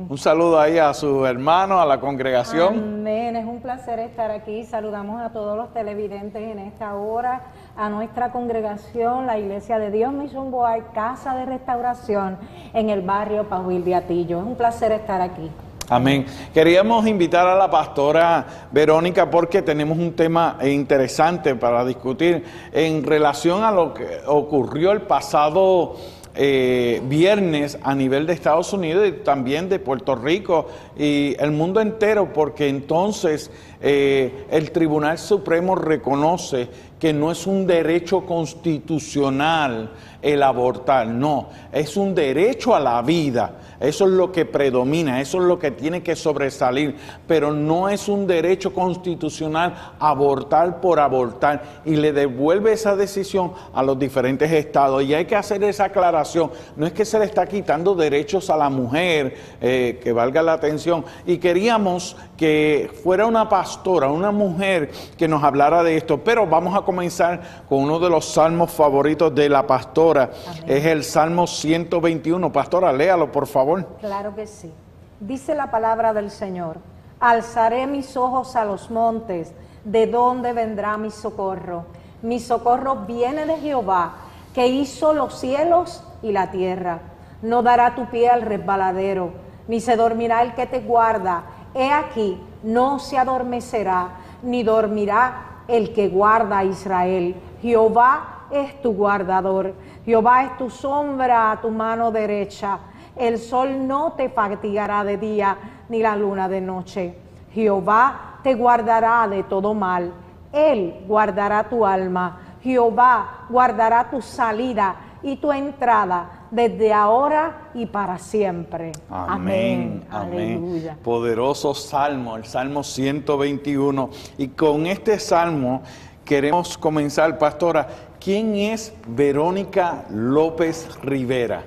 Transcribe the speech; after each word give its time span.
Un 0.08 0.18
saludo 0.18 0.58
ahí 0.58 0.78
a 0.78 0.92
su 0.94 1.24
hermano, 1.24 1.80
a 1.80 1.86
la 1.86 2.00
congregación. 2.00 2.76
Amén, 2.76 3.36
es 3.36 3.46
un 3.46 3.60
placer 3.60 4.00
estar 4.00 4.32
aquí. 4.32 4.64
Saludamos 4.64 5.22
a 5.22 5.30
todos 5.30 5.56
los 5.56 5.72
televidentes 5.72 6.42
en 6.42 6.58
esta 6.58 6.96
hora, 6.96 7.42
a 7.76 7.88
nuestra 7.88 8.32
congregación, 8.32 9.26
la 9.26 9.38
Iglesia 9.38 9.78
de 9.78 9.92
Dios 9.92 10.12
Mission 10.12 10.50
Boy, 10.50 10.82
Casa 10.92 11.36
de 11.36 11.44
Restauración 11.46 12.36
en 12.74 12.90
el 12.90 13.02
barrio 13.02 13.48
Pajuil 13.48 13.84
de 13.84 13.94
Atillo. 13.94 14.40
Es 14.40 14.44
un 14.44 14.56
placer 14.56 14.90
estar 14.90 15.20
aquí. 15.20 15.52
Amén. 15.90 16.26
Queríamos 16.52 17.06
invitar 17.06 17.46
a 17.46 17.56
la 17.56 17.70
pastora 17.70 18.68
Verónica 18.70 19.30
porque 19.30 19.62
tenemos 19.62 19.96
un 19.96 20.12
tema 20.12 20.58
interesante 20.62 21.54
para 21.54 21.82
discutir 21.82 22.44
en 22.72 23.02
relación 23.02 23.64
a 23.64 23.72
lo 23.72 23.94
que 23.94 24.20
ocurrió 24.26 24.92
el 24.92 25.00
pasado 25.00 25.96
eh, 26.34 27.00
viernes 27.04 27.78
a 27.82 27.94
nivel 27.94 28.26
de 28.26 28.34
Estados 28.34 28.72
Unidos 28.74 29.08
y 29.08 29.12
también 29.24 29.70
de 29.70 29.78
Puerto 29.78 30.14
Rico 30.14 30.66
y 30.96 31.34
el 31.38 31.52
mundo 31.52 31.80
entero, 31.80 32.34
porque 32.34 32.68
entonces 32.68 33.50
eh, 33.80 34.44
el 34.50 34.70
Tribunal 34.70 35.16
Supremo 35.16 35.74
reconoce 35.74 36.68
que 37.00 37.14
no 37.14 37.32
es 37.32 37.46
un 37.46 37.66
derecho 37.66 38.26
constitucional 38.26 39.90
el 40.20 40.42
abortar, 40.42 41.06
no, 41.06 41.48
es 41.72 41.96
un 41.96 42.14
derecho 42.14 42.74
a 42.74 42.80
la 42.80 43.00
vida. 43.02 43.52
Eso 43.80 44.06
es 44.06 44.10
lo 44.10 44.32
que 44.32 44.44
predomina, 44.44 45.20
eso 45.20 45.38
es 45.38 45.44
lo 45.44 45.58
que 45.58 45.70
tiene 45.70 46.02
que 46.02 46.16
sobresalir, 46.16 46.96
pero 47.28 47.52
no 47.52 47.88
es 47.88 48.08
un 48.08 48.26
derecho 48.26 48.72
constitucional 48.72 49.94
abortar 50.00 50.80
por 50.80 50.98
abortar 50.98 51.82
y 51.84 51.94
le 51.94 52.12
devuelve 52.12 52.72
esa 52.72 52.96
decisión 52.96 53.52
a 53.72 53.84
los 53.84 53.96
diferentes 53.96 54.50
estados. 54.50 55.04
Y 55.04 55.14
hay 55.14 55.26
que 55.26 55.36
hacer 55.36 55.62
esa 55.62 55.84
aclaración, 55.84 56.50
no 56.74 56.86
es 56.86 56.92
que 56.92 57.04
se 57.04 57.20
le 57.20 57.24
está 57.24 57.46
quitando 57.46 57.94
derechos 57.94 58.50
a 58.50 58.56
la 58.56 58.68
mujer, 58.68 59.36
eh, 59.60 60.00
que 60.02 60.12
valga 60.12 60.42
la 60.42 60.54
atención, 60.54 61.04
y 61.24 61.38
queríamos 61.38 62.16
que 62.36 62.90
fuera 63.02 63.26
una 63.26 63.48
pastora, 63.48 64.08
una 64.08 64.32
mujer 64.32 64.90
que 65.16 65.28
nos 65.28 65.42
hablara 65.44 65.84
de 65.84 65.96
esto, 65.96 66.18
pero 66.18 66.46
vamos 66.46 66.76
a 66.76 66.82
comenzar 66.82 67.64
con 67.68 67.78
uno 67.78 68.00
de 68.00 68.10
los 68.10 68.24
salmos 68.24 68.72
favoritos 68.72 69.32
de 69.34 69.48
la 69.48 69.64
pastora, 69.66 70.30
es 70.66 70.84
el 70.84 71.04
Salmo 71.04 71.46
121. 71.46 72.52
Pastora, 72.52 72.92
léalo 72.92 73.30
por 73.30 73.46
favor. 73.46 73.67
Claro 74.00 74.34
que 74.34 74.46
sí. 74.46 74.72
Dice 75.20 75.54
la 75.54 75.70
palabra 75.70 76.14
del 76.14 76.30
Señor, 76.30 76.78
alzaré 77.20 77.86
mis 77.86 78.16
ojos 78.16 78.56
a 78.56 78.64
los 78.64 78.90
montes, 78.90 79.52
¿de 79.84 80.06
dónde 80.06 80.52
vendrá 80.52 80.96
mi 80.96 81.10
socorro? 81.10 81.86
Mi 82.22 82.40
socorro 82.40 82.96
viene 83.06 83.46
de 83.46 83.58
Jehová, 83.58 84.12
que 84.54 84.68
hizo 84.68 85.12
los 85.12 85.38
cielos 85.38 86.02
y 86.22 86.32
la 86.32 86.50
tierra. 86.50 87.00
No 87.42 87.62
dará 87.62 87.94
tu 87.94 88.06
pie 88.06 88.28
al 88.28 88.42
resbaladero, 88.42 89.32
ni 89.68 89.80
se 89.80 89.96
dormirá 89.96 90.42
el 90.42 90.54
que 90.54 90.66
te 90.66 90.80
guarda. 90.80 91.42
He 91.74 91.90
aquí, 91.90 92.40
no 92.62 92.98
se 92.98 93.18
adormecerá, 93.18 94.08
ni 94.42 94.62
dormirá 94.62 95.62
el 95.68 95.92
que 95.92 96.08
guarda 96.08 96.58
a 96.58 96.64
Israel. 96.64 97.36
Jehová 97.60 98.46
es 98.50 98.80
tu 98.80 98.94
guardador, 98.94 99.74
Jehová 100.04 100.44
es 100.44 100.56
tu 100.56 100.70
sombra 100.70 101.52
a 101.52 101.60
tu 101.60 101.70
mano 101.70 102.10
derecha. 102.10 102.78
El 103.18 103.38
sol 103.38 103.86
no 103.86 104.12
te 104.12 104.28
fatigará 104.28 105.04
de 105.04 105.16
día, 105.16 105.58
ni 105.88 106.00
la 106.00 106.16
luna 106.16 106.48
de 106.48 106.60
noche. 106.60 107.14
Jehová 107.52 108.38
te 108.42 108.54
guardará 108.54 109.26
de 109.28 109.42
todo 109.42 109.74
mal. 109.74 110.12
Él 110.52 111.04
guardará 111.06 111.68
tu 111.68 111.84
alma. 111.84 112.40
Jehová 112.62 113.46
guardará 113.48 114.10
tu 114.10 114.20
salida 114.20 114.96
y 115.22 115.36
tu 115.36 115.52
entrada 115.52 116.46
desde 116.50 116.92
ahora 116.92 117.70
y 117.74 117.86
para 117.86 118.18
siempre. 118.18 118.92
Amén. 119.10 120.04
Amén. 120.10 120.96
Poderoso 121.02 121.74
salmo, 121.74 122.36
el 122.36 122.44
Salmo 122.44 122.82
121. 122.82 124.10
Y 124.38 124.48
con 124.48 124.86
este 124.86 125.18
salmo 125.18 125.82
queremos 126.24 126.78
comenzar, 126.78 127.38
pastora. 127.38 127.88
¿Quién 128.20 128.56
es 128.56 128.92
Verónica 129.06 130.04
López 130.10 130.88
Rivera? 131.02 131.64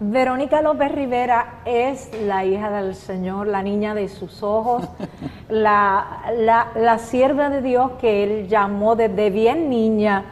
Verónica 0.00 0.60
López 0.60 0.90
Rivera 0.90 1.60
es 1.64 2.10
la 2.24 2.44
hija 2.44 2.70
del 2.70 2.96
Señor, 2.96 3.46
la 3.46 3.62
niña 3.62 3.94
de 3.94 4.08
sus 4.08 4.42
ojos, 4.42 4.88
la, 5.48 6.24
la, 6.74 6.98
sierva 6.98 7.48
de 7.48 7.62
Dios 7.62 7.92
que 8.00 8.24
Él 8.24 8.48
llamó 8.48 8.96
desde 8.96 9.30
bien 9.30 9.70
niña 9.70 10.24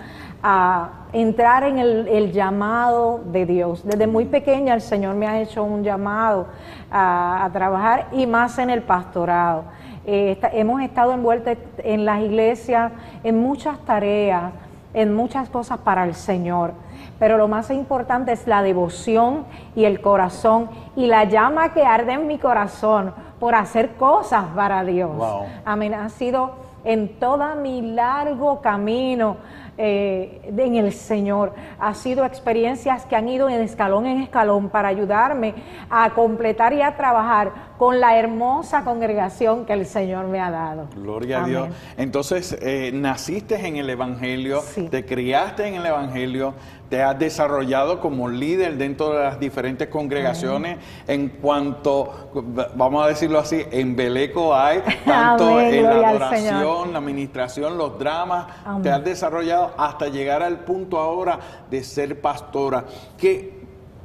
a 0.42 1.06
entrar 1.12 1.62
en 1.62 1.78
el, 1.78 2.08
el 2.08 2.32
llamado 2.32 3.20
de 3.26 3.46
Dios. 3.46 3.84
Desde 3.84 4.08
muy 4.08 4.24
pequeña 4.24 4.74
el 4.74 4.80
Señor 4.80 5.14
me 5.14 5.28
ha 5.28 5.40
hecho 5.40 5.62
un 5.62 5.84
llamado 5.84 6.48
a, 6.90 7.44
a 7.44 7.52
trabajar 7.52 8.08
y 8.10 8.26
más 8.26 8.58
en 8.58 8.68
el 8.68 8.82
pastorado. 8.82 9.64
Eh, 10.04 10.40
hemos 10.52 10.82
estado 10.82 11.12
envueltos 11.12 11.56
en 11.78 12.04
las 12.04 12.20
iglesias 12.20 12.90
en 13.22 13.40
muchas 13.40 13.78
tareas, 13.84 14.52
en 14.94 15.14
muchas 15.14 15.48
cosas 15.48 15.78
para 15.78 16.04
el 16.04 16.14
Señor. 16.14 16.72
Pero 17.18 17.36
lo 17.36 17.48
más 17.48 17.70
importante 17.70 18.32
es 18.32 18.46
la 18.46 18.62
devoción 18.62 19.44
y 19.76 19.84
el 19.84 20.00
corazón 20.00 20.70
y 20.96 21.06
la 21.06 21.24
llama 21.24 21.72
que 21.72 21.84
arde 21.84 22.12
en 22.12 22.26
mi 22.26 22.38
corazón 22.38 23.14
por 23.38 23.54
hacer 23.54 23.94
cosas 23.96 24.44
para 24.54 24.84
Dios. 24.84 25.16
Wow. 25.16 25.44
Amén. 25.64 25.94
Ha 25.94 26.08
sido 26.08 26.52
en 26.84 27.18
todo 27.18 27.54
mi 27.56 27.80
largo 27.80 28.60
camino 28.60 29.36
eh, 29.78 30.40
en 30.56 30.76
el 30.76 30.92
Señor. 30.92 31.54
Ha 31.78 31.94
sido 31.94 32.24
experiencias 32.24 33.06
que 33.06 33.16
han 33.16 33.28
ido 33.28 33.48
en 33.48 33.60
escalón 33.62 34.06
en 34.06 34.22
escalón 34.22 34.68
para 34.68 34.88
ayudarme 34.88 35.54
a 35.90 36.10
completar 36.10 36.72
y 36.72 36.82
a 36.82 36.96
trabajar 36.96 37.72
con 37.78 38.00
la 38.00 38.16
hermosa 38.18 38.84
congregación 38.84 39.64
que 39.64 39.72
el 39.72 39.86
Señor 39.86 40.26
me 40.26 40.40
ha 40.40 40.50
dado. 40.50 40.86
Gloria 40.96 41.44
a. 41.44 41.46
Dios. 41.46 41.68
Entonces, 41.96 42.56
eh, 42.60 42.90
naciste 42.92 43.66
en 43.66 43.76
el 43.76 43.90
Evangelio, 43.90 44.60
Sí. 44.60 44.88
te 44.88 45.04
criaste 45.04 45.66
en 45.66 45.74
el 45.74 45.86
Evangelio, 45.86 46.54
te 46.92 47.02
has 47.02 47.18
desarrollado 47.18 48.00
como 48.00 48.28
líder 48.28 48.76
dentro 48.76 49.14
de 49.14 49.24
las 49.24 49.40
diferentes 49.40 49.88
congregaciones. 49.88 50.76
En 51.08 51.30
cuanto, 51.30 52.28
vamos 52.74 53.02
a 53.02 53.08
decirlo 53.08 53.38
así, 53.38 53.64
en 53.70 53.96
Beleco 53.96 54.54
hay 54.54 54.82
tanto 55.06 55.54
Amén, 55.54 55.72
en 55.72 55.84
la 55.84 56.10
adoración, 56.10 56.92
la 56.92 56.98
administración, 56.98 57.78
los 57.78 57.98
dramas, 57.98 58.46
Amén. 58.66 58.82
te 58.82 58.90
has 58.90 59.02
desarrollado 59.02 59.72
hasta 59.78 60.08
llegar 60.08 60.42
al 60.42 60.58
punto 60.64 60.98
ahora 60.98 61.40
de 61.70 61.82
ser 61.82 62.20
pastora. 62.20 62.84
¿Qué, 63.16 63.54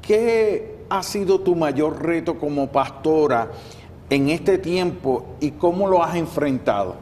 qué 0.01 0.78
ha 0.90 1.04
sido 1.04 1.42
tu 1.42 1.57
mayor 1.57 2.01
reto 2.01 2.40
como 2.40 2.68
pastora 2.68 3.50
en 4.10 4.30
este 4.30 4.60
tiempo 4.60 5.36
y 5.42 5.51
cómo 5.51 5.90
lo 5.90 6.01
has 6.01 6.16
enfrentado? 6.16 6.95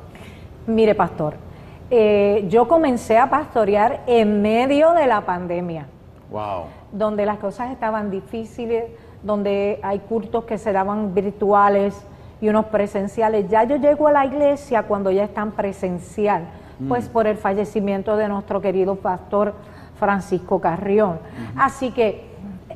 Mire, 0.66 0.96
pastor, 0.96 1.45
eh, 1.90 2.46
yo 2.50 2.68
comencé 2.68 3.18
a 3.18 3.30
pastorear 3.30 4.02
en 4.08 4.42
medio 4.42 4.94
de 4.94 5.08
la 5.08 5.22
pandemia. 5.22 5.88
Wow. 6.32 6.64
donde 6.92 7.26
las 7.26 7.38
cosas 7.38 7.72
estaban 7.72 8.10
difíciles, 8.10 8.86
donde 9.22 9.80
hay 9.84 10.00
cultos 10.00 10.46
que 10.46 10.58
se 10.58 10.72
daban 10.72 11.14
virtuales 11.14 11.96
y 12.42 12.50
unos 12.50 12.66
presenciales. 12.66 13.50
Ya 13.50 13.64
yo 13.64 13.76
llego 13.76 14.08
a 14.08 14.12
la 14.12 14.26
iglesia 14.26 14.84
cuando 14.84 15.12
ya 15.12 15.24
están 15.24 15.52
presencial, 15.52 16.46
pues 16.88 17.08
por 17.10 17.28
el 17.28 17.38
fallecimiento 17.38 18.18
de 18.18 18.28
nuestro 18.28 18.60
querido 18.62 18.96
pastor 18.96 19.54
Francisco 20.00 20.60
Carrión. 20.60 21.20
Así 21.58 21.92
que 21.92 22.26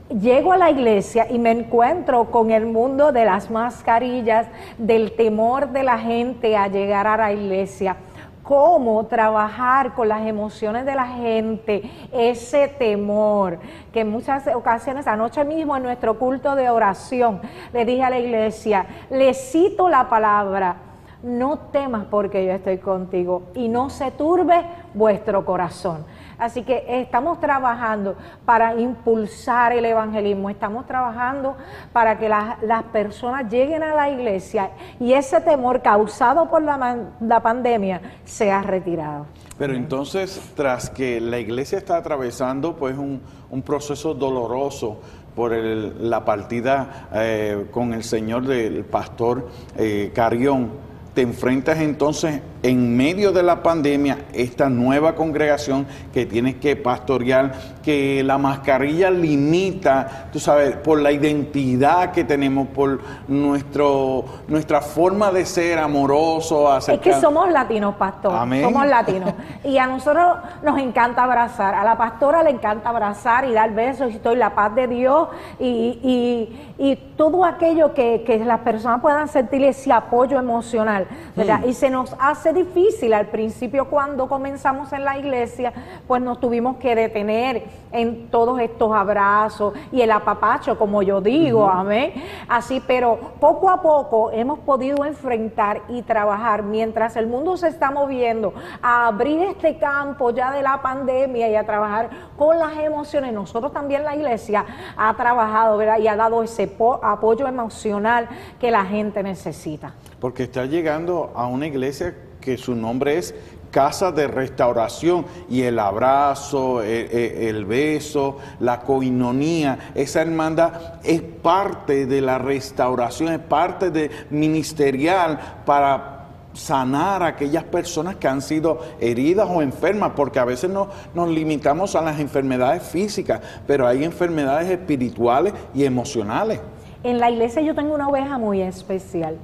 llego 0.10 0.54
a 0.54 0.58
la 0.58 0.70
iglesia 0.70 1.28
y 1.30 1.40
me 1.40 1.52
encuentro 1.52 2.26
con 2.26 2.52
el 2.52 2.66
mundo 2.66 3.12
de 3.12 3.26
las 3.26 3.50
mascarillas, 3.50 4.48
del 4.78 5.16
temor 5.16 5.70
de 5.70 5.84
la 5.84 5.98
gente 5.98 6.56
a 6.58 6.68
llegar 6.68 7.08
a 7.08 7.18
la 7.18 7.34
iglesia 7.34 7.98
cómo 8.44 9.06
trabajar 9.06 9.94
con 9.94 10.08
las 10.08 10.26
emociones 10.26 10.86
de 10.86 10.96
la 10.96 11.08
gente, 11.08 11.90
ese 12.12 12.68
temor, 12.68 13.60
que 13.94 14.02
en 14.02 14.10
muchas 14.10 14.48
ocasiones, 14.48 15.08
anoche 15.08 15.44
mismo 15.44 15.76
en 15.78 15.84
nuestro 15.84 16.18
culto 16.18 16.56
de 16.56 16.70
oración, 16.70 17.42
le 17.74 17.86
dije 17.86 18.04
a 18.04 18.10
la 18.10 18.20
iglesia, 18.20 18.86
le 19.10 19.34
cito 19.34 19.90
la 19.90 20.10
palabra, 20.10 20.78
no 21.22 21.58
temas 21.72 22.06
porque 22.10 22.46
yo 22.46 22.54
estoy 22.54 22.78
contigo 22.78 23.44
y 23.54 23.68
no 23.68 23.90
se 23.90 24.12
turbe 24.12 24.64
vuestro 24.94 25.46
corazón. 25.46 26.06
Así 26.40 26.64
que 26.64 26.84
estamos 26.88 27.40
trabajando 27.40 28.16
para 28.46 28.74
impulsar 28.80 29.74
el 29.74 29.86
evangelismo, 29.86 30.50
estamos 30.50 30.86
trabajando 30.88 31.56
para 31.92 32.18
que 32.18 32.30
las, 32.30 32.62
las 32.64 32.84
personas 32.84 33.52
lleguen 33.52 33.84
a 33.84 33.94
la 33.94 34.10
iglesia 34.10 34.72
y 35.00 35.14
ese 35.14 35.42
temor 35.42 35.82
causado 35.82 36.50
por 36.50 36.62
la, 36.62 36.98
la 37.20 37.40
pandemia 37.42 38.02
sea 38.24 38.62
retirado. 38.62 39.26
Pero 39.58 39.74
entonces, 39.74 40.42
tras 40.56 40.90
que 40.90 41.20
la 41.20 41.38
iglesia 41.40 41.78
está 41.78 41.98
atravesando 41.98 42.76
pues 42.78 42.98
un, 42.98 43.22
un 43.50 43.62
proceso 43.62 44.14
doloroso 44.14 45.00
por 45.36 45.54
el- 45.54 46.10
la 46.10 46.24
partida 46.24 47.10
eh, 47.14 47.66
con 47.72 47.94
el 47.94 48.04
Señor 48.04 48.46
del 48.46 48.86
pastor 48.86 49.50
eh, 49.78 50.12
Carión, 50.16 50.70
te 51.14 51.22
enfrentas 51.24 51.80
entonces 51.80 52.42
en 52.62 52.98
medio 52.98 53.32
de 53.32 53.42
la 53.44 53.64
pandemia 53.64 54.18
esta 54.34 54.70
nueva 54.70 55.16
congregación 55.16 55.88
que 56.14 56.26
tienes 56.26 56.56
que 56.56 56.76
pastorear, 56.76 57.54
que 57.84 58.22
la 58.24 58.38
mascarilla 58.38 59.10
limita, 59.10 60.28
tú 60.34 60.40
sabes, 60.40 60.76
por 60.76 61.00
la 61.00 61.12
identidad 61.12 62.12
que 62.12 62.24
tenemos, 62.24 62.68
por 62.68 63.00
nuestro, 63.28 64.26
nuestra 64.48 64.82
forma 64.82 65.32
de 65.32 65.46
ser 65.46 65.80
amoroso, 65.80 66.76
Es 66.78 67.00
que 67.00 67.14
somos 67.14 67.50
latinos, 67.52 67.96
pastor. 67.96 68.36
Amén. 68.36 68.64
Somos 68.64 68.86
latinos. 68.86 69.34
Y 69.64 69.78
a 69.78 69.88
nosotros 69.88 70.38
nos 70.64 70.78
encanta 70.80 71.24
abrazar. 71.24 71.74
A 71.76 71.84
la 71.84 71.98
pastora 71.98 72.44
le 72.44 72.50
encanta 72.52 72.90
abrazar 72.90 73.46
y 73.46 73.54
dar 73.54 73.72
besos 73.74 74.12
y 74.12 74.16
estoy 74.16 74.36
la 74.36 74.54
paz 74.56 74.76
de 74.76 74.88
Dios 74.88 75.30
y, 75.60 76.00
y- 76.04 76.66
y 76.82 76.96
todo 77.18 77.44
aquello 77.44 77.94
que, 77.94 78.24
que 78.26 78.40
las 78.40 78.60
personas 78.62 79.02
puedan 79.02 79.28
sentir 79.28 79.64
ese 79.64 79.92
apoyo 79.92 80.40
emocional, 80.40 81.08
¿verdad? 81.36 81.62
Y 81.66 81.74
se 81.74 81.90
nos 81.90 82.16
hace 82.20 82.49
difícil 82.54 83.14
al 83.14 83.28
principio 83.28 83.86
cuando 83.90 84.28
comenzamos 84.28 84.92
en 84.94 85.04
la 85.06 85.18
iglesia, 85.18 85.74
pues 86.08 86.22
nos 86.22 86.40
tuvimos 86.40 86.78
que 86.78 86.96
detener 86.96 87.64
en 87.92 88.28
todos 88.30 88.60
estos 88.60 88.94
abrazos 88.96 89.74
y 89.92 90.02
el 90.02 90.12
apapacho, 90.12 90.78
como 90.78 91.02
yo 91.02 91.22
digo, 91.22 91.68
amén. 91.70 92.14
Así, 92.48 92.82
pero 92.86 93.18
poco 93.40 93.70
a 93.70 93.82
poco 93.82 94.32
hemos 94.32 94.60
podido 94.60 95.06
enfrentar 95.06 95.82
y 95.90 96.02
trabajar 96.02 96.64
mientras 96.64 97.16
el 97.16 97.28
mundo 97.28 97.58
se 97.58 97.68
está 97.68 97.92
moviendo 97.92 98.54
a 98.82 99.08
abrir 99.08 99.42
este 99.42 99.78
campo 99.78 100.32
ya 100.32 100.52
de 100.52 100.62
la 100.62 100.82
pandemia 100.82 101.50
y 101.50 101.56
a 101.56 101.66
trabajar 101.66 102.10
con 102.38 102.60
las 102.60 102.78
emociones. 102.78 103.34
Nosotros 103.34 103.74
también 103.74 104.04
la 104.04 104.16
iglesia 104.16 104.66
ha 104.98 105.14
trabajado, 105.16 105.78
¿verdad? 105.78 106.00
Y 106.00 106.08
ha 106.08 106.16
dado 106.16 106.44
ese 106.44 106.68
po- 106.68 107.00
apoyo 107.04 107.48
emocional 107.48 108.28
que 108.60 108.72
la 108.72 108.86
gente 108.86 109.24
necesita. 109.24 109.94
Porque 110.20 110.44
está 110.44 110.66
llegando 110.66 111.32
a 111.36 111.48
una 111.48 111.68
iglesia 111.68 112.16
que 112.42 112.58
su 112.58 112.76
nombre 112.76 113.18
es 113.18 113.34
Casa 113.72 114.12
de 114.12 114.28
Restauración 114.28 115.26
y 115.48 115.62
el 115.62 115.78
abrazo, 115.78 116.82
el, 116.82 116.90
el- 117.12 117.56
el 117.56 117.66
beso, 117.66 118.38
la 118.60 118.80
coinonía, 118.82 119.92
esa 119.94 120.22
hermandad 120.24 120.74
es 121.04 121.22
parte 121.22 122.08
de 122.08 122.22
la 122.22 122.40
restauración, 122.40 123.32
es 123.34 123.40
parte 123.40 123.92
de 123.92 124.10
ministerial 124.32 125.40
para 125.68 126.16
sanar 126.54 127.22
a 127.22 127.28
aquellas 127.28 127.64
personas 127.64 128.16
que 128.16 128.28
han 128.28 128.42
sido 128.42 128.80
heridas 129.00 129.48
o 129.50 129.62
enfermas, 129.62 130.14
porque 130.16 130.40
a 130.40 130.46
veces 130.46 130.70
no, 130.72 130.90
nos 131.14 131.30
limitamos 131.30 131.96
a 131.96 132.02
las 132.02 132.20
enfermedades 132.20 132.82
físicas, 132.82 133.40
pero 133.68 133.86
hay 133.86 134.04
enfermedades 134.04 134.68
espirituales 134.70 135.54
y 135.76 135.84
emocionales. 135.86 136.60
En 137.04 137.20
la 137.20 137.30
iglesia 137.30 137.62
yo 137.62 137.76
tengo 137.76 137.94
una 137.94 138.10
oveja 138.10 138.40
muy 138.40 138.62
especial, 138.62 139.38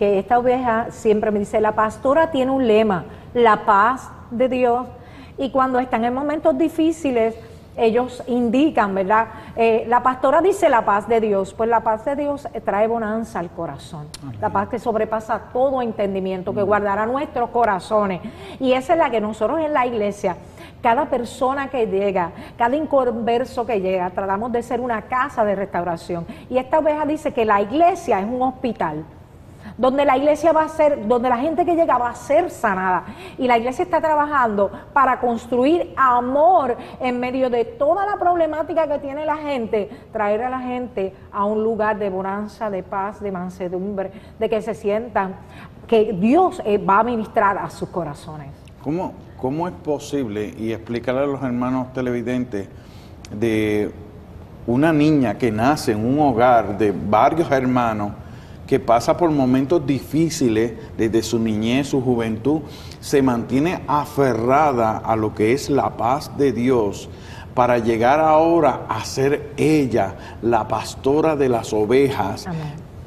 que 0.00 0.18
esta 0.18 0.38
oveja 0.38 0.86
siempre 0.88 1.30
me 1.30 1.40
dice, 1.40 1.60
la 1.60 1.72
pastora 1.72 2.30
tiene 2.30 2.50
un 2.50 2.66
lema, 2.66 3.04
la 3.34 3.66
paz 3.66 4.08
de 4.30 4.48
Dios, 4.48 4.86
y 5.36 5.50
cuando 5.50 5.78
están 5.78 6.06
en 6.06 6.14
momentos 6.14 6.56
difíciles, 6.56 7.34
ellos 7.76 8.22
indican, 8.26 8.94
¿verdad? 8.94 9.26
Eh, 9.56 9.84
la 9.88 10.02
pastora 10.02 10.40
dice 10.40 10.70
la 10.70 10.86
paz 10.86 11.06
de 11.06 11.20
Dios, 11.20 11.52
pues 11.52 11.68
la 11.68 11.80
paz 11.80 12.06
de 12.06 12.16
Dios 12.16 12.48
trae 12.64 12.88
bonanza 12.88 13.40
al 13.40 13.50
corazón, 13.50 14.06
la 14.40 14.48
paz 14.48 14.70
que 14.70 14.78
sobrepasa 14.78 15.38
todo 15.52 15.82
entendimiento, 15.82 16.54
que 16.54 16.62
guardará 16.62 17.04
nuestros 17.04 17.50
corazones, 17.50 18.22
y 18.58 18.72
esa 18.72 18.94
es 18.94 18.98
la 18.98 19.10
que 19.10 19.20
nosotros 19.20 19.60
en 19.60 19.74
la 19.74 19.86
iglesia 19.86 20.34
cada 20.82 21.10
persona 21.10 21.68
que 21.68 21.88
llega, 21.88 22.30
cada 22.56 22.74
inconverso 22.74 23.66
que 23.66 23.82
llega, 23.82 24.08
tratamos 24.08 24.50
de 24.50 24.62
ser 24.62 24.80
una 24.80 25.02
casa 25.02 25.44
de 25.44 25.54
restauración. 25.54 26.26
Y 26.48 26.56
esta 26.56 26.78
oveja 26.78 27.04
dice 27.04 27.34
que 27.34 27.44
la 27.44 27.60
iglesia 27.60 28.18
es 28.18 28.24
un 28.24 28.40
hospital, 28.40 29.04
donde 29.80 30.04
la 30.04 30.18
iglesia 30.18 30.52
va 30.52 30.64
a 30.64 30.68
ser, 30.68 31.08
donde 31.08 31.30
la 31.30 31.38
gente 31.38 31.64
que 31.64 31.74
llega 31.74 31.96
va 31.96 32.10
a 32.10 32.14
ser 32.14 32.50
sanada. 32.50 33.04
Y 33.38 33.46
la 33.46 33.56
iglesia 33.56 33.82
está 33.82 33.98
trabajando 33.98 34.70
para 34.92 35.18
construir 35.18 35.94
amor 35.96 36.76
en 37.00 37.18
medio 37.18 37.48
de 37.48 37.64
toda 37.64 38.04
la 38.04 38.18
problemática 38.18 38.86
que 38.86 38.98
tiene 38.98 39.24
la 39.24 39.38
gente, 39.38 39.88
traer 40.12 40.42
a 40.42 40.50
la 40.50 40.60
gente 40.60 41.14
a 41.32 41.46
un 41.46 41.64
lugar 41.64 41.98
de 41.98 42.10
bonanza, 42.10 42.68
de 42.68 42.82
paz, 42.82 43.22
de 43.22 43.32
mansedumbre, 43.32 44.12
de 44.38 44.50
que 44.50 44.60
se 44.60 44.74
sientan 44.74 45.36
que 45.86 46.12
Dios 46.12 46.60
eh, 46.66 46.76
va 46.76 46.98
a 46.98 47.02
ministrar 47.02 47.56
a 47.56 47.70
sus 47.70 47.88
corazones. 47.88 48.48
¿Cómo, 48.82 49.14
¿Cómo 49.38 49.66
es 49.66 49.72
posible, 49.72 50.52
y 50.58 50.74
explícale 50.74 51.20
a 51.20 51.26
los 51.26 51.42
hermanos 51.42 51.90
televidentes, 51.94 52.68
de 53.32 53.90
una 54.66 54.92
niña 54.92 55.38
que 55.38 55.50
nace 55.50 55.92
en 55.92 56.04
un 56.04 56.20
hogar 56.20 56.76
de 56.76 56.92
varios 56.92 57.50
hermanos, 57.50 58.12
que 58.70 58.78
pasa 58.78 59.16
por 59.16 59.32
momentos 59.32 59.84
difíciles 59.84 60.74
desde 60.96 61.24
su 61.24 61.40
niñez, 61.40 61.88
su 61.88 62.00
juventud, 62.00 62.60
se 63.00 63.20
mantiene 63.20 63.80
aferrada 63.88 64.98
a 64.98 65.16
lo 65.16 65.34
que 65.34 65.52
es 65.52 65.68
la 65.70 65.96
paz 65.96 66.30
de 66.38 66.52
Dios 66.52 67.08
para 67.52 67.78
llegar 67.78 68.20
ahora 68.20 68.86
a 68.88 69.04
ser 69.04 69.50
ella 69.56 70.14
la 70.40 70.68
pastora 70.68 71.34
de 71.34 71.48
las 71.48 71.72
ovejas 71.72 72.46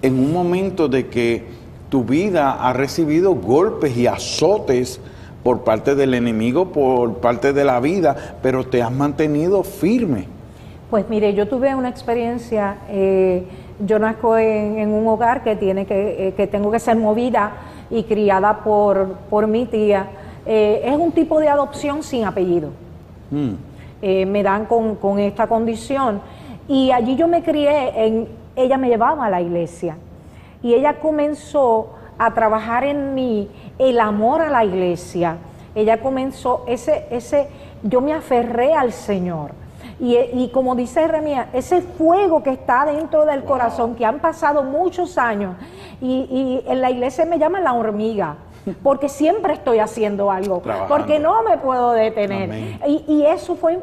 en 0.02 0.20
un 0.20 0.34
momento 0.34 0.90
de 0.90 1.08
que 1.08 1.46
tu 1.88 2.04
vida 2.04 2.68
ha 2.68 2.74
recibido 2.74 3.34
golpes 3.34 3.96
y 3.96 4.06
azotes 4.06 5.00
por 5.44 5.64
parte 5.64 5.96
del 5.96 6.14
enemigo, 6.14 6.74
por 6.74 7.20
parte 7.20 7.54
de 7.54 7.64
la 7.64 7.80
vida, 7.80 8.38
pero 8.42 8.66
te 8.66 8.84
has 8.84 8.92
mantenido 8.92 9.64
firme. 9.64 10.28
Pues 10.90 11.10
mire, 11.10 11.34
yo 11.34 11.48
tuve 11.48 11.74
una 11.74 11.90
experiencia, 11.90 12.80
eh, 12.88 13.46
yo 13.80 14.00
nazco 14.00 14.38
en, 14.38 14.90
un 14.90 15.08
hogar 15.08 15.44
que, 15.44 15.56
tiene 15.56 15.86
que, 15.86 16.28
eh, 16.28 16.34
que 16.34 16.48
tengo 16.48 16.72
que 16.72 16.80
ser 16.80 16.98
movida 16.98 17.52
y 17.90 18.04
criada 18.04 18.64
por, 18.64 19.14
por 19.30 19.48
mi 19.48 19.66
tía. 19.66 20.08
Eh, 20.46 20.82
es 20.86 20.96
un 20.96 21.12
tipo 21.12 21.40
de 21.40 21.50
adopción 21.50 22.04
sin 22.04 22.26
apellido. 22.26 22.70
Mm. 23.32 23.54
me 24.28 24.44
dan 24.44 24.66
con, 24.66 24.96
con 24.96 25.20
esta 25.20 25.48
condición. 25.48 26.22
Y 26.68 26.92
allí 26.92 27.16
yo 27.16 27.28
me 27.28 27.42
crié, 27.42 28.06
en, 28.06 28.28
ella 28.56 28.78
me 28.78 28.90
llevaba 28.90 29.26
a 29.26 29.30
la 29.30 29.42
iglesia. 29.42 29.98
Y 30.62 30.74
ella 30.74 31.00
comenzó 31.00 31.90
a 32.18 32.34
trabajar 32.34 32.84
en 32.84 33.16
mí 33.16 33.50
el 33.80 34.00
amor 34.00 34.42
a 34.42 34.50
la 34.50 34.64
iglesia. 34.64 35.38
Ella 35.76 36.02
comenzó 36.02 36.64
ese, 36.68 37.06
ese, 37.10 37.48
yo 37.82 38.02
me 38.02 38.14
aferré 38.14 38.74
al 38.74 38.92
Señor. 38.92 39.63
Y, 40.00 40.50
como 40.54 40.76
dice 40.76 41.02
Jeremías, 41.02 41.48
ese 41.54 41.82
fuego 41.82 42.44
que 42.44 42.52
está 42.52 42.86
dentro 42.86 43.26
del 43.26 43.44
corazón, 43.44 43.96
que 43.96 44.06
han 44.06 44.20
pasado 44.20 44.64
muchos 44.64 45.18
años, 45.18 45.56
y, 46.02 46.62
en 46.66 46.82
la 46.82 46.92
iglesia 46.92 47.26
me 47.26 47.40
llaman 47.40 47.64
la 47.64 47.74
hormiga, 47.74 48.36
porque 48.84 49.10
siempre 49.10 49.54
estoy 49.54 49.80
haciendo 49.80 50.32
algo, 50.32 50.62
porque 50.88 51.20
no 51.20 51.44
me 51.44 51.58
puedo 51.58 51.92
detener. 51.92 52.80
Y, 52.88 53.04
y, 53.08 53.26
eso 53.26 53.56
fue 53.56 53.80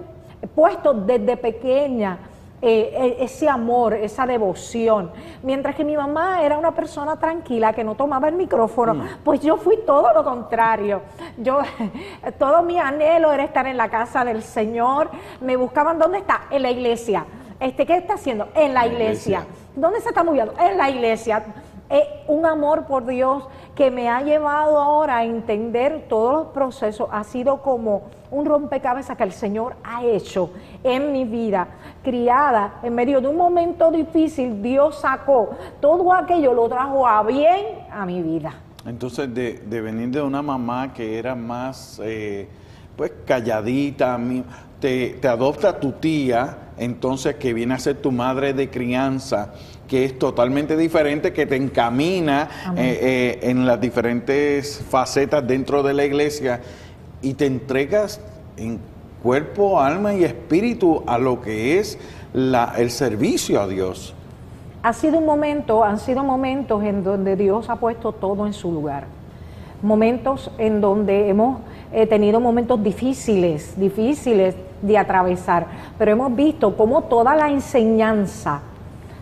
puesto 0.55 0.93
desde 0.95 1.37
pequeña. 1.37 2.19
Eh, 2.63 2.93
eh, 2.93 3.17
ese 3.21 3.49
amor, 3.49 3.95
esa 3.95 4.27
devoción. 4.27 5.11
Mientras 5.43 5.75
que 5.75 5.83
mi 5.83 5.97
mamá 5.97 6.43
era 6.43 6.59
una 6.59 6.73
persona 6.73 7.19
tranquila 7.19 7.73
que 7.73 7.83
no 7.83 7.95
tomaba 7.95 8.29
el 8.29 8.35
micrófono, 8.35 8.95
mm. 8.95 9.07
pues 9.25 9.41
yo 9.41 9.57
fui 9.57 9.79
todo 9.87 10.13
lo 10.13 10.23
contrario. 10.23 11.01
Yo, 11.39 11.61
todo 12.39 12.63
mi 12.63 12.79
anhelo 12.79 13.33
era 13.33 13.45
estar 13.45 13.67
en 13.67 13.79
la 13.79 13.89
casa 13.89 14.27
del 14.27 14.43
Señor. 14.43 15.09
Me 15.41 15.57
buscaban, 15.57 15.99
¿dónde 15.99 16.19
está? 16.19 16.43
En 16.51 16.61
la 16.61 16.71
iglesia. 16.71 17.25
Este, 17.59 17.87
¿Qué 17.87 17.97
está 17.97 18.15
haciendo? 18.15 18.49
En 18.55 18.75
la 18.75 18.87
iglesia. 18.87 19.47
¿Dónde 19.75 20.01
se 20.03 20.11
está 20.11 20.23
moviendo? 20.23 20.53
En 20.59 20.77
la 20.77 20.91
iglesia. 20.91 21.43
Es 21.89 22.05
un 22.29 22.45
amor 22.45 22.85
por 22.85 23.07
Dios 23.07 23.49
que 23.75 23.91
me 23.91 24.11
ha 24.11 24.21
llevado 24.21 24.79
ahora 24.79 25.19
a 25.19 25.25
entender 25.25 26.05
todos 26.11 26.35
los 26.35 26.47
procesos. 26.49 27.09
Ha 27.11 27.25
sido 27.25 27.63
como 27.63 28.03
un 28.31 28.47
rompecabezas 28.47 29.17
que 29.17 29.25
el 29.25 29.33
Señor 29.33 29.77
ha 29.85 30.05
hecho 30.05 30.51
en 30.83 31.13
mi 31.13 31.25
vida. 31.25 31.69
Criada 32.03 32.81
en 32.83 32.95
medio 32.95 33.21
de 33.21 33.29
un 33.29 33.37
momento 33.37 33.91
difícil, 33.91 34.63
Dios 34.63 35.01
sacó 35.01 35.51
todo 35.81 36.13
aquello, 36.13 36.55
lo 36.55 36.69
trajo 36.69 37.07
a 37.07 37.23
bien 37.23 37.67
a 37.91 38.07
mi 38.07 38.23
vida. 38.23 38.55
Entonces, 38.87 39.33
de, 39.35 39.81
venir 39.81 40.09
de 40.11 40.23
una 40.23 40.41
mamá 40.41 40.93
que 40.95 41.19
era 41.19 41.35
más, 41.35 42.01
eh, 42.03 42.49
pues, 42.97 43.13
calladita, 43.27 44.19
te, 44.81 45.19
te 45.21 45.29
adopta 45.29 45.79
tu 45.79 45.93
tía, 45.93 46.57
entonces 46.79 47.35
que 47.35 47.53
viene 47.53 47.75
a 47.75 47.79
ser 47.79 47.97
tu 47.97 48.11
madre 48.11 48.55
de 48.55 48.71
crianza, 48.71 49.53
que 49.87 50.05
es 50.05 50.19
totalmente 50.19 50.77
diferente, 50.77 51.33
que 51.33 51.47
te 51.47 51.57
encamina 51.57 52.49
eh, 52.77 52.99
eh, 53.03 53.51
en 53.51 53.67
las 53.67 53.81
diferentes 53.81 54.83
facetas 54.89 55.47
dentro 55.47 55.83
de 55.83 55.93
la 55.93 56.05
iglesia 56.05 56.61
y 57.23 57.35
te 57.35 57.47
entregas 57.47 58.21
en 58.57 58.81
cuerpo, 59.23 59.81
alma 59.81 60.15
y 60.15 60.25
espíritu 60.25 61.03
a 61.07 61.19
lo 61.19 61.41
que 61.41 61.79
es 61.79 61.99
la, 62.33 62.75
el 62.77 62.91
servicio 62.91 63.61
a 63.61 63.69
Dios. 63.69 64.15
Ha 64.83 64.93
sido 64.93 65.19
un 65.19 65.27
momento, 65.27 65.85
han 65.85 65.99
sido 65.99 66.25
momentos 66.25 66.83
en 66.85 67.05
donde 67.05 67.37
Dios 67.37 67.69
ha 67.69 67.77
puesto 67.77 68.13
todo 68.13 68.47
en 68.47 68.55
su 68.55 68.73
lugar. 68.73 69.05
Momentos 69.83 70.51
en 70.59 70.81
donde 70.81 71.29
hemos 71.29 71.59
eh, 71.93 72.07
tenido 72.07 72.41
momentos 72.41 72.83
difíciles, 72.83 73.79
difíciles 73.79 74.55
de 74.81 74.97
atravesar, 74.97 75.67
pero 75.99 76.13
hemos 76.13 76.35
visto 76.35 76.77
cómo 76.77 77.03
toda 77.03 77.35
la 77.35 77.51
enseñanza 77.51 78.61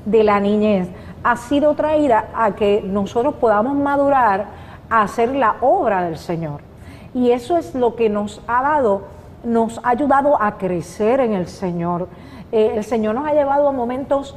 de 0.04 0.22
la 0.22 0.38
niñez 0.38 0.88
ha 1.24 1.36
sido 1.36 1.74
traída 1.74 2.28
a 2.34 2.54
que 2.54 2.82
nosotros 2.84 3.34
podamos 3.34 3.76
madurar 3.76 4.46
a 4.88 5.02
hacer 5.02 5.34
la 5.34 5.56
obra 5.60 6.02
del 6.02 6.18
Señor. 6.18 6.67
Y 7.14 7.30
eso 7.30 7.56
es 7.56 7.74
lo 7.74 7.96
que 7.96 8.08
nos 8.08 8.40
ha 8.46 8.62
dado, 8.62 9.02
nos 9.44 9.78
ha 9.82 9.90
ayudado 9.90 10.40
a 10.40 10.58
crecer 10.58 11.20
en 11.20 11.32
el 11.32 11.48
Señor. 11.48 12.08
Eh, 12.52 12.72
el 12.76 12.84
Señor 12.84 13.14
nos 13.14 13.26
ha 13.26 13.32
llevado 13.32 13.68
a 13.68 13.72
momentos 13.72 14.36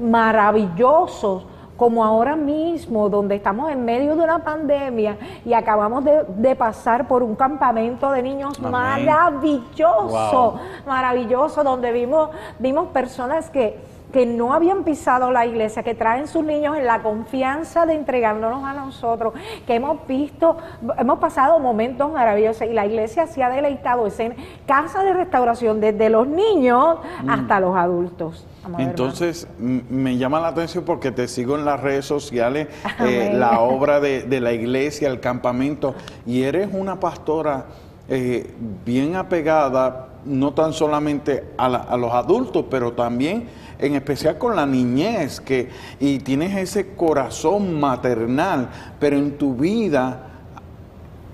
maravillosos 0.00 1.46
como 1.76 2.04
ahora 2.04 2.36
mismo, 2.36 3.08
donde 3.08 3.34
estamos 3.34 3.72
en 3.72 3.84
medio 3.84 4.14
de 4.14 4.22
una 4.22 4.44
pandemia 4.44 5.16
y 5.44 5.52
acabamos 5.52 6.04
de, 6.04 6.54
pasar 6.54 7.08
por 7.08 7.24
un 7.24 7.34
campamento 7.34 8.12
de 8.12 8.22
niños 8.22 8.60
maravilloso, 8.60 10.60
maravilloso, 10.86 11.64
donde 11.64 11.90
vimos, 11.90 12.30
vimos 12.60 12.88
personas 12.90 13.50
que 13.50 13.80
que 14.12 14.26
no 14.26 14.52
habían 14.52 14.84
pisado 14.84 15.30
la 15.30 15.46
iglesia, 15.46 15.82
que 15.82 15.94
traen 15.94 16.28
sus 16.28 16.44
niños 16.44 16.76
en 16.76 16.86
la 16.86 17.02
confianza 17.02 17.86
de 17.86 17.94
entregándonos 17.94 18.64
a 18.64 18.74
nosotros, 18.74 19.34
que 19.66 19.74
hemos 19.74 20.06
visto, 20.06 20.56
hemos 20.98 21.18
pasado 21.18 21.58
momentos 21.58 22.12
maravillosos 22.12 22.68
y 22.68 22.72
la 22.72 22.86
iglesia 22.86 23.26
se 23.26 23.42
ha 23.42 23.50
deleitado 23.50 24.06
en 24.18 24.34
casa 24.66 25.02
de 25.02 25.12
restauración 25.12 25.80
desde 25.80 26.10
los 26.10 26.26
niños 26.26 26.98
mm. 27.22 27.30
hasta 27.30 27.60
los 27.60 27.76
adultos. 27.76 28.46
Entonces, 28.78 29.48
me 29.58 30.16
llama 30.16 30.40
la 30.40 30.48
atención 30.48 30.84
porque 30.84 31.10
te 31.10 31.26
sigo 31.26 31.56
en 31.56 31.64
las 31.64 31.80
redes 31.80 32.04
sociales, 32.04 32.68
eh, 33.00 33.32
la 33.34 33.60
obra 33.60 34.00
de, 34.00 34.40
la 34.40 34.52
iglesia, 34.52 35.08
el 35.08 35.20
campamento, 35.20 35.94
y 36.26 36.42
eres 36.42 36.68
una 36.72 37.00
pastora 37.00 37.66
eh, 38.08 38.54
bien 38.84 39.16
apegada, 39.16 40.08
no 40.24 40.52
tan 40.52 40.72
solamente 40.72 41.44
a, 41.56 41.66
a 41.66 41.96
los 41.96 42.12
adultos, 42.12 42.66
pero 42.70 42.92
también 42.92 43.48
en 43.82 43.96
especial 43.96 44.38
con 44.38 44.54
la 44.54 44.64
niñez, 44.64 45.40
que, 45.40 45.68
y 45.98 46.20
tienes 46.20 46.56
ese 46.56 46.94
corazón 46.94 47.80
maternal, 47.80 48.68
pero 49.00 49.16
en 49.16 49.36
tu 49.36 49.54
vida, 49.54 50.20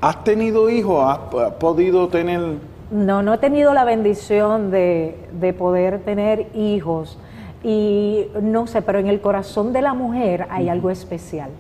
¿has 0.00 0.24
tenido 0.24 0.70
hijos? 0.70 1.04
¿Has 1.04 1.52
podido 1.54 2.08
tener...? 2.08 2.40
No, 2.90 3.22
no 3.22 3.34
he 3.34 3.38
tenido 3.38 3.74
la 3.74 3.84
bendición 3.84 4.70
de, 4.70 5.28
de 5.38 5.52
poder 5.52 6.00
tener 6.04 6.48
hijos. 6.54 7.18
Y 7.62 8.28
no 8.40 8.66
sé, 8.66 8.80
pero 8.80 8.98
en 8.98 9.08
el 9.08 9.20
corazón 9.20 9.74
de 9.74 9.82
la 9.82 9.92
mujer 9.92 10.46
hay 10.48 10.70
algo 10.70 10.88
especial. 10.88 11.50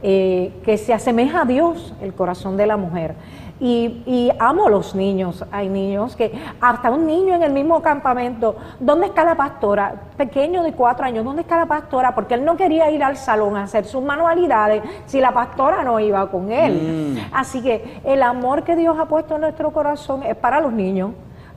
Eh, 0.00 0.52
que 0.64 0.76
se 0.76 0.94
asemeja 0.94 1.42
a 1.42 1.44
Dios, 1.44 1.92
el 2.00 2.14
corazón 2.14 2.56
de 2.56 2.68
la 2.68 2.76
mujer. 2.76 3.16
Y, 3.60 4.02
y, 4.06 4.30
amo 4.38 4.66
a 4.66 4.70
los 4.70 4.94
niños. 4.94 5.44
Hay 5.50 5.68
niños 5.68 6.14
que, 6.14 6.32
hasta 6.60 6.90
un 6.90 7.06
niño 7.06 7.34
en 7.34 7.42
el 7.42 7.52
mismo 7.52 7.82
campamento, 7.82 8.54
¿dónde 8.78 9.06
está 9.06 9.24
la 9.24 9.34
pastora? 9.34 9.94
Pequeño 10.16 10.62
de 10.62 10.72
cuatro 10.72 11.04
años, 11.04 11.24
¿dónde 11.24 11.42
está 11.42 11.56
la 11.56 11.66
pastora? 11.66 12.14
Porque 12.14 12.34
él 12.34 12.44
no 12.44 12.56
quería 12.56 12.88
ir 12.90 13.02
al 13.02 13.16
salón 13.16 13.56
a 13.56 13.64
hacer 13.64 13.84
sus 13.84 14.02
manualidades 14.02 14.82
si 15.06 15.20
la 15.20 15.32
pastora 15.32 15.82
no 15.82 15.98
iba 15.98 16.30
con 16.30 16.52
él. 16.52 17.16
Mm. 17.16 17.34
Así 17.34 17.60
que 17.60 18.00
el 18.04 18.22
amor 18.22 18.62
que 18.62 18.76
Dios 18.76 18.96
ha 18.98 19.06
puesto 19.06 19.34
en 19.34 19.40
nuestro 19.40 19.72
corazón 19.72 20.22
es 20.22 20.36
para 20.36 20.60
los 20.60 20.72
niños, 20.72 21.10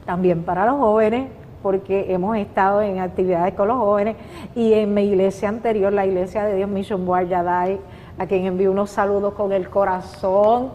también 0.05 0.43
para 0.43 0.65
los 0.65 0.77
jóvenes, 0.77 1.29
porque 1.61 2.11
hemos 2.11 2.37
estado 2.37 2.81
en 2.81 2.99
actividades 2.99 3.53
con 3.53 3.67
los 3.67 3.77
jóvenes 3.77 4.15
y 4.55 4.73
en 4.73 4.93
mi 4.93 5.03
iglesia 5.03 5.49
anterior, 5.49 5.93
la 5.93 6.05
iglesia 6.05 6.43
de 6.43 6.55
Dios 6.55 6.69
Mission 6.69 7.05
Board 7.05 7.27
Yadai, 7.27 7.79
a 8.17 8.25
quien 8.25 8.45
envío 8.45 8.71
unos 8.71 8.89
saludos 8.89 9.33
con 9.33 9.51
el 9.51 9.69
corazón. 9.69 10.71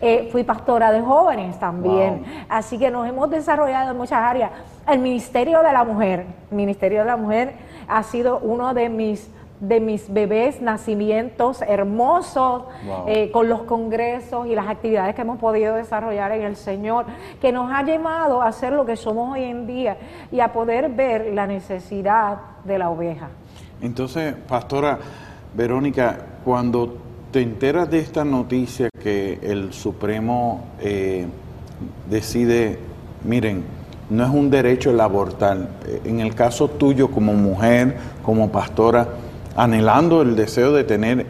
Eh, 0.00 0.28
fui 0.30 0.44
pastora 0.44 0.92
de 0.92 1.00
jóvenes 1.00 1.58
también. 1.58 2.24
Así 2.48 2.78
que 2.78 2.90
nos 2.90 3.08
hemos 3.08 3.30
desarrollado 3.30 3.92
en 3.92 3.96
muchas 3.96 4.20
áreas. 4.20 4.50
El 4.86 4.98
Ministerio 4.98 5.62
de 5.62 5.72
la 5.72 5.84
Mujer, 5.84 6.26
el 6.50 6.56
Ministerio 6.56 7.00
de 7.00 7.06
la 7.06 7.16
Mujer 7.16 7.54
ha 7.88 8.02
sido 8.02 8.38
uno 8.38 8.74
de 8.74 8.88
mis 8.88 9.30
de 9.60 9.80
mis 9.80 10.12
bebés, 10.12 10.60
nacimientos 10.60 11.62
hermosos, 11.62 12.64
eh, 13.06 13.30
con 13.30 13.48
los 13.48 13.62
congresos 13.62 14.46
y 14.46 14.54
las 14.54 14.68
actividades 14.68 15.14
que 15.14 15.22
hemos 15.22 15.38
podido 15.38 15.74
desarrollar 15.76 16.32
en 16.32 16.42
el 16.42 16.56
Señor, 16.56 17.06
que 17.40 17.52
nos 17.52 17.72
ha 17.72 17.82
llevado 17.82 18.42
a 18.42 18.52
ser 18.52 18.74
lo 18.74 18.84
que 18.84 18.96
somos 18.96 19.32
hoy 19.32 19.44
en 19.44 19.66
día 19.66 19.96
y 20.30 20.40
a 20.40 20.52
poder 20.52 20.90
ver 20.90 21.32
la 21.32 21.46
necesidad 21.46 22.38
de 22.64 22.78
la 22.78 22.90
oveja. 22.90 23.28
Entonces, 23.80 24.34
pastora 24.46 24.98
Verónica, 25.54 26.18
cuando 26.44 26.98
te 27.36 27.42
enteras 27.42 27.90
de 27.90 27.98
esta 27.98 28.24
noticia 28.24 28.88
que 28.98 29.38
el 29.42 29.74
Supremo 29.74 30.68
eh, 30.80 31.26
decide, 32.08 32.78
miren, 33.24 33.62
no 34.08 34.24
es 34.24 34.30
un 34.30 34.48
derecho 34.48 34.88
el 34.88 34.98
abortar. 34.98 35.68
En 36.06 36.20
el 36.20 36.34
caso 36.34 36.68
tuyo 36.68 37.10
como 37.10 37.34
mujer, 37.34 37.98
como 38.22 38.50
pastora, 38.50 39.08
anhelando 39.54 40.22
el 40.22 40.34
deseo 40.34 40.72
de 40.72 40.84
tener 40.84 41.26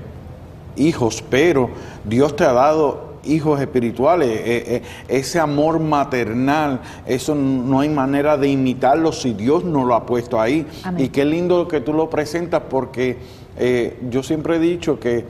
hijos, 0.76 1.24
pero 1.28 1.70
Dios 2.04 2.36
te 2.36 2.44
ha 2.44 2.52
dado 2.52 3.18
hijos 3.24 3.60
espirituales, 3.60 4.28
eh, 4.28 4.44
eh, 4.76 4.82
ese 5.08 5.40
amor 5.40 5.80
maternal, 5.80 6.82
eso 7.04 7.34
no 7.34 7.80
hay 7.80 7.88
manera 7.88 8.36
de 8.36 8.46
imitarlo 8.46 9.10
si 9.10 9.32
Dios 9.32 9.64
no 9.64 9.84
lo 9.84 9.96
ha 9.96 10.06
puesto 10.06 10.40
ahí. 10.40 10.64
Y 10.98 11.08
qué 11.08 11.24
lindo 11.24 11.66
que 11.66 11.80
tú 11.80 11.92
lo 11.92 12.08
presentas 12.08 12.62
porque 12.70 13.16
eh, 13.58 13.98
yo 14.08 14.22
siempre 14.22 14.56
he 14.56 14.58
dicho 14.60 15.00
que 15.00 15.24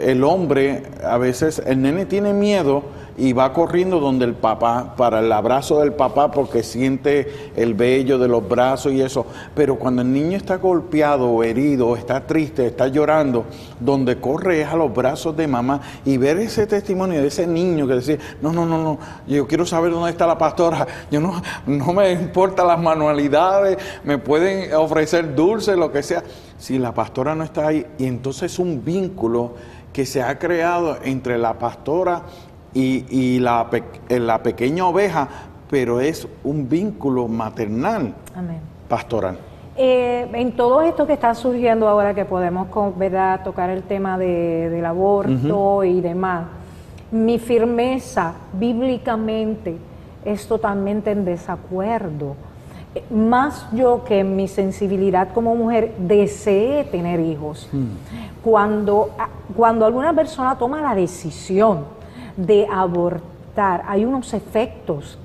el 0.00 0.22
hombre, 0.24 0.84
a 1.04 1.18
veces 1.18 1.60
el 1.66 1.82
nene 1.82 2.06
tiene 2.06 2.32
miedo 2.32 2.84
y 3.18 3.32
va 3.32 3.52
corriendo 3.52 3.98
donde 3.98 4.24
el 4.24 4.34
papá, 4.34 4.94
para 4.96 5.18
el 5.18 5.32
abrazo 5.32 5.80
del 5.80 5.92
papá, 5.92 6.30
porque 6.30 6.62
siente 6.62 7.50
el 7.56 7.74
vello 7.74 8.16
de 8.16 8.28
los 8.28 8.48
brazos 8.48 8.92
y 8.92 9.02
eso. 9.02 9.26
Pero 9.56 9.76
cuando 9.76 10.02
el 10.02 10.12
niño 10.12 10.36
está 10.36 10.58
golpeado 10.58 11.28
o 11.28 11.42
herido, 11.42 11.96
está 11.96 12.24
triste, 12.24 12.66
está 12.66 12.86
llorando, 12.86 13.46
donde 13.80 14.20
corre 14.20 14.62
es 14.62 14.68
a 14.68 14.76
los 14.76 14.94
brazos 14.94 15.36
de 15.36 15.48
mamá 15.48 15.80
y 16.04 16.16
ver 16.16 16.38
ese 16.38 16.68
testimonio 16.68 17.20
de 17.20 17.26
ese 17.26 17.46
niño 17.46 17.88
que 17.88 17.94
decía, 17.94 18.18
no, 18.40 18.52
no, 18.52 18.64
no, 18.64 18.80
no, 18.80 18.98
yo 19.26 19.48
quiero 19.48 19.66
saber 19.66 19.90
dónde 19.90 20.10
está 20.10 20.24
la 20.24 20.38
pastora, 20.38 20.86
yo 21.10 21.20
no, 21.20 21.42
no 21.66 21.92
me 21.92 22.12
importa 22.12 22.64
las 22.64 22.78
manualidades, 22.78 23.78
me 24.04 24.18
pueden 24.18 24.72
ofrecer 24.74 25.34
dulce, 25.34 25.74
lo 25.76 25.90
que 25.90 26.04
sea. 26.04 26.22
Si 26.58 26.78
la 26.78 26.92
pastora 26.92 27.34
no 27.34 27.44
está 27.44 27.68
ahí, 27.68 27.86
y 27.98 28.06
entonces 28.06 28.52
es 28.52 28.58
un 28.58 28.84
vínculo 28.84 29.54
que 29.92 30.04
se 30.04 30.22
ha 30.22 30.38
creado 30.38 30.98
entre 31.02 31.38
la 31.38 31.58
pastora 31.58 32.22
y, 32.74 33.38
la, 33.38 33.68
la 34.08 34.42
pequeña 34.42 34.86
oveja, 34.86 35.28
pero 35.70 36.00
es 36.00 36.26
un 36.44 36.68
vínculo 36.68 37.28
maternal, 37.28 38.14
pastoral. 38.88 39.38
Eh, 39.76 40.28
en 40.32 40.56
todo 40.56 40.82
esto 40.82 41.06
que 41.06 41.12
está 41.12 41.34
surgiendo 41.34 41.88
ahora, 41.88 42.12
que 42.12 42.24
podemos 42.24 42.66
¿verdad? 42.96 43.42
tocar 43.44 43.70
el 43.70 43.84
tema 43.84 44.18
del 44.18 44.84
aborto 44.84 45.84
y 45.84 46.00
demás, 46.00 46.46
mi 47.10 47.38
firmeza 47.38 48.34
bíblicamente 48.52 49.76
es 50.24 50.46
totalmente 50.46 51.12
en 51.12 51.24
desacuerdo. 51.24 52.34
Más 53.10 53.66
yo 53.72 54.02
que 54.04 54.24
mi 54.24 54.48
sensibilidad 54.48 55.32
como 55.32 55.54
mujer 55.54 55.94
desee 55.98 56.84
tener 56.84 57.20
hijos. 57.20 57.68
Mm. 57.72 57.86
Cuando, 58.42 59.10
cuando 59.56 59.84
alguna 59.84 60.12
persona 60.12 60.56
toma 60.56 60.80
la 60.80 60.94
decisión, 60.94 61.84
de 62.38 62.66
abortar. 62.70 63.82
Hay 63.86 64.04
unos 64.04 64.32
efectos 64.32 65.18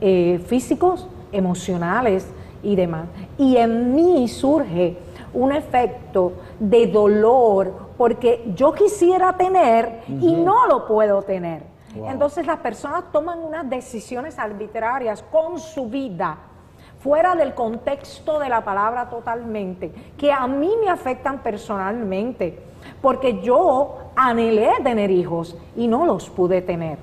eh, 0.00 0.42
físicos, 0.46 1.06
emocionales 1.30 2.26
y 2.62 2.74
demás. 2.74 3.06
Y 3.38 3.56
en 3.58 3.94
mí 3.94 4.26
surge 4.26 4.96
un 5.34 5.52
efecto 5.52 6.32
de 6.58 6.86
dolor 6.86 7.90
porque 7.98 8.52
yo 8.56 8.72
quisiera 8.72 9.36
tener 9.36 10.02
y 10.08 10.32
no 10.32 10.66
lo 10.66 10.86
puedo 10.86 11.22
tener. 11.22 11.62
Entonces 11.94 12.46
las 12.46 12.58
personas 12.58 13.04
toman 13.12 13.38
unas 13.38 13.68
decisiones 13.68 14.38
arbitrarias 14.38 15.22
con 15.30 15.58
su 15.58 15.88
vida 15.88 16.38
fuera 17.06 17.36
del 17.36 17.54
contexto 17.54 18.40
de 18.40 18.48
la 18.48 18.64
palabra 18.64 19.08
totalmente, 19.08 19.92
que 20.18 20.32
a 20.32 20.48
mí 20.48 20.72
me 20.82 20.90
afectan 20.90 21.40
personalmente, 21.40 22.58
porque 23.00 23.40
yo 23.40 24.10
anhelé 24.16 24.70
tener 24.82 25.12
hijos 25.12 25.56
y 25.76 25.86
no 25.86 26.04
los 26.04 26.28
pude 26.28 26.62
tener. 26.62 26.98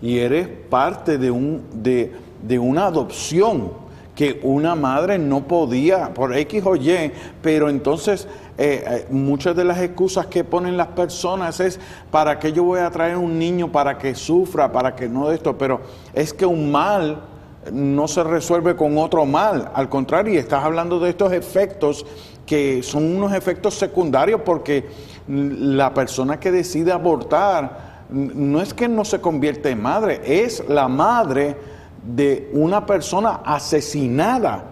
Y 0.00 0.18
eres 0.18 0.48
parte 0.48 1.18
de, 1.18 1.30
un, 1.30 1.62
de, 1.74 2.10
de 2.42 2.58
una 2.58 2.86
adopción 2.86 3.70
que 4.14 4.40
una 4.42 4.74
madre 4.74 5.18
no 5.18 5.42
podía 5.42 6.14
por 6.14 6.34
X 6.34 6.64
o 6.64 6.74
Y, 6.74 7.12
pero 7.42 7.68
entonces 7.68 8.26
eh, 8.56 8.82
eh, 8.84 9.06
muchas 9.10 9.54
de 9.54 9.64
las 9.64 9.78
excusas 9.78 10.24
que 10.26 10.42
ponen 10.42 10.78
las 10.78 10.88
personas 10.88 11.60
es 11.60 11.78
para 12.10 12.38
que 12.38 12.50
yo 12.50 12.64
voy 12.64 12.80
a 12.80 12.90
traer 12.90 13.18
un 13.18 13.38
niño 13.38 13.70
para 13.70 13.98
que 13.98 14.14
sufra, 14.14 14.72
para 14.72 14.96
que 14.96 15.06
no 15.06 15.28
de 15.28 15.34
esto, 15.34 15.58
pero 15.58 15.82
es 16.14 16.32
que 16.32 16.46
un 16.46 16.72
mal 16.72 17.27
no 17.72 18.08
se 18.08 18.22
resuelve 18.24 18.76
con 18.76 18.96
otro 18.98 19.26
mal, 19.26 19.70
al 19.74 19.88
contrario, 19.88 20.38
estás 20.38 20.64
hablando 20.64 20.98
de 21.00 21.10
estos 21.10 21.32
efectos 21.32 22.06
que 22.46 22.82
son 22.82 23.16
unos 23.16 23.34
efectos 23.34 23.74
secundarios 23.74 24.40
porque 24.44 24.88
la 25.28 25.92
persona 25.92 26.40
que 26.40 26.50
decide 26.50 26.92
abortar 26.92 27.98
no 28.10 28.62
es 28.62 28.72
que 28.72 28.88
no 28.88 29.04
se 29.04 29.20
convierte 29.20 29.70
en 29.70 29.82
madre, 29.82 30.22
es 30.24 30.64
la 30.66 30.88
madre 30.88 31.56
de 32.02 32.50
una 32.54 32.86
persona 32.86 33.40
asesinada. 33.44 34.64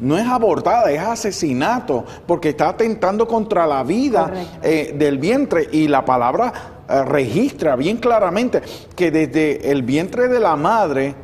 No 0.00 0.18
es 0.18 0.26
abortada, 0.26 0.90
es 0.90 1.00
asesinato, 1.00 2.04
porque 2.26 2.48
está 2.48 2.70
atentando 2.70 3.28
contra 3.28 3.68
la 3.68 3.84
vida 3.84 4.32
eh, 4.60 4.92
del 4.98 5.18
vientre. 5.18 5.68
Y 5.70 5.86
la 5.86 6.04
palabra 6.04 6.52
eh, 6.88 7.04
registra 7.04 7.76
bien 7.76 7.98
claramente 7.98 8.62
que 8.96 9.12
desde 9.12 9.70
el 9.70 9.84
vientre 9.84 10.26
de 10.26 10.40
la 10.40 10.56
madre, 10.56 11.14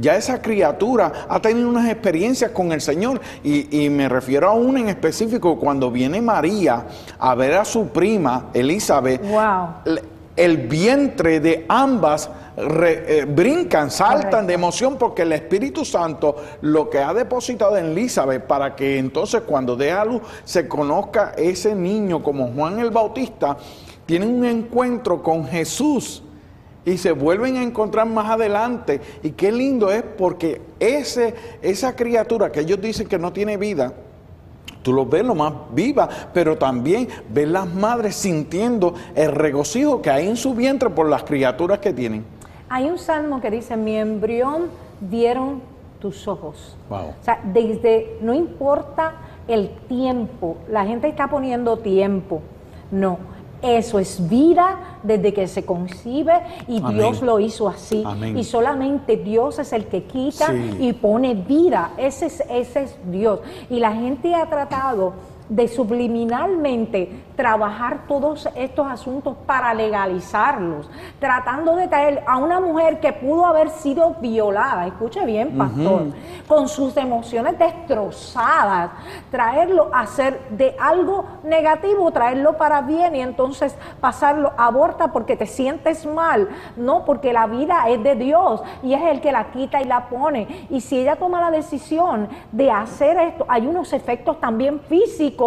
ya 0.00 0.16
esa 0.16 0.40
criatura 0.40 1.26
ha 1.28 1.40
tenido 1.40 1.68
unas 1.68 1.88
experiencias 1.90 2.50
con 2.52 2.72
el 2.72 2.80
Señor. 2.80 3.20
Y, 3.42 3.88
me 3.90 4.08
refiero 4.08 4.48
a 4.48 4.52
una 4.52 4.80
en 4.80 4.88
específico, 4.88 5.58
cuando 5.58 5.90
viene 5.90 6.20
María 6.20 6.86
a 7.18 7.34
ver 7.34 7.54
a 7.54 7.64
su 7.64 7.88
prima 7.88 8.50
Elizabeth, 8.54 9.22
el 10.36 10.56
vientre 10.56 11.40
de 11.40 11.66
ambas 11.68 12.30
eh, 12.56 13.26
brincan, 13.28 13.90
saltan 13.90 14.46
de 14.46 14.54
emoción 14.54 14.96
porque 14.96 15.22
el 15.22 15.32
Espíritu 15.32 15.84
Santo 15.84 16.36
lo 16.60 16.88
que 16.88 16.98
ha 16.98 17.12
depositado 17.12 17.76
en 17.76 17.86
Elizabeth 17.86 18.44
para 18.46 18.76
que 18.76 18.98
entonces 18.98 19.42
cuando 19.42 19.74
dé 19.74 19.90
a 19.90 20.04
luz 20.04 20.22
se 20.44 20.68
conozca 20.68 21.32
ese 21.36 21.74
niño 21.74 22.22
como 22.22 22.52
Juan 22.52 22.78
el 22.78 22.90
Bautista, 22.90 23.56
tiene 24.06 24.26
un 24.26 24.44
encuentro 24.44 25.22
con 25.22 25.46
Jesús 25.46 26.22
y 26.92 26.98
se 26.98 27.12
vuelven 27.12 27.56
a 27.56 27.62
encontrar 27.62 28.06
más 28.06 28.30
adelante. 28.30 29.00
Y 29.22 29.32
qué 29.32 29.52
lindo 29.52 29.90
es 29.90 30.02
porque 30.02 30.60
ese, 30.80 31.34
esa 31.62 31.94
criatura 31.94 32.50
que 32.50 32.60
ellos 32.60 32.80
dicen 32.80 33.06
que 33.06 33.18
no 33.18 33.32
tiene 33.32 33.56
vida, 33.56 33.92
tú 34.82 34.92
los 34.92 35.08
ves 35.08 35.24
lo 35.24 35.34
más 35.34 35.52
viva, 35.72 36.08
pero 36.32 36.56
también 36.56 37.08
ves 37.28 37.48
las 37.48 37.72
madres 37.72 38.16
sintiendo 38.16 38.94
el 39.14 39.32
regocijo 39.32 40.00
que 40.00 40.10
hay 40.10 40.28
en 40.28 40.36
su 40.36 40.54
vientre 40.54 40.88
por 40.90 41.08
las 41.08 41.24
criaturas 41.24 41.78
que 41.78 41.92
tienen. 41.92 42.24
Hay 42.70 42.88
un 42.88 42.98
salmo 42.98 43.40
que 43.40 43.50
dice, 43.50 43.76
mi 43.76 43.96
embrión 43.96 44.68
dieron 45.00 45.60
tus 46.00 46.28
ojos. 46.28 46.76
O 46.88 47.24
sea, 47.24 47.40
desde, 47.44 48.18
no 48.20 48.32
importa 48.32 49.14
el 49.46 49.70
tiempo, 49.88 50.56
la 50.70 50.84
gente 50.84 51.08
está 51.08 51.28
poniendo 51.28 51.78
tiempo, 51.78 52.42
no 52.90 53.18
eso 53.62 53.98
es 53.98 54.28
vida 54.28 54.98
desde 55.02 55.34
que 55.34 55.48
se 55.48 55.64
concibe 55.64 56.34
y 56.68 56.80
Dios 56.80 57.22
lo 57.22 57.40
hizo 57.40 57.68
así. 57.68 58.04
Y 58.36 58.44
solamente 58.44 59.16
Dios 59.16 59.58
es 59.58 59.72
el 59.72 59.86
que 59.86 60.04
quita 60.04 60.54
y 60.54 60.92
pone 60.92 61.34
vida. 61.34 61.92
Ese 61.96 62.26
es, 62.26 62.42
ese 62.48 62.82
es 62.84 62.96
Dios. 63.10 63.40
Y 63.68 63.80
la 63.80 63.92
gente 63.92 64.34
ha 64.34 64.48
tratado 64.48 65.14
de 65.48 65.68
subliminalmente 65.68 67.24
trabajar 67.38 68.00
todos 68.08 68.48
estos 68.56 68.86
asuntos 68.86 69.36
para 69.46 69.72
legalizarlos, 69.72 70.90
tratando 71.20 71.76
de 71.76 71.86
traer 71.86 72.24
a 72.26 72.36
una 72.36 72.58
mujer 72.58 72.98
que 72.98 73.12
pudo 73.12 73.46
haber 73.46 73.70
sido 73.70 74.16
violada, 74.20 74.88
escuche 74.88 75.24
bien, 75.24 75.56
pastor, 75.56 76.06
con 76.48 76.68
sus 76.68 76.96
emociones 76.96 77.56
destrozadas, 77.56 78.90
traerlo 79.30 79.88
a 79.92 80.06
ser 80.06 80.48
de 80.50 80.74
algo 80.80 81.26
negativo, 81.44 82.10
traerlo 82.10 82.56
para 82.56 82.82
bien 82.82 83.14
y 83.14 83.20
entonces 83.20 83.76
pasarlo, 84.00 84.52
aborta 84.56 85.12
porque 85.12 85.36
te 85.36 85.46
sientes 85.46 86.04
mal, 86.06 86.48
no, 86.76 87.04
porque 87.04 87.32
la 87.32 87.46
vida 87.46 87.88
es 87.88 88.02
de 88.02 88.16
Dios 88.16 88.62
y 88.82 88.94
es 88.94 89.02
el 89.02 89.20
que 89.20 89.30
la 89.30 89.52
quita 89.52 89.80
y 89.80 89.84
la 89.84 90.08
pone. 90.08 90.66
Y 90.70 90.80
si 90.80 90.98
ella 90.98 91.14
toma 91.14 91.40
la 91.40 91.52
decisión 91.52 92.28
de 92.50 92.70
hacer 92.72 93.16
esto, 93.18 93.44
hay 93.48 93.66
unos 93.66 93.92
efectos 93.92 94.40
también 94.40 94.80
físicos, 94.80 95.37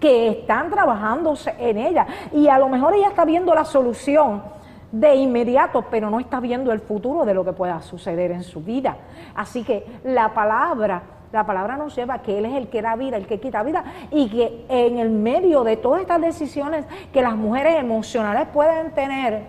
que 0.00 0.28
están 0.28 0.70
trabajándose 0.70 1.54
en 1.58 1.78
ella. 1.78 2.06
Y 2.32 2.48
a 2.48 2.58
lo 2.58 2.68
mejor 2.68 2.94
ella 2.94 3.08
está 3.08 3.24
viendo 3.24 3.54
la 3.54 3.64
solución 3.64 4.42
de 4.92 5.14
inmediato, 5.16 5.84
pero 5.90 6.10
no 6.10 6.18
está 6.18 6.40
viendo 6.40 6.72
el 6.72 6.80
futuro 6.80 7.24
de 7.24 7.34
lo 7.34 7.44
que 7.44 7.52
pueda 7.52 7.80
suceder 7.82 8.30
en 8.30 8.42
su 8.42 8.60
vida. 8.60 8.96
Así 9.34 9.62
que 9.64 9.84
la 10.04 10.32
palabra, 10.32 11.02
la 11.32 11.44
palabra 11.44 11.76
nos 11.76 11.94
lleva 11.94 12.22
que 12.22 12.38
Él 12.38 12.46
es 12.46 12.54
el 12.54 12.68
que 12.68 12.82
da 12.82 12.96
vida, 12.96 13.16
el 13.16 13.26
que 13.26 13.38
quita 13.38 13.62
vida, 13.62 13.84
y 14.10 14.28
que 14.30 14.64
en 14.68 14.98
el 14.98 15.10
medio 15.10 15.62
de 15.62 15.76
todas 15.76 16.00
estas 16.00 16.20
decisiones 16.20 16.86
que 17.12 17.22
las 17.22 17.36
mujeres 17.36 17.76
emocionales 17.76 18.48
pueden 18.52 18.92
tener, 18.92 19.42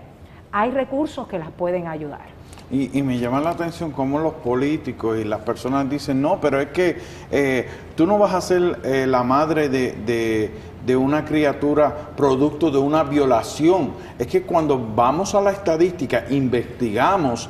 hay 0.52 0.71
recursos 0.71 1.28
que 1.28 1.39
las 1.39 1.52
pueden 1.52 1.88
ayudar. 1.88 2.38
Y, 2.71 3.01
me 3.01 3.17
llama 3.17 3.41
la 3.41 3.49
atención 3.49 3.91
cómo 3.91 4.19
los 4.19 4.34
políticos 4.36 5.17
y 5.19 5.23
las 5.23 5.39
personas 5.39 5.89
dicen, 5.89 6.21
no, 6.21 6.39
pero 6.39 6.62
es 6.62 6.67
que 6.67 6.97
eh, 7.32 7.67
tú 7.95 8.05
no 8.05 8.19
vas 8.19 8.36
a 8.36 8.41
ser 8.41 8.79
eh, 8.84 9.08
la 9.08 9.23
madre 9.23 9.69
de, 9.69 10.51
de, 10.86 10.95
una 10.95 11.25
criatura 11.25 12.12
producto 12.15 12.69
de 12.69 12.77
una 12.77 13.03
violación. 13.03 13.93
Es 14.19 14.27
que 14.27 14.43
cuando 14.43 14.79
vamos 14.95 15.34
a 15.34 15.41
la 15.41 15.51
estadística, 15.51 16.25
investigamos 16.29 17.49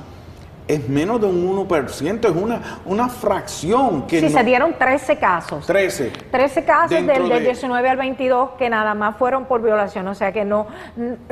es 0.70 0.88
menos 0.88 1.20
de 1.20 1.26
un 1.26 1.68
1%, 1.68 2.26
es 2.26 2.32
una, 2.32 2.80
una 2.86 3.10
fracción 3.10 4.06
que... 4.06 4.20
Sí, 4.20 4.30
se 4.30 4.44
dieron 4.44 4.76
13 4.78 5.18
casos. 5.18 5.66
13. 5.66 6.12
13 6.30 6.64
casos 6.64 7.08
del, 7.08 7.28
del 7.28 7.44
19 7.44 7.90
al 7.90 7.98
22 7.98 8.52
que 8.52 8.70
nada 8.70 8.94
más 8.94 9.18
fueron 9.18 9.46
por 9.46 9.64
violación, 9.64 10.08
o 10.08 10.14
sea 10.14 10.32
que 10.32 10.46
no, 10.46 10.68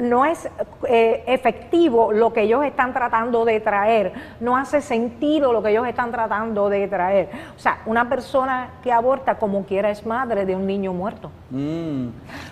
no 0.01 0.25
es 0.25 0.49
eh, 0.87 1.23
efectivo 1.27 2.11
lo 2.11 2.33
que 2.33 2.41
ellos 2.41 2.65
están 2.65 2.93
tratando 2.93 3.45
de 3.45 3.59
traer, 3.59 4.13
no 4.39 4.57
hace 4.57 4.81
sentido 4.81 5.53
lo 5.53 5.61
que 5.61 5.69
ellos 5.69 5.87
están 5.87 6.11
tratando 6.11 6.67
de 6.69 6.87
traer. 6.87 7.29
O 7.55 7.59
sea, 7.59 7.83
una 7.85 8.09
persona 8.09 8.71
que 8.81 8.91
aborta 8.91 9.37
como 9.37 9.65
quiera 9.65 9.91
es 9.91 10.03
madre 10.03 10.47
de 10.47 10.55
un 10.55 10.65
niño 10.65 10.93
muerto. 10.93 11.29
Mm. 11.51 12.07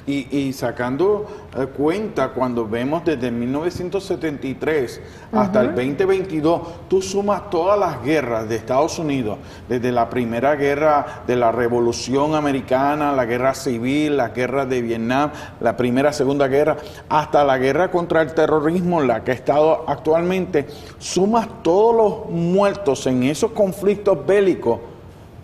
Y, 0.06 0.38
y, 0.38 0.54
sacando 0.54 1.26
eh, 1.58 1.65
cuenta, 1.65 2.30
cuando 2.30 2.67
vemos 2.67 3.04
desde 3.04 3.32
1973 3.32 5.02
hasta 5.32 5.62
el 5.62 5.67
2022, 5.76 6.62
tú 6.88 7.01
sumas 7.01 7.49
todas 7.49 7.79
las 7.79 8.03
guerras 8.03 8.47
de 8.47 8.55
Estados 8.55 8.99
Unidos, 8.99 9.38
desde 9.67 9.91
la 9.91 10.09
primera 10.09 10.55
guerra 10.55 11.23
de 11.27 11.35
la 11.35 11.51
Revolución 11.51 12.35
Americana, 12.35 13.11
la 13.11 13.25
guerra 13.25 13.53
civil, 13.53 14.17
la 14.17 14.29
guerra 14.29 14.65
de 14.65 14.81
Vietnam, 14.81 15.31
la 15.59 15.75
primera, 15.75 16.13
segunda 16.13 16.47
guerra, 16.47 16.77
hasta 17.09 17.43
la 17.43 17.57
guerra 17.57 17.91
contra 17.91 18.21
el 18.21 18.33
terrorismo, 18.33 19.01
la 19.01 19.23
que 19.23 19.31
ha 19.31 19.35
estado 19.35 19.85
actualmente, 19.88 20.67
sumas 20.99 21.47
todos 21.63 21.95
los 21.95 22.29
muertos 22.31 23.05
en 23.07 23.23
esos 23.23 23.51
conflictos 23.51 24.25
bélicos, 24.25 24.79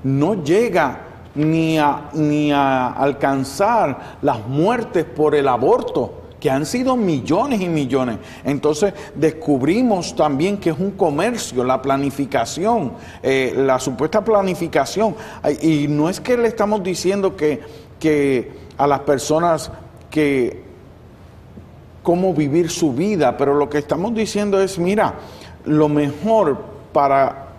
no 0.04 0.44
llega 0.44 1.00
ni 1.36 1.78
a, 1.78 2.10
ni 2.14 2.52
a 2.52 2.88
alcanzar 2.88 4.18
las 4.22 4.46
muertes 4.48 5.06
por 5.06 5.36
el 5.36 5.48
aborto 5.48 6.21
que 6.42 6.50
han 6.50 6.66
sido 6.66 6.98
millones 6.98 7.62
y 7.62 7.70
millones. 7.70 8.18
Entonces 8.44 8.94
descubrimos 9.14 10.16
también 10.16 10.58
que 10.58 10.72
es 10.72 10.80
un 10.80 10.92
comercio, 10.92 11.64
la 11.64 11.82
planificación, 11.82 12.94
eh, 13.22 13.54
la 13.56 13.80
supuesta 13.80 14.24
planificación. 14.24 15.16
Y 15.62 15.88
no 15.88 16.10
es 16.10 16.20
que 16.20 16.36
le 16.36 16.48
estamos 16.48 16.82
diciendo 16.82 17.36
que, 17.36 17.62
que 18.00 18.52
a 18.76 18.88
las 18.88 19.02
personas 19.02 19.72
que 20.10 20.64
cómo 22.02 22.34
vivir 22.34 22.72
su 22.72 22.92
vida, 22.92 23.38
pero 23.38 23.54
lo 23.54 23.70
que 23.70 23.78
estamos 23.78 24.16
diciendo 24.16 24.60
es, 24.60 24.80
mira, 24.80 25.14
lo 25.66 25.88
mejor 25.88 26.58
para, 26.92 27.50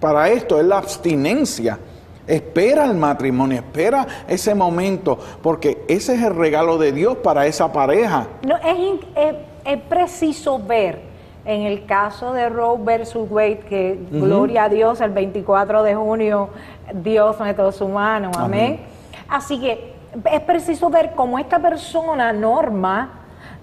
para 0.00 0.28
esto 0.30 0.58
es 0.58 0.66
la 0.66 0.78
abstinencia 0.78 1.78
Espera 2.26 2.84
el 2.84 2.94
matrimonio, 2.94 3.58
espera 3.58 4.06
ese 4.28 4.54
momento, 4.54 5.18
porque 5.42 5.84
ese 5.88 6.14
es 6.14 6.22
el 6.22 6.36
regalo 6.36 6.78
de 6.78 6.92
Dios 6.92 7.16
para 7.16 7.46
esa 7.46 7.72
pareja. 7.72 8.26
No, 8.46 8.56
es, 8.56 9.34
es, 9.64 9.80
preciso 9.88 10.60
ver 10.60 11.00
en 11.44 11.62
el 11.62 11.84
caso 11.84 12.32
de 12.32 12.48
Roe 12.48 12.78
versus 12.80 13.28
Wade, 13.28 13.60
que 13.68 13.98
gloria 14.10 14.64
a 14.64 14.68
Dios, 14.68 15.00
el 15.00 15.10
24 15.10 15.82
de 15.82 15.94
junio, 15.96 16.50
Dios 16.94 17.40
metió 17.40 17.72
su 17.72 17.88
mano, 17.88 18.30
amén. 18.36 18.80
Así 19.28 19.58
que 19.60 19.92
es 20.30 20.40
preciso 20.42 20.90
ver 20.90 21.12
cómo 21.16 21.38
esta 21.38 21.58
persona, 21.58 22.32
Norma, 22.32 23.10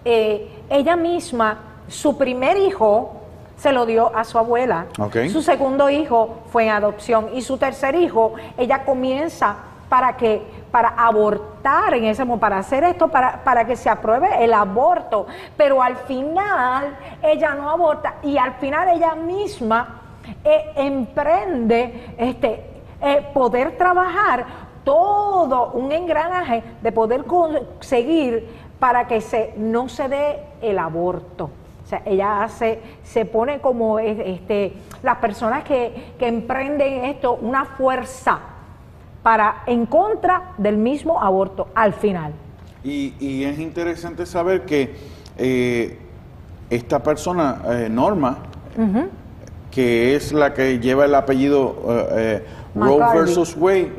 eh, 0.04 0.50
ella 0.70 0.96
misma, 0.96 1.60
su 1.88 2.18
primer 2.18 2.58
hijo, 2.58 3.19
se 3.60 3.72
lo 3.72 3.86
dio 3.86 4.16
a 4.16 4.24
su 4.24 4.38
abuela. 4.38 4.88
Su 5.32 5.42
segundo 5.42 5.90
hijo 5.90 6.40
fue 6.52 6.64
en 6.66 6.72
adopción 6.72 7.30
y 7.34 7.42
su 7.42 7.58
tercer 7.58 7.96
hijo, 7.96 8.34
ella 8.58 8.86
comienza 8.86 9.56
para 9.90 10.16
que 10.16 10.60
para 10.72 10.90
abortar 10.90 11.96
en 11.96 12.06
ese 12.06 12.24
momento, 12.24 12.42
para 12.42 12.60
hacer 12.60 12.84
esto, 12.84 13.08
para, 13.08 13.44
para 13.44 13.66
que 13.66 13.76
se 13.76 13.90
apruebe 13.90 14.44
el 14.44 14.54
aborto. 14.54 15.26
Pero 15.58 15.82
al 15.82 15.98
final 15.98 16.96
ella 17.24 17.56
no 17.56 17.70
aborta 17.70 18.16
y 18.24 18.38
al 18.38 18.54
final 18.54 18.90
ella 18.90 19.16
misma 19.16 20.02
eh, 20.44 20.72
emprende 20.76 22.14
este, 22.18 22.64
eh, 23.02 23.28
poder 23.34 23.78
trabajar 23.78 24.46
todo 24.84 25.72
un 25.72 25.92
engranaje 25.92 26.64
de 26.82 26.92
poder 26.92 27.26
conseguir 27.26 28.70
para 28.80 29.08
que 29.08 29.22
se, 29.22 29.54
no 29.58 29.90
se 29.90 30.08
dé 30.08 30.44
el 30.62 30.80
aborto. 30.80 31.50
O 31.90 31.92
sea, 31.92 32.04
ella 32.06 32.44
hace, 32.44 32.80
se 33.04 33.26
pone 33.26 33.62
como 33.62 33.98
este, 33.98 34.74
las 35.02 35.18
personas 35.18 35.64
que, 35.64 36.14
emprenden 36.20 37.06
esto, 37.06 37.34
una 37.42 37.66
fuerza 37.66 38.38
para 39.24 39.64
en 39.66 39.88
contra 39.88 40.52
del 40.60 40.78
mismo 40.78 41.20
aborto 41.20 41.70
al 41.74 41.94
final. 41.94 42.34
Y, 42.84 43.44
es 43.44 43.58
interesante 43.58 44.28
saber 44.28 44.66
que 44.66 44.94
eh, 45.36 45.98
esta 46.70 47.02
persona, 47.02 47.60
eh, 47.68 47.88
Norma, 47.90 48.38
que 49.72 50.16
es 50.16 50.32
la 50.32 50.54
que 50.54 50.78
lleva 50.78 51.06
el 51.06 51.16
apellido 51.16 51.76
eh, 52.12 52.46
Roe 52.76 53.18
versus 53.18 53.58
Wade, 53.58 53.94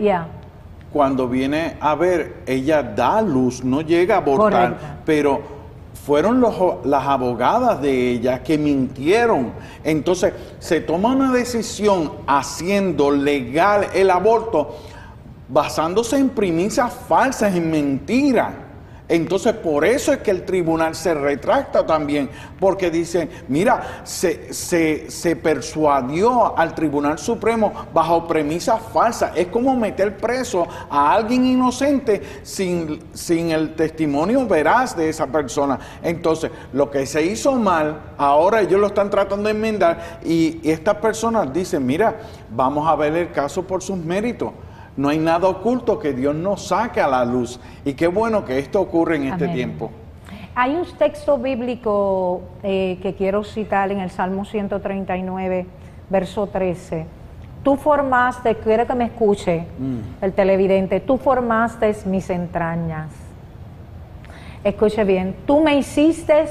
cuando 0.92 1.26
viene 1.26 1.76
a 1.80 1.96
ver, 1.96 2.36
ella 2.46 2.84
da 2.84 3.20
luz, 3.20 3.64
no 3.64 3.80
llega 3.80 4.14
a 4.14 4.18
abortar, 4.18 5.00
pero 5.04 5.59
fueron 6.04 6.40
las 6.40 7.06
abogadas 7.06 7.80
de 7.82 8.12
ella 8.12 8.42
que 8.42 8.56
mintieron. 8.56 9.52
Entonces 9.84 10.32
se 10.58 10.80
toma 10.80 11.12
una 11.12 11.32
decisión 11.32 12.12
haciendo 12.26 13.10
legal 13.10 13.88
el 13.94 14.10
aborto 14.10 14.76
basándose 15.48 16.16
en 16.16 16.30
premisas 16.30 16.92
falsas, 17.08 17.54
en 17.54 17.70
mentiras. 17.70 18.52
Entonces, 19.10 19.54
por 19.54 19.84
eso 19.84 20.12
es 20.12 20.20
que 20.20 20.30
el 20.30 20.44
tribunal 20.44 20.94
se 20.94 21.12
retracta 21.14 21.84
también, 21.84 22.30
porque 22.60 22.92
dice, 22.92 23.28
mira, 23.48 24.04
se, 24.04 24.54
se, 24.54 25.34
persuadió 25.34 26.56
al 26.56 26.76
Tribunal 26.76 27.18
Supremo 27.18 27.72
bajo 27.92 28.28
premisas 28.28 28.80
falsas. 28.92 29.32
Es 29.34 29.48
como 29.48 29.74
meter 29.74 30.16
preso 30.16 30.64
a 30.88 31.12
alguien 31.12 31.44
inocente 31.44 32.22
sin, 32.44 33.00
sin 33.12 33.50
el 33.50 33.74
testimonio 33.74 34.46
veraz 34.46 34.96
de 34.96 35.08
esa 35.08 35.26
persona. 35.26 35.80
Entonces, 36.04 36.52
lo 36.72 36.88
que 36.88 37.04
se 37.04 37.24
hizo 37.24 37.54
mal, 37.54 38.12
ahora 38.16 38.60
ellos 38.60 38.78
lo 38.78 38.86
están 38.86 39.10
tratando 39.10 39.48
de 39.48 39.50
enmendar 39.50 40.20
y 40.24 40.60
estas 40.62 40.94
personas 40.96 41.52
dicen, 41.52 41.84
mira, 41.84 42.20
vamos 42.48 42.88
a 42.88 42.94
ver 42.94 43.16
el 43.16 43.32
caso 43.32 43.64
por 43.64 43.82
sus 43.82 43.96
méritos. 43.96 44.52
No 44.96 45.08
hay 45.08 45.18
nada 45.18 45.48
oculto 45.48 45.98
que 45.98 46.12
Dios 46.12 46.34
no 46.34 46.56
saque 46.56 47.00
a 47.00 47.08
la 47.08 47.24
luz. 47.24 47.60
Y 47.84 47.94
qué 47.94 48.06
bueno 48.06 48.44
que 48.44 48.58
esto 48.58 48.80
ocurre 48.80 49.16
en 49.16 49.24
este 49.24 49.48
tiempo. 49.48 49.90
Hay 50.54 50.74
un 50.74 50.84
texto 50.98 51.38
bíblico 51.38 52.42
eh, 52.62 52.98
que 53.00 53.14
quiero 53.14 53.44
citar 53.44 53.92
en 53.92 54.00
el 54.00 54.10
Salmo 54.10 54.44
139, 54.44 55.66
verso 56.10 56.46
13. 56.48 57.06
Tú 57.62 57.76
formaste, 57.76 58.56
quiero 58.56 58.86
que 58.86 58.94
me 58.94 59.04
escuche 59.04 59.66
mm. 59.78 60.24
el 60.24 60.32
televidente, 60.32 61.00
tú 61.00 61.18
formaste 61.18 61.94
mis 62.06 62.28
entrañas. 62.30 63.10
Escuche 64.64 65.04
bien, 65.04 65.36
tú 65.46 65.60
me 65.60 65.76
hiciste 65.76 66.46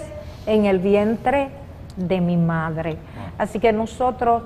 en 0.46 0.66
el 0.66 0.80
vientre 0.80 1.50
de 1.96 2.22
mi 2.22 2.38
madre. 2.38 2.98
Así 3.38 3.60
que 3.60 3.72
nosotros 3.74 4.44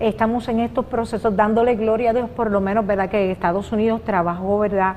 estamos 0.00 0.48
en 0.48 0.60
estos 0.60 0.86
procesos 0.86 1.34
dándole 1.36 1.74
gloria 1.76 2.10
a 2.10 2.12
Dios, 2.12 2.28
por 2.30 2.50
lo 2.50 2.60
menos, 2.60 2.86
¿verdad? 2.86 3.08
Que 3.08 3.30
Estados 3.30 3.72
Unidos 3.72 4.02
trabajó, 4.04 4.58
¿verdad? 4.58 4.96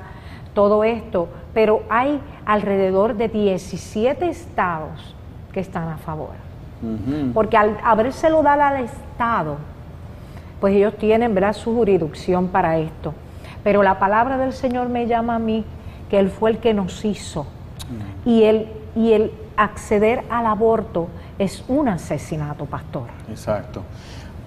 Todo 0.54 0.84
esto, 0.84 1.28
pero 1.54 1.84
hay 1.90 2.20
alrededor 2.46 3.16
de 3.16 3.28
17 3.28 4.28
estados 4.28 5.16
que 5.52 5.60
están 5.60 5.90
a 5.90 5.98
favor. 5.98 6.46
Porque 7.34 7.58
al 7.58 7.78
habérselo 7.84 8.44
dado 8.44 8.62
al 8.62 8.84
Estado, 8.84 9.58
pues 10.60 10.76
ellos 10.76 10.96
tienen, 10.98 11.34
¿verdad?, 11.34 11.54
su 11.54 11.74
jurisdicción 11.74 12.48
para 12.50 12.78
esto. 12.78 13.14
Pero 13.64 13.82
la 13.82 13.98
palabra 13.98 14.38
del 14.38 14.54
Señor 14.54 14.90
me 14.90 15.08
llama 15.08 15.36
a 15.36 15.40
mí 15.40 15.66
que 16.10 16.20
Él 16.20 16.30
fue 16.30 16.52
el 16.52 16.60
que 16.60 16.74
nos 16.74 17.04
hizo. 17.04 17.48
Y, 18.26 18.44
él, 18.44 18.68
y 18.96 19.14
el 19.14 19.32
acceder 19.58 20.24
al 20.30 20.46
aborto 20.46 21.08
es 21.38 21.64
un 21.68 21.88
asesinato, 21.88 22.66
pastor. 22.66 23.08
Exacto. 23.30 23.84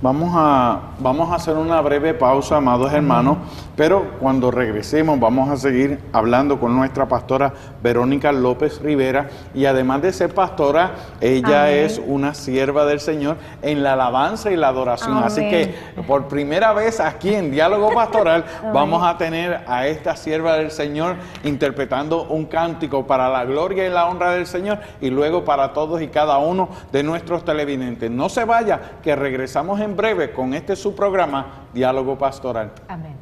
Vamos 0.00 0.30
a, 0.32 0.78
vamos 1.00 1.32
a 1.32 1.34
hacer 1.34 1.56
una 1.56 1.80
breve 1.80 2.14
pausa, 2.14 2.58
amados 2.58 2.92
hermanos, 2.92 3.38
pero 3.74 4.12
cuando 4.20 4.52
regresemos 4.52 5.18
vamos 5.18 5.50
a 5.50 5.56
seguir 5.56 5.98
hablando 6.12 6.60
con 6.60 6.76
nuestra 6.76 7.08
pastora 7.08 7.52
Verónica 7.82 8.30
López 8.30 8.80
Rivera 8.80 9.28
y 9.54 9.64
además 9.64 10.02
de 10.02 10.12
ser 10.12 10.32
pastora, 10.32 10.92
ella 11.20 11.72
es 11.72 12.00
una 12.06 12.34
sierva 12.34 12.86
del 12.86 13.00
Señor 13.00 13.38
en 13.60 13.82
la 13.82 13.94
alabanza 13.94 14.52
y 14.52 14.56
la 14.56 14.68
adoración. 14.68 15.16
Así 15.16 15.40
que 15.40 15.74
por 16.06 16.28
primera 16.28 16.72
vez 16.72 17.00
aquí 17.00 17.34
en 17.34 17.50
Diálogo 17.50 17.92
Pastoral 17.92 18.44
vamos 18.72 19.02
a 19.02 19.18
tener 19.18 19.64
a 19.66 19.88
esta 19.88 20.14
sierva 20.14 20.58
del 20.58 20.70
Señor 20.70 21.16
interpretando 21.42 22.22
un 22.22 22.44
cántico 22.46 23.04
para 23.04 23.28
la 23.28 23.44
gloria 23.44 23.84
y 23.84 23.90
la 23.90 24.06
honra 24.06 24.30
del 24.30 24.46
Señor 24.46 24.78
y 25.00 25.10
luego 25.10 25.44
para 25.44 25.72
todos 25.72 26.00
y 26.00 26.06
cada 26.06 26.38
uno 26.38 26.68
de 26.92 27.02
nuestros 27.02 27.44
televidentes. 27.44 28.12
No 28.12 28.28
se 28.28 28.44
vaya, 28.44 28.80
que 29.02 29.16
regresamos 29.16 29.80
en 29.80 29.87
breve 29.96 30.32
con 30.32 30.54
este 30.54 30.76
su 30.76 30.94
programa, 30.94 31.68
Diálogo 31.72 32.16
Pastoral. 32.16 32.72
Amén. 32.88 33.16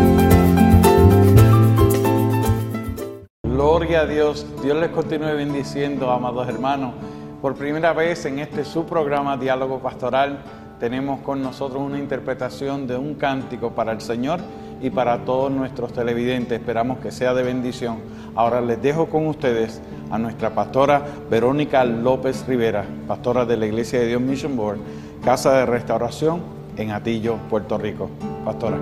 Dios. 4.08 4.46
Dios 4.62 4.78
les 4.78 4.90
continúe 4.90 5.36
bendiciendo, 5.36 6.12
amados 6.12 6.48
hermanos. 6.48 6.94
Por 7.42 7.56
primera 7.56 7.94
vez 7.94 8.26
en 8.26 8.40
este 8.40 8.66
su 8.66 8.86
programa 8.86 9.38
Diálogo 9.38 9.80
Pastoral 9.80 10.40
tenemos 10.80 11.22
con 11.22 11.42
nosotros 11.42 11.82
una 11.82 11.98
interpretación 11.98 12.88
de 12.88 12.98
un 12.98 13.16
cántico 13.16 13.72
para 13.72 13.92
el 13.92 14.02
Señor 14.02 14.40
y 14.82 14.90
para 14.90 15.20
todos 15.20 15.52
nuestros 15.52 15.94
televidentes. 15.94 16.60
Esperamos 16.60 17.00
que 17.00 17.12
sea 17.12 17.34
de 17.34 17.44
bendición. 17.44 17.98
Ahora 18.36 18.60
les 18.62 18.82
dejo 18.82 19.08
con 19.08 19.28
ustedes 19.28 19.82
a 20.12 20.18
nuestra 20.18 20.50
pastora 20.50 21.02
Verónica 21.30 21.84
López 21.86 22.46
Rivera, 22.48 22.86
pastora 23.08 23.46
de 23.46 23.58
la 23.58 23.66
Iglesia 23.66 24.00
de 24.00 24.08
Dios 24.08 24.22
Mission 24.22 24.58
Board, 24.58 24.80
Casa 25.24 25.54
de 25.54 25.66
Restauración 25.66 26.42
en 26.78 26.92
Atillo, 26.92 27.38
Puerto 27.50 27.78
Rico. 27.78 28.10
Pastora. 28.44 28.78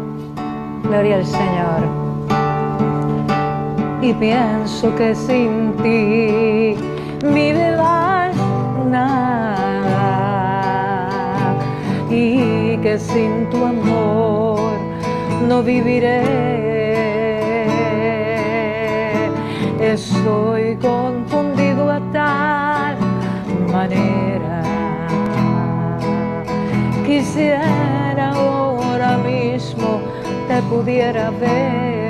Gloria 0.83 1.17
al 1.17 1.25
Señor. 1.25 2.10
Y 4.01 4.13
pienso 4.13 4.95
que 4.95 5.13
sin 5.13 5.73
ti 5.77 6.75
mi 7.23 7.53
vida 7.53 8.31
nada 8.89 10.01
y 12.09 12.77
que 12.77 12.97
sin 12.97 13.47
tu 13.51 13.63
amor 13.63 14.71
no 15.47 15.61
viviré. 15.61 16.23
Estoy 19.79 20.77
confundido 20.77 21.91
a 21.91 21.99
tal 22.11 22.97
manera. 23.71 24.63
Quisiera 27.05 28.31
ahora 28.31 29.17
mismo 29.19 30.01
te 30.47 30.59
pudiera 30.63 31.29
ver 31.29 32.00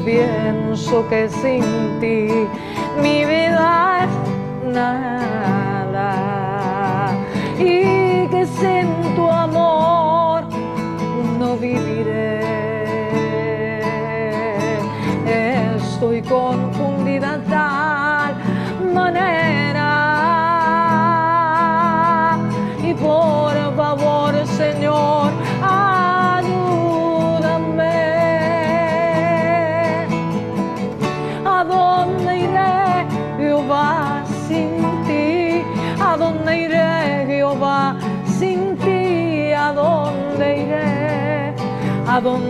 pienso 0.00 1.08
que 1.08 1.28
sin 1.28 1.62
ti 2.00 2.28
mi 3.02 3.24
vida 3.24 4.04
es 4.04 4.10
nada 4.72 6.10
y 7.58 8.26
que 8.28 8.46
sin 8.46 9.14
tu 9.16 9.28
amor 9.28 10.44
no 11.38 11.56
viviré. 11.56 12.40
Estoy 15.76 16.22
confundida 16.22 17.40
tal 17.48 18.34
manera 18.94 19.47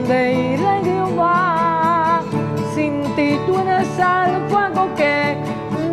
¿A 0.08 0.10
dónde 0.10 0.54
iré 0.54 0.84
Jehová? 0.84 2.22
Sin 2.74 3.02
ti 3.14 3.38
tú 3.46 3.58
eres 3.58 3.98
el 3.98 4.48
fuego 4.48 4.88
que 4.96 5.36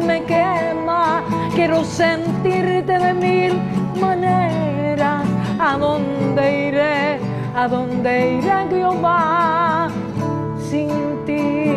me 0.07 0.23
quema. 0.23 1.21
Quiero 1.53 1.83
sentirte 1.83 2.97
de 2.97 3.13
mil 3.13 3.59
maneras. 3.99 5.25
¿A 5.59 5.77
dónde 5.77 6.67
iré? 6.69 7.19
¿A 7.57 7.67
dónde 7.67 8.37
iré 8.37 8.67
Jehová? 8.69 9.89
Sin 10.69 10.89
ti. 11.25 11.75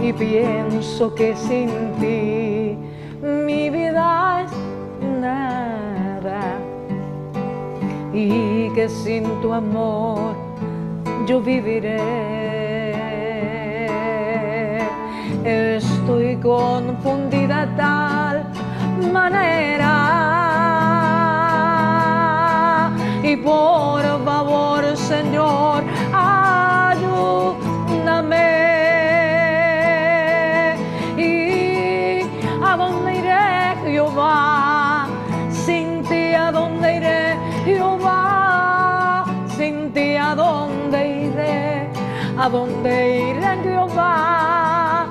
Y 0.00 0.12
pienso 0.12 1.12
que 1.12 1.34
sin 1.34 1.70
ti 1.98 2.41
sin 8.88 9.24
tu 9.40 9.52
amor 9.52 10.34
yo 11.26 11.40
viviré. 11.40 12.00
Estoy 15.44 16.36
confundida 16.36 17.68
tal 17.76 18.44
manera 19.12 19.92
y 23.22 23.36
por 23.36 24.02
favor 24.24 24.61
dónde 42.82 43.30
iré 43.30 43.56
Jehová. 43.62 45.06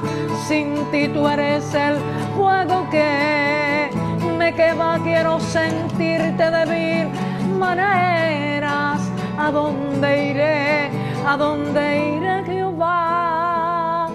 Sin 0.47 0.75
ti 0.91 1.07
tú 1.07 1.27
eres 1.27 1.73
el 1.73 1.95
fuego 2.35 2.85
que 2.89 3.89
me 4.37 4.53
quema. 4.53 4.99
Quiero 5.03 5.39
sentirte 5.39 6.51
de 6.51 6.65
mil 6.65 7.57
maneras 7.57 8.99
a 9.37 9.51
dónde 9.51 10.31
iré 10.31 10.89
a 11.25 11.37
dónde 11.37 12.17
iré 12.17 12.43
Jehová 12.45 14.09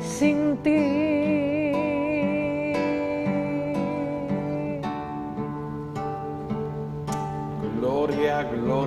sin 0.00 0.56
ti 0.62 1.05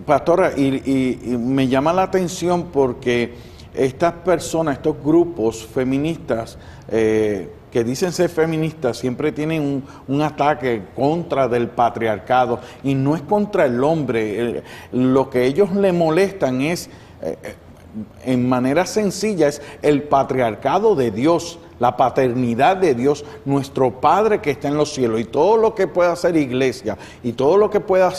Pastora, 0.05 0.51
y 0.55 1.35
me 1.39 1.67
llama 1.67 1.91
la 1.91 2.03
atención 2.03 2.65
porque 2.71 3.33
estas 3.77 4.13
personas, 4.13 4.77
estos 4.77 4.95
grupos 5.03 5.65
feministas 5.65 6.57
eh, 6.89 7.49
que 7.71 7.83
dicen 7.83 8.11
ser 8.11 8.29
feministas, 8.29 8.97
siempre 8.97 9.31
tienen 9.31 9.61
un, 9.61 9.83
un 10.07 10.21
ataque 10.21 10.83
contra 10.95 11.47
del 11.47 11.67
patriarcado 11.67 12.59
y 12.83 12.95
no 12.95 13.15
es 13.15 13.21
contra 13.21 13.65
el 13.65 13.83
hombre. 13.83 14.63
Lo 14.91 15.29
que 15.29 15.45
ellos 15.45 15.73
le 15.73 15.91
molestan 15.91 16.61
es... 16.61 16.89
eh, 17.21 17.37
eh, 17.43 17.55
en 18.25 18.47
manera 18.47 18.85
sencilla 18.85 19.47
es 19.47 19.61
el 19.81 20.03
patriarcado 20.03 20.95
de 20.95 21.11
Dios, 21.11 21.59
la 21.79 21.95
paternidad 21.95 22.77
de 22.77 22.93
Dios, 22.93 23.23
nuestro 23.45 24.01
Padre 24.01 24.41
que 24.41 24.51
está 24.51 24.67
en 24.67 24.75
los 24.75 24.93
cielos 24.93 25.19
y 25.19 25.25
todo 25.25 25.57
lo 25.57 25.73
que 25.73 25.87
pueda 25.87 26.11
hacer 26.11 26.35
iglesia 26.35 26.97
y 27.23 27.33
todo 27.33 27.57
lo 27.57 27.69
que 27.69 27.79
pueda 27.79 28.11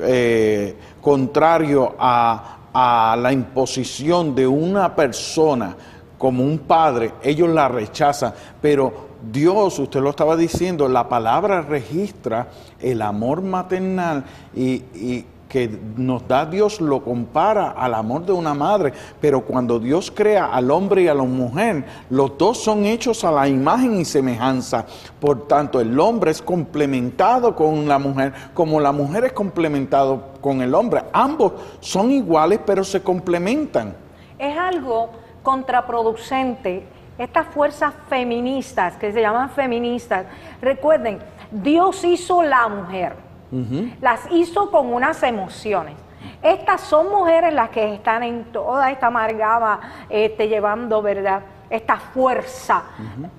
eh, 0.00 0.74
contrario 1.00 1.94
a, 1.98 2.57
a 2.80 3.16
la 3.16 3.32
imposición 3.32 4.36
de 4.36 4.46
una 4.46 4.94
persona 4.94 5.74
como 6.16 6.44
un 6.44 6.58
padre, 6.60 7.14
ellos 7.24 7.48
la 7.48 7.66
rechazan, 7.66 8.32
pero 8.62 9.08
Dios, 9.32 9.80
usted 9.80 10.00
lo 10.00 10.10
estaba 10.10 10.36
diciendo, 10.36 10.86
la 10.88 11.08
palabra 11.08 11.62
registra 11.62 12.46
el 12.80 13.02
amor 13.02 13.42
maternal 13.42 14.24
y, 14.54 15.24
que 15.48 15.68
nos 15.96 16.26
da 16.28 16.44
Dios 16.44 16.80
lo 16.80 17.02
compara 17.02 17.70
al 17.70 17.94
amor 17.94 18.26
de 18.26 18.32
una 18.32 18.54
madre, 18.54 18.92
pero 19.20 19.40
cuando 19.40 19.78
Dios 19.78 20.12
crea 20.14 20.46
al 20.46 20.70
hombre 20.70 21.02
y 21.02 21.08
a 21.08 21.14
la 21.14 21.22
mujer, 21.22 21.84
los 22.10 22.36
dos 22.36 22.62
son 22.62 22.84
hechos 22.84 23.24
a 23.24 23.32
la 23.32 23.48
imagen 23.48 24.00
y 24.00 24.04
semejanza. 24.04 24.84
Por 25.18 25.48
tanto, 25.48 25.80
el 25.80 25.98
hombre 25.98 26.30
es 26.30 26.42
complementado 26.42 27.56
con 27.56 27.88
la 27.88 27.98
mujer, 27.98 28.32
como 28.54 28.80
la 28.80 28.92
mujer 28.92 29.24
es 29.24 29.32
complementado 29.32 30.34
con 30.40 30.60
el 30.60 30.74
hombre. 30.74 31.04
Ambos 31.12 31.52
son 31.80 32.10
iguales, 32.10 32.60
pero 32.64 32.84
se 32.84 33.02
complementan. 33.02 33.94
Es 34.38 34.56
algo 34.56 35.10
contraproducente 35.42 36.86
estas 37.18 37.48
fuerzas 37.48 37.92
feministas, 38.08 38.96
que 38.96 39.12
se 39.12 39.20
llaman 39.20 39.50
feministas, 39.50 40.26
recuerden, 40.62 41.18
Dios 41.50 42.04
hizo 42.04 42.42
la 42.42 42.68
mujer, 42.68 43.16
las 44.00 44.20
hizo 44.30 44.70
con 44.70 44.92
unas 44.92 45.22
emociones. 45.22 45.94
Estas 46.42 46.80
son 46.82 47.10
mujeres 47.10 47.52
las 47.52 47.70
que 47.70 47.94
están 47.94 48.22
en 48.22 48.44
toda 48.44 48.90
esta 48.90 49.06
amargada, 49.06 49.80
este, 50.08 50.48
llevando, 50.48 51.00
¿verdad? 51.02 51.42
Esta 51.70 51.96
fuerza 51.96 52.82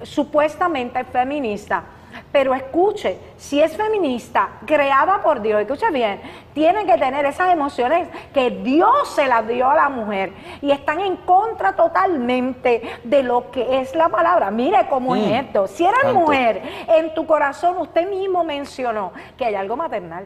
supuestamente 0.04 1.04
feminista 1.04 1.84
pero 2.32 2.54
escuche, 2.54 3.18
si 3.38 3.62
es 3.62 3.76
feminista, 3.76 4.50
creada 4.66 5.22
por 5.22 5.42
Dios, 5.42 5.62
escuche 5.62 5.90
bien, 5.92 6.22
tiene 6.54 6.86
que 6.86 6.98
tener 6.98 7.26
esas 7.26 7.52
emociones 7.52 8.08
que 8.34 8.52
Dios 8.52 9.10
se 9.16 9.28
las 9.28 9.48
dio 9.48 9.70
a 9.70 9.76
la 9.76 9.90
mujer 9.90 10.34
y 10.62 10.72
están 10.72 11.00
en 11.00 11.16
contra 11.18 11.74
totalmente 11.76 12.82
de 13.04 13.24
lo 13.24 13.52
que 13.52 13.82
es 13.82 13.96
la 13.96 14.10
palabra. 14.10 14.52
Mire 14.52 14.88
cómo 14.90 15.16
es 15.16 15.26
mm. 15.26 15.34
esto. 15.34 15.68
Si 15.68 15.86
eres 15.86 16.14
mujer, 16.14 16.62
en 16.88 17.14
tu 17.14 17.26
corazón 17.26 17.78
usted 17.78 18.10
mismo 18.10 18.44
mencionó 18.44 19.12
que 19.38 19.46
hay 19.46 19.56
algo 19.56 19.76
maternal. 19.76 20.26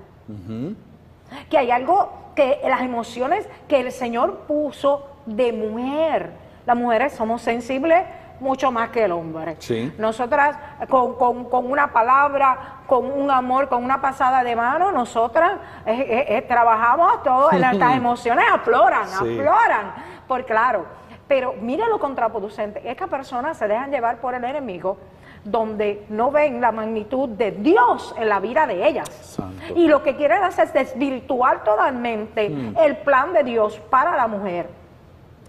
Que 1.50 1.58
hay 1.58 1.72
algo 1.72 2.12
que 2.36 2.60
las 2.68 2.82
emociones 2.82 3.48
que 3.68 3.80
el 3.80 3.92
Señor 3.92 4.40
puso 4.48 5.08
de 5.26 5.54
mujer. 5.54 6.32
Las 6.66 6.78
mujeres 6.78 7.14
somos 7.14 7.42
sensibles 7.42 8.04
mucho 8.44 8.72
más 8.72 8.90
que 8.90 9.06
el 9.06 9.12
hombre. 9.14 9.58
Nosotras, 9.98 10.58
con, 10.90 11.16
con, 11.16 11.72
una 11.72 11.92
palabra, 11.92 12.82
con 12.86 13.10
un 13.10 13.32
amor, 13.32 13.70
con 13.70 13.84
una 13.84 14.02
pasada 14.02 14.44
de 14.44 14.56
mano, 14.56 14.92
nosotras 14.92 15.54
eh, 15.86 15.94
eh, 15.98 16.26
eh, 16.38 16.42
trabajamos 16.42 17.24
todo, 17.24 17.52
nuestras 17.58 17.96
emociones 17.96 18.46
afloran, 18.52 19.08
afloran. 19.08 19.94
Por 20.28 20.46
claro. 20.46 20.86
Pero 21.26 21.56
mire 21.62 21.88
lo 21.88 22.00
contraproducente, 22.00 22.82
estas 22.88 23.10
personas 23.10 23.58
se 23.58 23.68
dejan 23.68 23.90
llevar 23.90 24.18
por 24.18 24.36
el 24.36 24.44
enemigo 24.44 24.98
donde 25.46 26.06
no 26.10 26.32
ven 26.32 26.62
la 26.62 26.72
magnitud 26.72 27.30
de 27.30 27.52
Dios 27.52 28.14
en 28.18 28.30
la 28.30 28.40
vida 28.40 28.68
de 28.68 28.86
ellas. 28.88 29.40
Y 29.76 29.88
lo 29.88 30.04
que 30.04 30.16
quieren 30.16 30.44
hacer 30.44 30.66
es 30.66 30.74
desvirtuar 30.74 31.64
totalmente 31.64 32.50
mm. 32.50 32.76
el 32.78 32.98
plan 32.98 33.34
de 33.34 33.44
Dios 33.44 33.80
para 33.90 34.16
la 34.16 34.28
mujer 34.28 34.83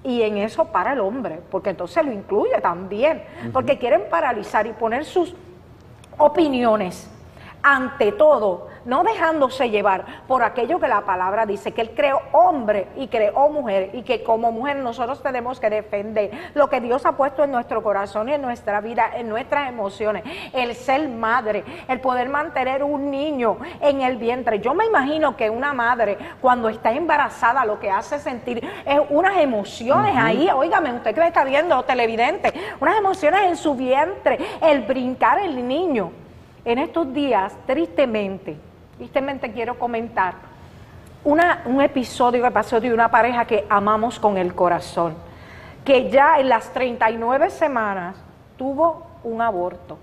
y 0.04 0.22
en 0.22 0.36
eso 0.36 0.66
para 0.66 0.92
el 0.92 1.00
hombre, 1.00 1.40
porque 1.50 1.70
entonces 1.70 2.04
lo 2.04 2.12
incluye 2.12 2.60
también, 2.60 3.24
porque 3.52 3.78
quieren 3.78 4.04
paralizar 4.10 4.66
y 4.66 4.72
poner 4.72 5.04
sus 5.04 5.34
opiniones 6.18 7.10
ante 7.62 8.12
todo 8.12 8.68
no 8.84 9.02
dejándose 9.02 9.70
llevar 9.70 10.04
por 10.26 10.42
aquello 10.42 10.78
que 10.78 10.88
la 10.88 11.02
palabra 11.02 11.46
dice, 11.46 11.72
que 11.72 11.80
Él 11.80 11.92
creó 11.94 12.20
hombre 12.32 12.88
y 12.96 13.08
creó 13.08 13.48
mujer, 13.48 13.90
y 13.92 14.02
que 14.02 14.22
como 14.22 14.52
mujer 14.52 14.76
nosotros 14.76 15.22
tenemos 15.22 15.60
que 15.60 15.70
defender 15.70 16.30
lo 16.54 16.68
que 16.68 16.80
Dios 16.80 17.04
ha 17.06 17.12
puesto 17.12 17.44
en 17.44 17.52
nuestro 17.52 17.82
corazón 17.82 18.28
y 18.28 18.34
en 18.34 18.42
nuestra 18.42 18.80
vida, 18.80 19.10
en 19.14 19.28
nuestras 19.28 19.68
emociones, 19.68 20.24
el 20.52 20.74
ser 20.74 21.08
madre, 21.08 21.64
el 21.88 22.00
poder 22.00 22.28
mantener 22.28 22.82
un 22.82 23.10
niño 23.10 23.58
en 23.80 24.00
el 24.00 24.16
vientre. 24.16 24.60
Yo 24.60 24.74
me 24.74 24.86
imagino 24.86 25.36
que 25.36 25.50
una 25.50 25.72
madre 25.72 26.18
cuando 26.40 26.68
está 26.68 26.92
embarazada 26.92 27.64
lo 27.64 27.80
que 27.80 27.90
hace 27.90 28.18
sentir 28.18 28.66
es 28.84 29.00
unas 29.10 29.36
emociones 29.38 30.14
ahí, 30.16 30.48
óigame, 30.50 30.92
usted 30.92 31.14
que 31.14 31.20
me 31.20 31.28
está 31.28 31.44
viendo, 31.44 31.82
televidente, 31.84 32.52
unas 32.80 32.96
emociones 32.96 33.42
en 33.44 33.56
su 33.56 33.74
vientre, 33.74 34.38
el 34.60 34.82
brincar 34.82 35.38
el 35.38 35.66
niño. 35.66 36.12
En 36.64 36.78
estos 36.78 37.12
días, 37.12 37.54
tristemente, 37.66 38.56
tristemente 38.96 39.52
quiero 39.52 39.78
comentar 39.78 40.34
un 41.24 41.80
episodio 41.80 42.42
que 42.42 42.50
pasó 42.50 42.80
de 42.80 42.92
una 42.92 43.10
pareja 43.10 43.46
que 43.46 43.64
amamos 43.68 44.18
con 44.18 44.36
el 44.36 44.54
corazón, 44.54 45.14
que 45.84 46.10
ya 46.10 46.38
en 46.38 46.50
las 46.50 46.70
39 46.72 47.50
semanas 47.50 48.16
tuvo 48.58 49.06
un 49.24 49.40
aborto. 49.40 49.98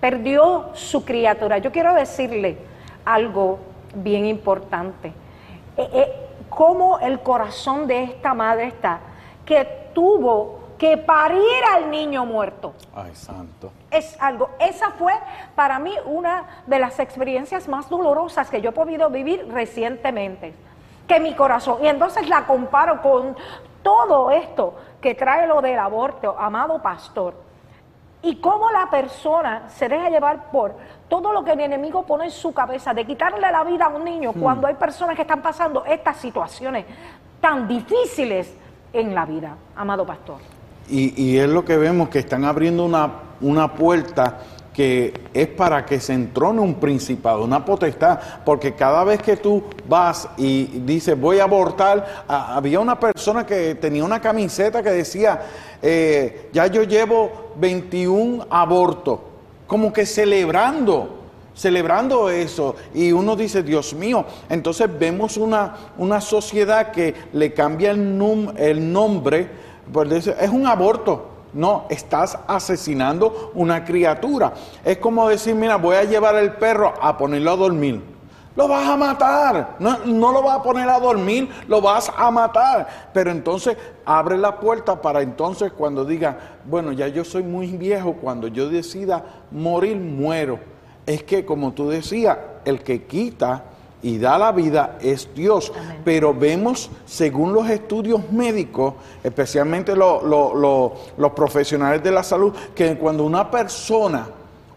Perdió 0.00 0.70
su 0.74 1.04
criatura. 1.04 1.58
Yo 1.58 1.70
quiero 1.70 1.94
decirle 1.94 2.58
algo 3.04 3.60
bien 3.94 4.26
importante. 4.26 5.12
Eh, 5.76 5.88
eh, 5.92 6.12
cómo 6.48 6.98
el 6.98 7.20
corazón 7.20 7.86
de 7.86 8.02
esta 8.02 8.34
madre 8.34 8.66
está, 8.66 8.98
que 9.46 9.64
tuvo 9.94 10.61
que 10.82 10.98
parir 10.98 11.64
al 11.76 11.92
niño 11.92 12.26
muerto. 12.26 12.74
Ay, 12.92 13.14
santo. 13.14 13.70
Es 13.88 14.20
algo, 14.20 14.50
esa 14.58 14.90
fue 14.90 15.12
para 15.54 15.78
mí 15.78 15.94
una 16.06 16.64
de 16.66 16.80
las 16.80 16.98
experiencias 16.98 17.68
más 17.68 17.88
dolorosas 17.88 18.50
que 18.50 18.60
yo 18.60 18.70
he 18.70 18.72
podido 18.72 19.08
vivir 19.08 19.46
recientemente. 19.52 20.52
Que 21.06 21.20
mi 21.20 21.36
corazón, 21.36 21.84
y 21.84 21.86
entonces 21.86 22.28
la 22.28 22.46
comparo 22.46 23.00
con 23.00 23.36
todo 23.84 24.32
esto 24.32 24.74
que 25.00 25.14
trae 25.14 25.46
lo 25.46 25.62
del 25.62 25.78
aborto, 25.78 26.34
amado 26.36 26.82
pastor. 26.82 27.34
Y 28.20 28.40
cómo 28.40 28.68
la 28.72 28.90
persona 28.90 29.68
se 29.68 29.88
deja 29.88 30.10
llevar 30.10 30.50
por 30.50 30.74
todo 31.08 31.32
lo 31.32 31.44
que 31.44 31.52
el 31.52 31.60
enemigo 31.60 32.02
pone 32.02 32.24
en 32.24 32.32
su 32.32 32.52
cabeza 32.52 32.92
de 32.92 33.06
quitarle 33.06 33.52
la 33.52 33.62
vida 33.62 33.84
a 33.84 33.88
un 33.88 34.02
niño 34.02 34.32
hmm. 34.32 34.40
cuando 34.40 34.66
hay 34.66 34.74
personas 34.74 35.14
que 35.14 35.22
están 35.22 35.42
pasando 35.42 35.84
estas 35.84 36.16
situaciones 36.16 36.86
tan 37.40 37.68
difíciles 37.68 38.52
en 38.92 39.14
la 39.14 39.24
vida, 39.24 39.54
amado 39.76 40.04
pastor. 40.04 40.38
Y, 40.88 41.38
es 41.38 41.48
lo 41.48 41.64
que 41.64 41.76
vemos, 41.76 42.08
que 42.08 42.18
están 42.18 42.44
abriendo 42.44 42.84
una, 42.84 43.12
una 43.40 43.74
puerta 43.74 44.40
que 44.72 45.12
es 45.34 45.48
para 45.48 45.84
que 45.84 46.00
se 46.00 46.14
entrone 46.14 46.60
un 46.60 46.76
principado, 46.76 47.44
una 47.44 47.64
potestad, 47.64 48.18
porque 48.44 48.74
cada 48.74 49.04
vez 49.04 49.22
que 49.22 49.36
tú 49.36 49.64
vas 49.86 50.28
y 50.36 50.64
dices 50.64 51.18
voy 51.18 51.40
a 51.40 51.44
abortar, 51.44 52.24
había 52.26 52.80
una 52.80 52.98
persona 52.98 53.44
que 53.44 53.74
tenía 53.74 54.04
una 54.04 54.20
camiseta 54.20 54.82
que 54.82 54.90
decía, 54.90 55.42
eh, 55.82 56.48
ya 56.52 56.66
yo 56.68 56.84
llevo 56.84 57.52
21 57.56 58.46
abortos, 58.48 59.20
como 59.66 59.92
que 59.92 60.06
celebrando, 60.06 61.18
celebrando 61.54 62.30
eso, 62.30 62.76
y 62.94 63.12
uno 63.12 63.36
dice, 63.36 63.62
Dios 63.62 63.92
mío, 63.92 64.24
entonces 64.48 64.88
vemos 64.98 65.36
una, 65.36 65.76
una 65.98 66.20
sociedad 66.22 66.92
que 66.92 67.14
le 67.34 67.52
cambia 67.52 67.90
el, 67.90 68.54
el 68.56 68.92
nombre, 68.92 69.71
es 70.38 70.50
un 70.50 70.66
aborto. 70.66 71.28
No, 71.52 71.84
estás 71.90 72.38
asesinando 72.46 73.50
una 73.54 73.84
criatura. 73.84 74.54
Es 74.84 74.96
como 74.98 75.28
decir, 75.28 75.54
mira, 75.54 75.76
voy 75.76 75.96
a 75.96 76.04
llevar 76.04 76.34
el 76.36 76.54
perro 76.54 76.94
a 77.00 77.18
ponerlo 77.18 77.50
a 77.50 77.56
dormir. 77.56 78.02
Lo 78.54 78.68
vas 78.68 78.86
a 78.86 78.96
matar. 78.96 79.76
No, 79.78 79.98
no, 80.04 80.32
lo 80.32 80.42
vas 80.42 80.58
a 80.58 80.62
poner 80.62 80.88
a 80.88 80.98
dormir, 80.98 81.48
lo 81.68 81.80
vas 81.80 82.10
a 82.14 82.30
matar. 82.30 83.10
Pero 83.12 83.30
entonces 83.30 83.76
abre 84.04 84.36
la 84.36 84.58
puerta 84.60 85.00
para 85.00 85.22
entonces 85.22 85.72
cuando 85.72 86.04
diga, 86.04 86.38
bueno, 86.64 86.92
ya 86.92 87.08
yo 87.08 87.24
soy 87.24 87.42
muy 87.42 87.68
viejo, 87.76 88.14
cuando 88.14 88.48
yo 88.48 88.68
decida 88.68 89.24
morir, 89.50 89.96
muero. 89.96 90.58
Es 91.06 91.22
que 91.22 91.44
como 91.44 91.72
tú 91.72 91.88
decías, 91.88 92.38
el 92.64 92.82
que 92.82 93.04
quita 93.04 93.64
y 94.02 94.18
da 94.18 94.36
la 94.36 94.52
vida 94.52 94.98
es 95.00 95.28
Dios. 95.34 95.72
Pero 96.04 96.34
vemos, 96.34 96.90
según 97.06 97.52
los 97.52 97.68
estudios 97.70 98.30
médicos, 98.30 98.94
especialmente 99.22 99.94
los 99.94 101.32
profesionales 101.34 102.02
de 102.02 102.10
la 102.10 102.22
salud, 102.22 102.52
que 102.74 102.98
cuando 102.98 103.24
una 103.24 103.50
persona 103.50 104.26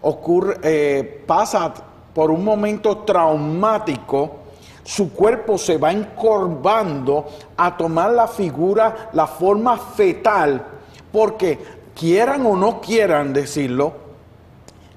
ocurre, 0.01 0.57
eh, 0.61 1.23
pasa 1.25 1.73
por 2.13 2.29
un 2.29 2.43
momento 2.43 2.99
traumático, 2.99 4.37
su 4.83 5.11
cuerpo 5.11 5.57
se 5.57 5.77
va 5.77 5.91
encorvando 5.91 7.25
a 7.57 7.75
tomar 7.75 8.11
la 8.11 8.27
figura, 8.27 9.09
la 9.13 9.25
forma 9.25 9.77
fetal, 9.77 10.63
porque 11.11 11.57
quieran 11.95 12.45
o 12.45 12.55
no 12.55 12.79
quieran 12.79 13.33
decirlo, 13.33 13.93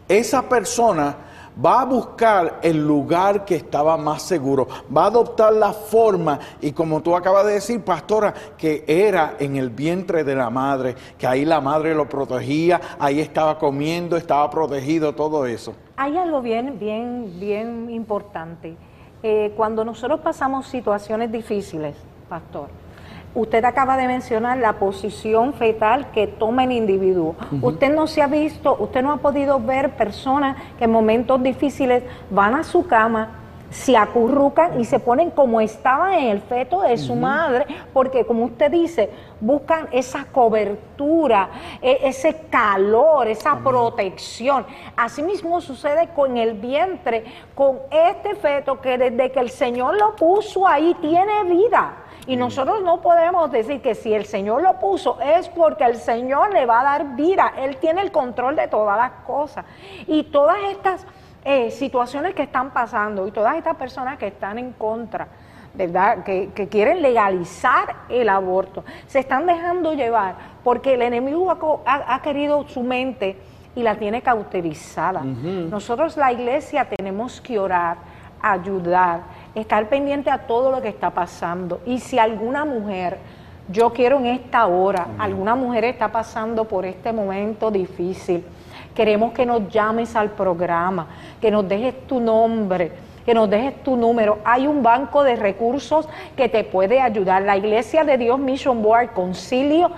esa 0.06 0.42
persona 0.42 1.16
va 1.64 1.80
a 1.80 1.84
buscar 1.84 2.60
el 2.62 2.86
lugar 2.86 3.44
que 3.44 3.56
estaba 3.56 3.96
más 3.96 4.22
seguro, 4.22 4.68
va 4.94 5.04
a 5.04 5.06
adoptar 5.06 5.52
la 5.52 5.72
forma 5.72 6.38
y 6.60 6.72
como 6.72 7.02
tú 7.02 7.16
acabas 7.16 7.46
de 7.46 7.54
decir, 7.54 7.82
pastora, 7.82 8.32
que 8.56 8.84
era 8.86 9.34
en 9.38 9.56
el 9.56 9.70
vientre 9.70 10.24
de 10.24 10.34
la 10.34 10.50
madre, 10.50 10.94
que 11.18 11.26
ahí 11.26 11.44
la 11.44 11.60
madre 11.60 11.94
lo 11.94 12.08
protegía, 12.08 12.80
ahí 12.98 13.20
estaba 13.20 13.58
comiendo, 13.58 14.16
estaba 14.16 14.48
protegido, 14.50 15.14
todo 15.14 15.46
eso. 15.46 15.74
Hay 15.96 16.16
algo 16.16 16.40
bien, 16.40 16.78
bien, 16.78 17.38
bien 17.40 17.90
importante. 17.90 18.76
Eh, 19.22 19.52
cuando 19.56 19.84
nosotros 19.84 20.20
pasamos 20.20 20.66
situaciones 20.68 21.32
difíciles, 21.32 21.96
pastor, 22.28 22.68
Usted 23.34 23.64
acaba 23.64 23.96
de 23.96 24.06
mencionar 24.06 24.58
la 24.58 24.74
posición 24.74 25.52
fetal 25.54 26.10
que 26.12 26.26
toma 26.26 26.64
el 26.64 26.72
individuo. 26.72 27.36
Usted 27.60 27.94
no 27.94 28.06
se 28.06 28.22
ha 28.22 28.26
visto, 28.26 28.76
usted 28.78 29.02
no 29.02 29.12
ha 29.12 29.18
podido 29.18 29.60
ver 29.60 29.90
personas 29.90 30.56
que 30.78 30.84
en 30.84 30.90
momentos 30.90 31.42
difíciles 31.42 32.02
van 32.30 32.54
a 32.54 32.64
su 32.64 32.86
cama, 32.86 33.38
se 33.70 33.96
acurrucan 33.96 34.80
y 34.80 34.84
se 34.84 34.98
ponen 34.98 35.30
como 35.30 35.60
estaban 35.60 36.14
en 36.14 36.28
el 36.28 36.40
feto 36.40 36.80
de 36.80 36.96
su 36.96 37.14
madre, 37.14 37.66
porque 37.92 38.24
como 38.24 38.46
usted 38.46 38.70
dice, 38.70 39.10
buscan 39.40 39.88
esa 39.92 40.24
cobertura, 40.24 41.50
e, 41.82 41.98
ese 42.04 42.34
calor, 42.50 43.28
esa 43.28 43.58
protección. 43.58 44.64
Asimismo 44.96 45.60
sucede 45.60 46.08
con 46.16 46.36
el 46.38 46.54
vientre, 46.54 47.24
con 47.54 47.78
este 47.90 48.34
feto 48.36 48.80
que 48.80 48.96
desde 48.96 49.30
que 49.30 49.40
el 49.40 49.50
Señor 49.50 49.98
lo 49.98 50.16
puso 50.16 50.66
ahí 50.66 50.96
tiene 51.00 51.44
vida. 51.44 52.04
Y 52.28 52.36
nosotros 52.36 52.82
no 52.82 53.00
podemos 53.00 53.50
decir 53.50 53.80
que 53.80 53.94
si 53.94 54.12
el 54.12 54.26
Señor 54.26 54.62
lo 54.62 54.78
puso 54.78 55.18
es 55.18 55.48
porque 55.48 55.84
el 55.84 55.96
Señor 55.96 56.52
le 56.52 56.66
va 56.66 56.80
a 56.80 56.84
dar 56.84 57.16
vida. 57.16 57.54
Él 57.56 57.78
tiene 57.78 58.02
el 58.02 58.12
control 58.12 58.54
de 58.54 58.68
todas 58.68 58.98
las 58.98 59.12
cosas. 59.26 59.64
Y 60.06 60.24
todas 60.24 60.58
estas 60.70 61.06
eh, 61.42 61.70
situaciones 61.70 62.34
que 62.34 62.42
están 62.42 62.70
pasando 62.70 63.26
y 63.26 63.30
todas 63.30 63.56
estas 63.56 63.76
personas 63.76 64.18
que 64.18 64.26
están 64.26 64.58
en 64.58 64.72
contra, 64.72 65.26
¿verdad? 65.72 66.22
Que, 66.22 66.50
quieren 66.70 67.00
legalizar 67.00 67.96
el 68.10 68.28
aborto, 68.28 68.84
se 69.06 69.20
están 69.20 69.46
dejando 69.46 69.94
llevar 69.94 70.34
porque 70.62 70.94
el 70.94 71.00
enemigo 71.00 71.50
ha, 71.86 72.20
querido 72.20 72.68
su 72.68 72.82
mente 72.82 73.38
y 73.74 73.82
la 73.82 73.94
tiene 73.94 74.20
cauterizada. 74.20 75.22
Nosotros 75.22 76.18
la 76.18 76.30
iglesia 76.30 76.84
tenemos 76.84 77.40
que 77.40 77.58
orar, 77.58 77.96
ayudar 78.42 79.20
estar 79.58 79.88
pendiente 79.88 80.30
a 80.30 80.38
todo 80.46 80.70
lo 80.70 80.80
que 80.80 80.88
está 80.88 81.10
pasando. 81.10 81.80
Y 81.86 81.98
si 82.00 82.18
alguna 82.18 82.64
mujer, 82.64 83.18
yo 83.68 83.92
quiero 83.92 84.18
en 84.18 84.26
esta 84.26 84.66
hora, 84.66 85.08
alguna 85.18 85.54
mujer 85.54 85.84
está 85.84 86.10
pasando 86.10 86.64
por 86.64 86.86
este 86.86 87.12
momento 87.12 87.70
difícil, 87.70 88.44
queremos 88.94 89.32
que 89.32 89.44
nos 89.44 89.68
llames 89.68 90.16
al 90.16 90.30
programa, 90.30 91.06
que 91.40 91.50
nos 91.50 91.68
dejes 91.68 92.06
tu 92.06 92.18
nombre, 92.18 92.92
que 93.24 93.34
nos 93.34 93.50
dejes 93.50 93.82
tu 93.82 93.94
número. 93.94 94.38
Hay 94.44 94.66
un 94.66 94.82
banco 94.82 95.22
de 95.22 95.36
recursos 95.36 96.08
que 96.34 96.48
te 96.48 96.64
puede 96.64 97.00
ayudar. 97.00 97.42
La 97.42 97.56
Iglesia 97.56 98.02
de 98.02 98.16
Dios 98.16 98.38
Mission 98.38 98.82
Board 98.82 99.12
Concilio 99.12 99.90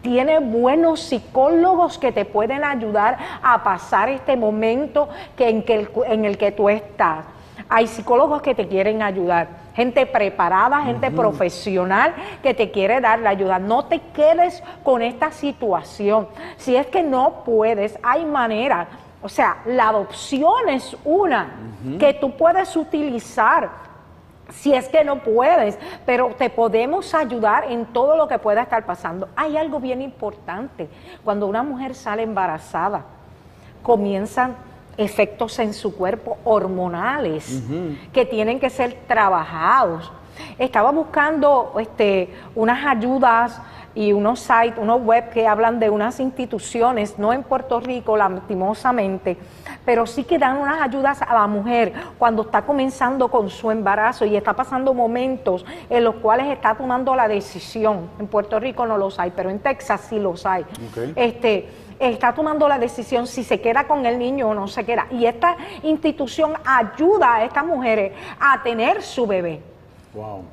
tiene 0.00 0.38
buenos 0.38 1.00
psicólogos 1.00 1.98
que 1.98 2.12
te 2.12 2.24
pueden 2.24 2.64
ayudar 2.64 3.18
a 3.42 3.62
pasar 3.62 4.08
este 4.08 4.36
momento 4.36 5.08
que 5.36 5.50
en, 5.50 5.62
que 5.62 5.88
en 6.06 6.24
el 6.24 6.38
que 6.38 6.50
tú 6.50 6.68
estás. 6.68 7.26
Hay 7.68 7.86
psicólogos 7.86 8.40
que 8.40 8.54
te 8.54 8.66
quieren 8.66 9.02
ayudar, 9.02 9.48
gente 9.74 10.06
preparada, 10.06 10.82
gente 10.82 11.10
profesional 11.10 12.14
que 12.42 12.54
te 12.54 12.70
quiere 12.70 13.00
dar 13.00 13.18
la 13.18 13.30
ayuda. 13.30 13.58
No 13.58 13.84
te 13.84 14.00
quedes 14.14 14.62
con 14.82 15.02
esta 15.02 15.30
situación. 15.30 16.28
Si 16.56 16.74
es 16.76 16.86
que 16.86 17.02
no 17.02 17.44
puedes, 17.44 17.98
hay 18.02 18.24
manera. 18.24 18.88
O 19.22 19.28
sea, 19.28 19.58
la 19.66 19.88
adopción 19.88 20.68
es 20.68 20.96
una 21.04 21.50
que 21.98 22.14
tú 22.14 22.36
puedes 22.36 22.74
utilizar 22.76 23.88
si 24.50 24.72
es 24.72 24.88
que 24.88 25.04
no 25.04 25.16
puedes, 25.16 25.78
pero 26.06 26.34
te 26.38 26.48
podemos 26.48 27.14
ayudar 27.14 27.70
en 27.70 27.84
todo 27.86 28.16
lo 28.16 28.28
que 28.28 28.38
pueda 28.38 28.62
estar 28.62 28.86
pasando. 28.86 29.28
Hay 29.36 29.56
algo 29.56 29.78
bien 29.78 30.00
importante. 30.00 30.88
Cuando 31.22 31.46
una 31.46 31.62
mujer 31.62 31.94
sale 31.94 32.22
embarazada, 32.22 33.02
comienzan 33.82 34.56
efectos 34.98 35.58
en 35.60 35.72
su 35.72 35.94
cuerpo 35.94 36.36
hormonales 36.44 37.62
que 38.12 38.26
tienen 38.26 38.60
que 38.60 38.68
ser 38.68 38.98
trabajados. 39.06 40.12
Estaba 40.58 40.90
buscando 40.90 41.74
este, 41.78 42.34
unas 42.54 42.84
ayudas 42.84 43.60
y 43.94 44.12
unos 44.12 44.40
sites, 44.40 44.78
unos 44.78 45.02
web 45.02 45.30
que 45.30 45.46
hablan 45.46 45.80
de 45.80 45.90
unas 45.90 46.20
instituciones, 46.20 47.18
no 47.18 47.32
en 47.32 47.42
Puerto 47.42 47.80
Rico, 47.80 48.16
lastimosamente, 48.16 49.36
pero 49.84 50.06
sí 50.06 50.22
que 50.24 50.38
dan 50.38 50.58
unas 50.58 50.80
ayudas 50.80 51.20
a 51.22 51.34
la 51.34 51.46
mujer 51.46 51.92
cuando 52.18 52.42
está 52.42 52.62
comenzando 52.62 53.28
con 53.28 53.50
su 53.50 53.70
embarazo 53.70 54.24
y 54.24 54.36
está 54.36 54.52
pasando 54.52 54.94
momentos 54.94 55.64
en 55.90 56.04
los 56.04 56.16
cuales 56.16 56.46
está 56.46 56.74
tomando 56.76 57.16
la 57.16 57.26
decisión. 57.26 58.08
En 58.20 58.28
Puerto 58.28 58.60
Rico 58.60 58.86
no 58.86 58.98
los 58.98 59.18
hay, 59.18 59.32
pero 59.34 59.50
en 59.50 59.58
Texas 59.58 60.06
sí 60.08 60.20
los 60.20 60.46
hay. 60.46 60.64
Este, 61.16 61.68
está 61.98 62.34
tomando 62.34 62.68
la 62.68 62.78
decisión 62.78 63.26
si 63.26 63.44
se 63.44 63.60
queda 63.60 63.86
con 63.86 64.06
el 64.06 64.18
niño 64.18 64.48
o 64.48 64.54
no 64.54 64.68
se 64.68 64.84
queda. 64.84 65.06
Y 65.10 65.26
esta 65.26 65.56
institución 65.82 66.54
ayuda 66.64 67.36
a 67.36 67.44
estas 67.44 67.64
mujeres 67.64 68.12
a 68.38 68.62
tener 68.62 69.02
su 69.02 69.26
bebé. 69.26 69.60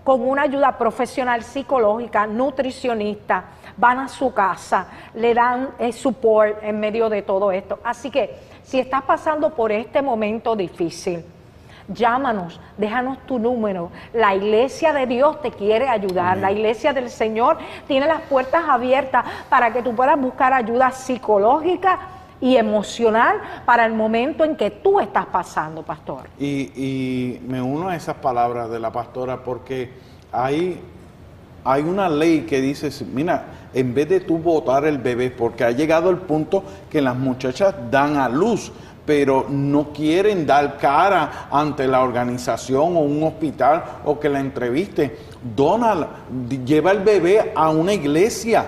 Con 0.03 0.21
una 0.21 0.43
ayuda 0.43 0.77
profesional, 0.77 1.41
psicológica, 1.41 2.27
nutricionista, 2.27 3.45
van 3.77 3.99
a 3.99 4.07
su 4.07 4.33
casa, 4.33 4.87
le 5.15 5.33
dan 5.33 5.69
eh, 5.79 5.91
support 5.91 6.61
en 6.61 6.79
medio 6.79 7.09
de 7.09 7.21
todo 7.21 7.51
esto. 7.51 7.79
Así 7.83 8.11
que 8.11 8.35
si 8.63 8.79
estás 8.79 9.03
pasando 9.03 9.55
por 9.55 9.71
este 9.71 10.01
momento 10.01 10.55
difícil, 10.55 11.23
llámanos, 11.87 12.59
déjanos 12.77 13.17
tu 13.25 13.39
número. 13.39 13.91
La 14.13 14.35
iglesia 14.35 14.93
de 14.93 15.05
Dios 15.05 15.41
te 15.41 15.51
quiere 15.51 15.87
ayudar. 15.87 16.37
La 16.37 16.51
iglesia 16.51 16.93
del 16.93 17.09
Señor 17.09 17.57
tiene 17.87 18.07
las 18.07 18.21
puertas 18.21 18.63
abiertas 18.67 19.25
para 19.49 19.71
que 19.71 19.81
tú 19.81 19.95
puedas 19.95 20.19
buscar 20.19 20.53
ayuda 20.53 20.91
psicológica 20.91 21.99
y 22.41 22.57
emocional 22.57 23.37
para 23.65 23.85
el 23.85 23.93
momento 23.93 24.43
en 24.43 24.55
que 24.55 24.71
tú 24.71 24.99
estás 24.99 25.25
pasando, 25.27 25.83
pastor. 25.83 26.27
Y, 26.39 27.39
me 27.47 27.61
uno 27.61 27.89
a 27.89 27.95
esas 27.95 28.15
palabras 28.15 28.69
de 28.69 28.79
la 28.79 28.91
pastora 28.91 29.43
porque 29.43 29.91
hay, 30.31 30.79
hay 31.63 31.81
una 31.81 32.09
ley 32.09 32.41
que 32.41 32.61
dice, 32.61 32.89
mira, 33.05 33.45
en 33.73 33.93
vez 33.93 34.09
de 34.09 34.19
tú 34.19 34.37
votar 34.37 34.85
el 34.85 34.97
bebé, 34.97 35.31
porque 35.31 35.63
ha 35.63 35.71
llegado 35.71 36.09
el 36.09 36.17
punto 36.17 36.63
que 36.89 37.01
las 37.01 37.15
muchachas 37.15 37.73
dan 37.89 38.17
a 38.17 38.29
luz, 38.29 38.71
pero 39.05 39.45
no 39.49 39.93
quieren 39.93 40.45
dar 40.45 40.77
cara 40.77 41.47
ante 41.51 41.87
la 41.87 42.01
organización 42.01 42.97
o 42.97 43.01
un 43.01 43.23
hospital 43.23 43.83
o 44.05 44.19
que 44.19 44.29
la 44.29 44.39
entreviste. 44.39 45.17
Donald 45.55 46.07
lleva 46.65 46.91
el 46.91 46.99
bebé 46.99 47.51
a 47.55 47.69
una 47.69 47.93
iglesia. 47.93 48.65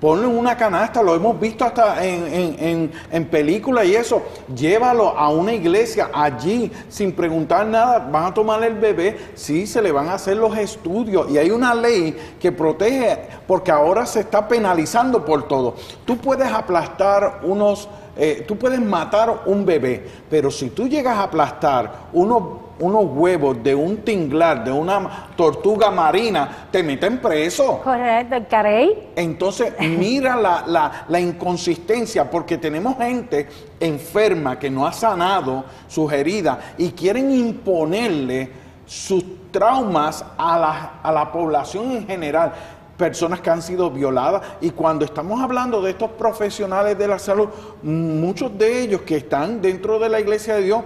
Ponlo 0.00 0.30
en 0.30 0.38
una 0.38 0.56
canasta, 0.56 1.02
lo 1.02 1.12
hemos 1.16 1.40
visto 1.40 1.64
hasta 1.64 2.06
en, 2.06 2.92
en, 3.10 3.24
películas 3.24 3.84
y 3.84 3.96
eso. 3.96 4.22
Llévalo 4.54 5.08
a 5.08 5.28
una 5.30 5.52
iglesia 5.52 6.10
allí 6.14 6.70
sin 6.88 7.10
preguntar 7.10 7.66
nada. 7.66 7.98
Van 7.98 8.26
a 8.26 8.34
tomar 8.34 8.62
el 8.62 8.74
bebé, 8.74 9.32
sí, 9.34 9.66
se 9.66 9.82
le 9.82 9.90
van 9.90 10.08
a 10.08 10.14
hacer 10.14 10.36
los 10.36 10.56
estudios. 10.56 11.28
Y 11.30 11.38
hay 11.38 11.50
una 11.50 11.74
ley 11.74 12.16
que 12.38 12.52
protege, 12.52 13.22
porque 13.48 13.72
ahora 13.72 14.06
se 14.06 14.20
está 14.20 14.46
penalizando 14.46 15.24
por 15.24 15.48
todo. 15.48 15.74
Tú 16.04 16.16
puedes 16.16 16.52
aplastar 16.52 17.40
unos 17.42 17.88
eh, 18.20 18.44
tú 18.48 18.58
puedes 18.58 18.80
matar 18.80 19.42
un 19.46 19.64
bebé, 19.64 20.04
pero 20.28 20.50
si 20.50 20.70
tú 20.70 20.88
llegas 20.88 21.16
a 21.16 21.22
aplastar 21.22 22.08
unos, 22.12 22.42
unos 22.80 23.04
huevos 23.14 23.62
de 23.62 23.76
un 23.76 23.98
tinglar, 23.98 24.64
de 24.64 24.72
una 24.72 25.28
tortuga 25.36 25.88
marina, 25.92 26.66
te 26.72 26.82
meten 26.82 27.18
preso. 27.18 27.80
Correcto, 27.84 28.44
carey. 28.50 29.10
Entonces, 29.14 29.72
mira 29.78 30.34
la, 30.34 31.04
la, 31.06 31.20
inconsistencia, 31.20 32.28
porque 32.28 32.58
tenemos 32.58 32.96
gente 32.96 33.46
enferma 33.78 34.58
que 34.58 34.68
no 34.68 34.84
ha 34.84 34.92
sanado 34.92 35.64
sus 35.86 36.12
heridas 36.12 36.58
y 36.76 36.90
quieren 36.90 37.30
imponerle 37.30 38.50
sus 38.84 39.24
traumas 39.52 40.24
a 40.36 40.58
la, 40.58 40.92
a 41.04 41.12
la 41.12 41.30
población 41.30 41.92
en 41.92 42.06
general 42.06 42.52
personas 42.98 43.40
que 43.40 43.48
han 43.48 43.62
sido 43.62 43.90
violadas. 43.90 44.42
Y 44.60 44.70
cuando 44.70 45.06
estamos 45.06 45.40
hablando 45.40 45.80
de 45.80 45.92
estos 45.92 46.10
profesionales 46.10 46.98
de 46.98 47.08
la 47.08 47.18
salud, 47.18 47.48
muchos 47.82 48.58
de 48.58 48.82
ellos 48.82 49.02
que 49.02 49.16
están 49.16 49.62
dentro 49.62 49.98
de 49.98 50.10
la 50.10 50.20
iglesia 50.20 50.56
de 50.56 50.62
Dios 50.62 50.82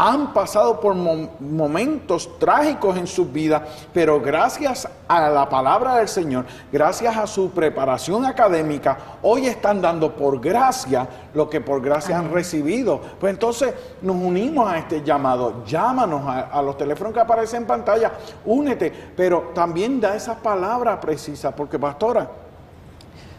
han 0.00 0.32
pasado 0.32 0.78
por 0.78 0.94
momentos 0.94 2.38
trágicos 2.38 2.96
en 2.96 3.08
sus 3.08 3.32
vidas, 3.32 3.62
pero 3.92 4.20
gracias 4.20 4.88
a 5.08 5.28
la 5.28 5.48
palabra 5.48 5.96
del 5.96 6.06
Señor, 6.06 6.44
gracias 6.70 7.16
a 7.16 7.26
su 7.26 7.50
preparación 7.50 8.24
académica, 8.24 8.96
hoy 9.22 9.46
están 9.46 9.82
dando 9.82 10.14
por 10.14 10.40
gracia 10.40 11.08
lo 11.34 11.50
que 11.50 11.60
por 11.60 11.82
gracia 11.82 12.16
han 12.16 12.32
recibido. 12.32 13.00
Pues 13.18 13.32
entonces 13.32 13.74
nos 14.00 14.14
unimos 14.14 14.70
a 14.70 14.78
este 14.78 15.02
llamado, 15.02 15.64
llámanos 15.66 16.22
a, 16.26 16.62
los 16.62 16.78
teléfonos 16.78 17.12
que 17.12 17.20
aparecen 17.20 17.62
en 17.62 17.66
pantalla, 17.66 18.12
únete, 18.44 18.92
pero 19.16 19.50
también 19.52 20.00
da 20.00 20.14
esa 20.14 20.36
palabra 20.36 21.00
precisa, 21.00 21.50
porque 21.50 21.76
pastora, 21.76 22.30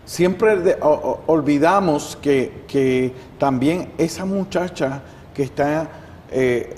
siempre 0.03 0.77
olvidamos 0.81 2.17
que, 2.21 2.65
que 2.67 3.15
también 3.37 3.93
esa 3.97 4.25
muchacha 4.25 5.01
que 5.33 5.43
está 5.43 5.87
eh, 6.31 6.75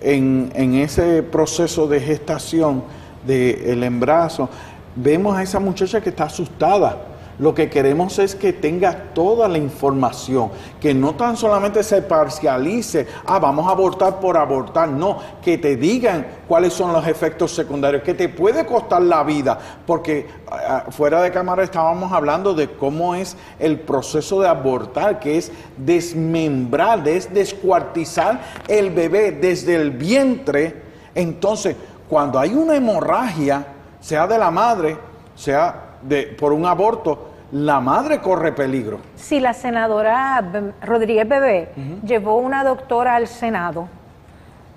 en, 0.00 0.52
en 0.54 0.74
ese 0.74 1.22
proceso 1.22 1.86
de 1.86 2.00
gestación 2.00 2.84
del 3.26 3.82
embarazo, 3.82 4.48
vemos 4.94 5.36
a 5.36 5.42
esa 5.42 5.58
muchacha 5.58 6.00
que 6.00 6.10
está 6.10 6.24
asustada. 6.24 7.15
Lo 7.38 7.54
que 7.54 7.68
queremos 7.68 8.18
es 8.18 8.34
que 8.34 8.54
tenga 8.54 9.12
toda 9.12 9.46
la 9.46 9.58
información, 9.58 10.50
que 10.80 10.94
no 10.94 11.14
tan 11.14 11.36
solamente 11.36 11.82
se 11.82 12.00
parcialice, 12.00 13.06
ah, 13.26 13.38
vamos 13.38 13.68
a 13.68 13.72
abortar 13.72 14.20
por 14.20 14.38
abortar, 14.38 14.88
no, 14.88 15.18
que 15.42 15.58
te 15.58 15.76
digan 15.76 16.26
cuáles 16.48 16.72
son 16.72 16.94
los 16.94 17.06
efectos 17.06 17.54
secundarios, 17.54 18.02
que 18.02 18.14
te 18.14 18.30
puede 18.30 18.64
costar 18.64 19.02
la 19.02 19.22
vida, 19.22 19.58
porque 19.86 20.26
ah, 20.50 20.86
fuera 20.88 21.20
de 21.20 21.30
cámara 21.30 21.62
estábamos 21.62 22.10
hablando 22.10 22.54
de 22.54 22.70
cómo 22.70 23.14
es 23.14 23.36
el 23.58 23.80
proceso 23.80 24.40
de 24.40 24.48
abortar, 24.48 25.20
que 25.20 25.36
es 25.36 25.52
desmembrar, 25.76 27.06
es 27.06 27.32
descuartizar 27.34 28.40
el 28.66 28.90
bebé 28.90 29.32
desde 29.32 29.76
el 29.76 29.90
vientre. 29.90 30.82
Entonces, 31.14 31.76
cuando 32.08 32.38
hay 32.38 32.54
una 32.54 32.76
hemorragia, 32.76 33.66
sea 34.00 34.26
de 34.26 34.38
la 34.38 34.50
madre, 34.50 34.96
sea 35.34 35.85
de, 36.08 36.22
por 36.38 36.52
un 36.52 36.66
aborto, 36.66 37.30
la 37.52 37.80
madre 37.80 38.20
corre 38.20 38.52
peligro. 38.52 38.98
Si 39.14 39.40
la 39.40 39.54
senadora 39.54 40.42
Rodríguez 40.82 41.28
Bebé 41.28 41.68
llevó 42.04 42.36
una 42.36 42.64
doctora 42.64 43.14
al 43.14 43.28
Senado 43.28 43.88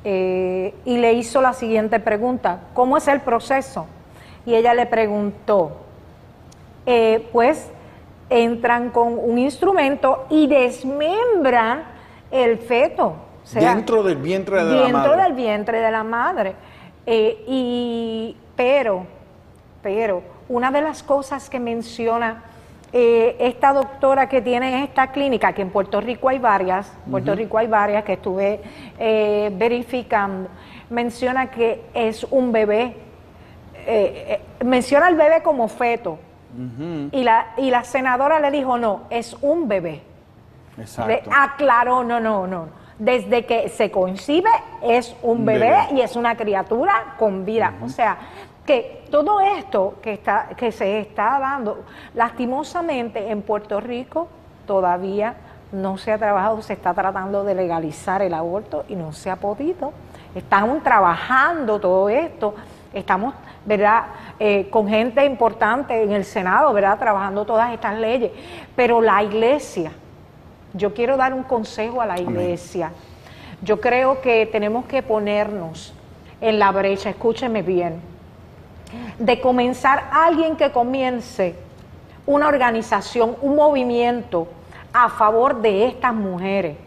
eh, 0.04 0.74
y 0.86 0.98
le 0.98 1.14
hizo 1.14 1.42
la 1.42 1.54
siguiente 1.54 2.00
pregunta, 2.00 2.60
¿cómo 2.74 2.98
es 2.98 3.08
el 3.08 3.22
proceso? 3.22 3.88
Y 4.46 4.56
ella 4.56 4.74
le 4.74 4.86
preguntó, 4.86 5.78
eh, 6.86 7.28
pues 7.32 7.70
entran 8.30 8.92
con 8.92 9.18
un 9.18 9.38
instrumento 9.38 10.26
y 10.30 10.48
desmembran 10.48 11.84
el 12.32 12.60
feto. 12.60 13.16
dentro 13.52 14.04
del 14.04 14.18
vientre 14.18 14.58
de 14.58 14.64
la 14.64 14.70
madre. 14.70 14.92
Dentro 14.92 15.24
del 15.24 15.34
vientre 15.34 15.80
de 15.80 15.92
la 15.92 16.04
madre. 16.04 16.56
Eh, 17.06 17.44
y, 17.48 18.38
pero, 18.56 19.06
pero, 19.82 20.22
una 20.50 20.72
de 20.72 20.82
las 20.82 21.04
cosas 21.04 21.50
que 21.50 21.60
menciona 21.60 22.44
eh, 22.92 23.38
esta 23.40 23.72
doctora 23.72 24.28
que 24.28 24.42
tiene 24.42 24.84
esta 24.84 25.12
clínica, 25.12 25.54
que 25.54 25.62
en 25.62 25.70
Puerto 25.70 26.02
Rico 26.02 26.28
hay 26.28 26.40
varias, 26.40 26.92
Puerto 27.10 27.36
Rico 27.36 27.58
hay 27.58 27.68
varias 27.68 28.04
que 28.04 28.14
estuve 28.14 28.62
eh, 28.98 29.52
verificando, 29.54 30.50
menciona 30.90 31.52
que 31.52 31.86
es 31.94 32.24
un 32.30 32.52
bebé, 32.52 32.98
menciona 34.66 35.08
al 35.08 35.16
bebé 35.16 35.42
como 35.44 35.68
feto. 35.68 36.20
y, 37.12 37.24
la, 37.24 37.54
y 37.58 37.70
la 37.70 37.84
senadora 37.84 38.40
le 38.40 38.52
dijo, 38.52 38.78
no, 38.78 39.04
es 39.10 39.38
un 39.42 39.68
bebé. 39.68 40.02
Exacto. 40.78 41.30
aclaró, 41.32 42.04
no, 42.04 42.20
no, 42.20 42.48
no 42.48 42.80
desde 43.00 43.46
que 43.46 43.70
se 43.70 43.90
concibe 43.90 44.50
es 44.84 45.16
un 45.24 45.46
bebé, 45.46 45.88
y 45.94 46.02
es 46.02 46.16
una 46.16 46.36
criatura 46.36 47.16
con 47.18 47.46
vida. 47.46 47.74
O 47.82 47.90
sea, 47.90 48.18
que 48.70 49.02
todo 49.10 49.42
esto 49.42 49.96
que, 50.00 50.14
está, 50.14 50.50
que 50.56 50.72
se 50.72 51.00
está 51.00 51.40
dando, 51.40 51.80
lastimosamente 52.14 53.32
en 53.32 53.42
Puerto 53.42 53.80
Rico 53.80 54.28
todavía 54.68 55.38
no 55.72 55.98
se 55.98 56.12
ha 56.12 56.20
trabajado, 56.20 56.62
se 56.62 56.74
está 56.74 56.94
tratando 56.94 57.44
de 57.44 57.56
legalizar 57.56 58.22
el 58.22 58.32
aborto 58.32 58.86
y 58.88 58.94
no 58.94 59.12
se 59.12 59.32
ha 59.32 59.38
podido. 59.38 59.92
Estamos 60.36 60.84
trabajando 60.84 61.80
todo 61.80 62.10
esto, 62.10 62.54
estamos, 62.94 63.34
¿verdad?, 63.66 64.04
eh, 64.40 64.70
con 64.70 64.88
gente 64.88 65.26
importante 65.26 66.04
en 66.04 66.12
el 66.12 66.24
Senado, 66.24 66.72
¿verdad?, 66.72 67.00
trabajando 67.00 67.46
todas 67.46 67.74
estas 67.74 67.98
leyes, 67.98 68.32
pero 68.76 69.02
la 69.02 69.24
iglesia, 69.24 69.92
yo 70.76 70.94
quiero 70.94 71.18
dar 71.18 71.34
un 71.34 71.42
consejo 71.42 72.04
a 72.04 72.06
la 72.06 72.20
iglesia. 72.20 72.92
Yo 73.64 73.82
creo 73.82 74.22
que 74.22 74.46
tenemos 74.46 74.86
que 74.86 75.02
ponernos 75.02 75.92
en 76.40 76.60
la 76.60 76.72
brecha, 76.72 77.10
escúcheme 77.10 77.64
bien, 77.64 78.19
de 79.20 79.42
comenzar 79.42 80.10
alguien 80.12 80.56
que 80.56 80.72
comience 80.72 81.56
una 82.26 82.48
organización, 82.48 83.36
un 83.42 83.56
movimiento 83.56 84.48
a 84.94 85.10
favor 85.10 85.62
de 85.62 85.88
estas 85.88 86.14
mujeres 86.14 86.78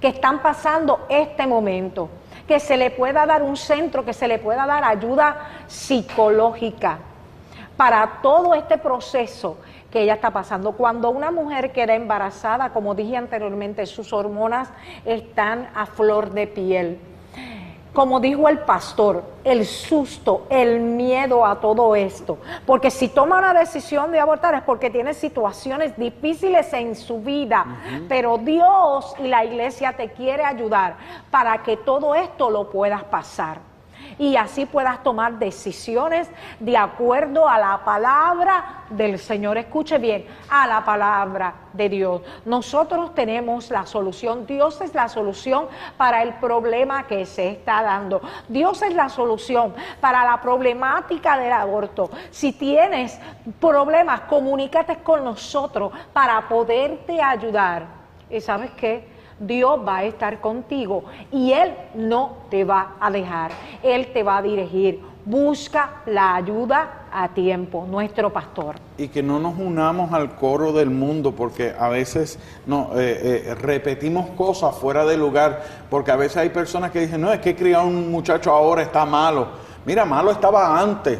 que 0.00 0.08
están 0.08 0.40
pasando 0.40 1.06
este 1.08 1.46
momento, 1.46 2.08
que 2.46 2.58
se 2.58 2.76
le 2.76 2.90
pueda 2.90 3.26
dar 3.26 3.42
un 3.42 3.56
centro, 3.56 4.04
que 4.04 4.14
se 4.14 4.26
le 4.26 4.38
pueda 4.38 4.66
dar 4.66 4.84
ayuda 4.84 5.36
psicológica 5.66 6.98
para 7.76 8.20
todo 8.22 8.54
este 8.54 8.78
proceso 8.78 9.58
que 9.90 10.02
ella 10.02 10.14
está 10.14 10.30
pasando. 10.30 10.72
Cuando 10.72 11.10
una 11.10 11.30
mujer 11.30 11.72
queda 11.72 11.94
embarazada, 11.94 12.72
como 12.72 12.94
dije 12.94 13.16
anteriormente, 13.16 13.84
sus 13.86 14.12
hormonas 14.12 14.68
están 15.04 15.68
a 15.74 15.86
flor 15.86 16.30
de 16.30 16.46
piel. 16.46 17.00
Como 17.92 18.20
dijo 18.20 18.48
el 18.48 18.60
pastor, 18.60 19.24
el 19.42 19.66
susto, 19.66 20.46
el 20.48 20.80
miedo 20.80 21.44
a 21.44 21.60
todo 21.60 21.96
esto. 21.96 22.38
Porque 22.64 22.90
si 22.90 23.08
toma 23.08 23.38
una 23.38 23.52
decisión 23.52 24.12
de 24.12 24.20
abortar 24.20 24.54
es 24.54 24.62
porque 24.62 24.90
tiene 24.90 25.12
situaciones 25.12 25.96
difíciles 25.96 26.72
en 26.72 26.94
su 26.94 27.20
vida. 27.20 27.66
Pero 28.08 28.38
Dios 28.38 29.14
y 29.18 29.26
la 29.26 29.44
iglesia 29.44 29.96
te 29.96 30.10
quiere 30.10 30.44
ayudar 30.44 30.96
para 31.30 31.62
que 31.62 31.76
todo 31.76 32.14
esto 32.14 32.50
lo 32.50 32.70
puedas 32.70 33.02
pasar 33.04 33.69
y 34.20 34.36
así 34.36 34.66
puedas 34.66 35.02
tomar 35.02 35.38
decisiones 35.38 36.28
de 36.58 36.76
acuerdo 36.76 37.48
a 37.48 37.58
la 37.58 37.82
palabra 37.86 38.84
del 38.90 39.18
Señor. 39.18 39.56
Escuche 39.56 39.96
bien, 39.96 40.26
a 40.50 40.66
la 40.66 40.84
palabra 40.84 41.54
de 41.72 41.88
Dios. 41.88 42.20
Nosotros 42.44 43.14
tenemos 43.14 43.70
la 43.70 43.86
solución. 43.86 44.44
Dios 44.46 44.82
es 44.82 44.94
la 44.94 45.08
solución 45.08 45.68
para 45.96 46.22
el 46.22 46.34
problema 46.34 47.06
que 47.06 47.24
se 47.24 47.48
está 47.48 47.82
dando. 47.82 48.20
Dios 48.46 48.82
es 48.82 48.94
la 48.94 49.08
solución 49.08 49.74
para 50.02 50.22
la 50.22 50.38
problemática 50.42 51.38
del 51.38 51.52
aborto. 51.52 52.10
Si 52.30 52.52
tienes 52.52 53.18
problemas, 53.58 54.20
comunícate 54.22 54.96
con 54.96 55.24
nosotros 55.24 55.92
para 56.12 56.46
poderte 56.46 57.22
ayudar. 57.22 57.86
¿Y 58.28 58.38
sabes 58.42 58.70
qué? 58.72 59.19
Dios 59.40 59.80
va 59.86 59.98
a 59.98 60.04
estar 60.04 60.40
contigo 60.40 61.04
y 61.32 61.52
Él 61.52 61.74
no 61.94 62.36
te 62.50 62.62
va 62.64 62.96
a 63.00 63.10
dejar, 63.10 63.50
Él 63.82 64.12
te 64.12 64.22
va 64.22 64.38
a 64.38 64.42
dirigir. 64.42 65.00
Busca 65.24 66.02
la 66.06 66.34
ayuda 66.36 67.06
a 67.12 67.28
tiempo, 67.28 67.86
nuestro 67.88 68.32
pastor. 68.32 68.76
Y 68.96 69.08
que 69.08 69.22
no 69.22 69.38
nos 69.38 69.58
unamos 69.58 70.12
al 70.12 70.34
coro 70.34 70.72
del 70.72 70.90
mundo, 70.90 71.32
porque 71.32 71.74
a 71.78 71.88
veces 71.88 72.38
no, 72.66 72.90
eh, 72.94 73.44
eh, 73.46 73.54
repetimos 73.54 74.30
cosas 74.30 74.74
fuera 74.76 75.04
de 75.04 75.16
lugar, 75.16 75.62
porque 75.90 76.10
a 76.10 76.16
veces 76.16 76.38
hay 76.38 76.48
personas 76.48 76.90
que 76.90 77.00
dicen, 77.00 77.20
no, 77.20 77.32
es 77.32 77.40
que 77.40 77.54
criar 77.54 77.84
un 77.84 78.10
muchacho 78.10 78.50
ahora 78.50 78.82
está 78.82 79.04
malo. 79.04 79.48
Mira, 79.84 80.04
malo 80.04 80.30
estaba 80.30 80.80
antes. 80.80 81.18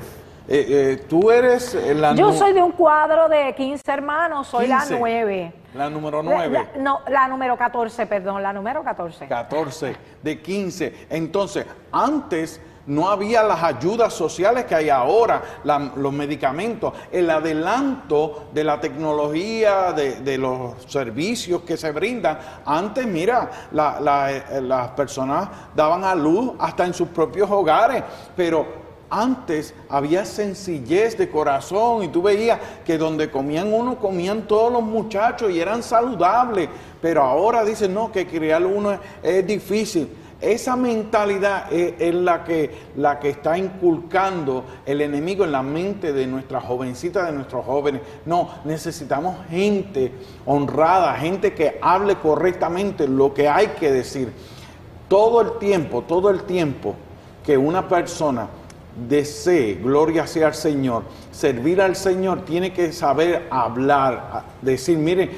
Eh, 0.53 1.05
tú 1.09 1.31
eres 1.31 1.75
la... 1.95 2.13
Yo 2.15 2.33
soy 2.33 2.53
de 2.53 2.61
un 2.61 2.73
cuadro 2.73 3.29
de 3.29 3.55
15 3.55 3.93
hermanos, 3.93 4.49
soy 4.49 4.67
la 4.67 4.85
9. 4.89 5.53
La 5.75 5.89
número 5.89 6.25
9. 6.25 6.71
no, 6.79 7.01
la 7.09 7.29
número 7.29 7.57
14, 7.57 8.07
perdón, 8.07 8.43
la 8.43 8.53
número 8.53 8.83
14. 8.83 9.29
14, 9.29 9.97
de 10.21 10.43
15. 10.43 11.07
Entonces, 11.09 11.65
antes 11.93 12.61
no 12.87 13.09
había 13.09 13.45
las 13.45 13.63
ayudas 13.63 14.13
sociales 14.13 14.65
que 14.65 14.75
hay 14.75 14.91
ahora, 14.91 15.43
los 15.95 16.13
medicamentos, 16.13 16.95
el 17.13 17.31
adelanto 17.31 18.49
de 18.53 18.65
la 18.65 18.81
tecnología, 18.81 19.93
de, 19.93 20.39
los 20.39 20.83
servicios 20.87 21.63
que 21.63 21.77
se 21.77 21.93
brindan. 21.93 22.39
Antes, 22.65 23.07
mira, 23.07 23.51
eh, 23.71 24.61
las 24.63 24.89
personas 24.89 25.49
daban 25.77 26.03
a 26.03 26.17
luz 26.17 26.53
hasta 26.59 26.85
en 26.85 26.93
sus 26.93 27.09
propios 27.09 27.49
hogares, 27.49 28.03
pero 28.35 28.80
antes 29.11 29.75
había 29.89 30.25
sencillez 30.25 31.19
de 31.19 31.29
corazón 31.29 32.05
y 32.05 32.09
tú 32.09 32.23
veías 32.23 32.61
que 32.85 32.97
donde 32.97 33.29
comían 33.31 33.73
uno, 33.73 33.99
comían 33.99 34.43
todos 34.47 34.73
los 34.73 34.83
muchachos 34.83 35.51
y 35.51 35.61
eran 35.61 35.83
saludables. 35.83 36.69
Pero 37.03 37.23
ahora 37.23 37.65
dicen, 37.65 37.93
no, 37.93 38.13
que 38.13 38.27
criar 38.27 38.65
uno 38.65 38.99
es, 39.23 39.47
difícil. 39.47 40.09
Esa 40.41 40.75
mentalidad 40.75 41.71
es, 41.71 42.15
la, 42.15 42.45
que, 42.45 42.71
la 42.97 43.19
que 43.19 43.31
está 43.31 43.59
inculcando 43.59 44.65
el 44.87 45.03
enemigo 45.03 45.45
en 45.45 45.53
la 45.53 45.63
mente 45.63 46.13
de 46.15 46.27
nuestras 46.27 46.65
jovencitas, 46.65 47.27
de 47.27 47.33
nuestros 47.33 47.65
jóvenes. 47.67 48.01
No, 48.25 48.49
necesitamos 48.65 49.37
gente 49.51 50.13
honrada, 50.47 51.15
gente 51.15 51.53
que 51.53 51.79
hable 51.83 52.15
correctamente 52.17 53.07
lo 53.07 53.35
que 53.35 53.49
hay 53.49 53.69
que 53.79 53.91
decir. 53.91 54.33
Todo 55.09 55.41
el 55.41 55.59
tiempo, 55.59 56.03
todo 56.03 56.31
el 56.31 56.45
tiempo 56.45 56.95
que 57.45 57.59
una 57.59 57.89
persona 57.89 58.49
desee, 59.09 59.75
gloria 59.75 60.27
sea 60.27 60.49
al 60.49 60.55
Señor, 60.55 61.05
servir 61.31 61.81
al 61.81 61.97
Señor, 61.97 62.45
tiene 62.45 62.73
que 62.73 62.93
saber 62.93 63.47
hablar, 63.51 64.45
decir, 64.63 64.99
mire, 64.99 65.31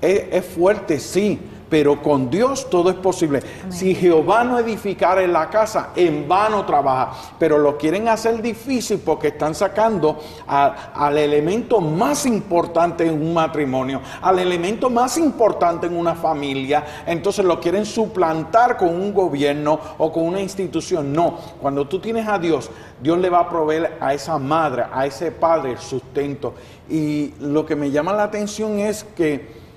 es, 0.00 0.44
fuerte, 0.44 0.98
sí, 1.00 1.40
pero 1.68 2.02
con 2.02 2.30
Dios 2.30 2.68
todo 2.70 2.90
es 2.90 2.96
posible. 2.96 3.42
Si 3.68 3.94
Jehová 3.94 4.44
no 4.44 4.58
edificara 4.58 5.22
en 5.22 5.32
la 5.32 5.50
casa, 5.50 5.90
en 5.94 6.26
vano 6.28 6.64
trabaja, 6.64 7.12
pero 7.38 7.58
lo 7.58 7.76
quieren 7.76 8.08
hacer 8.08 8.40
difícil 8.42 9.00
porque 9.04 9.28
están 9.28 9.54
sacando 9.54 10.18
al 10.46 11.18
elemento 11.18 11.80
más 11.80 12.26
importante 12.26 13.06
en 13.06 13.14
un 13.14 13.34
matrimonio, 13.34 14.00
al 14.22 14.38
elemento 14.38 14.90
más 14.90 15.18
importante 15.18 15.86
en 15.86 15.96
una 15.96 16.14
familia, 16.14 16.84
entonces 17.06 17.44
lo 17.44 17.60
quieren 17.60 17.84
suplantar 17.84 18.76
con 18.76 18.88
un 18.88 19.12
gobierno 19.12 19.78
o 19.98 20.12
con 20.12 20.24
una 20.24 20.40
institución. 20.40 21.12
No, 21.12 21.38
cuando 21.60 21.86
tú 21.86 22.00
tienes 22.00 22.26
a 22.26 22.38
Dios, 22.38 22.70
Dios 23.00 23.18
le 23.18 23.30
va 23.30 23.40
a 23.40 23.48
proveer 23.48 23.96
a 24.00 24.14
esa 24.14 24.38
madre, 24.38 24.84
a 24.92 25.06
ese 25.06 25.30
padre 25.30 25.72
el 25.72 25.78
sustento. 25.78 26.54
Y 26.88 27.34
lo 27.40 27.66
que 27.66 27.76
me 27.76 27.90
llama 27.90 28.12
la 28.12 28.24
atención 28.24 28.78
es 28.78 29.04
que 29.04 29.67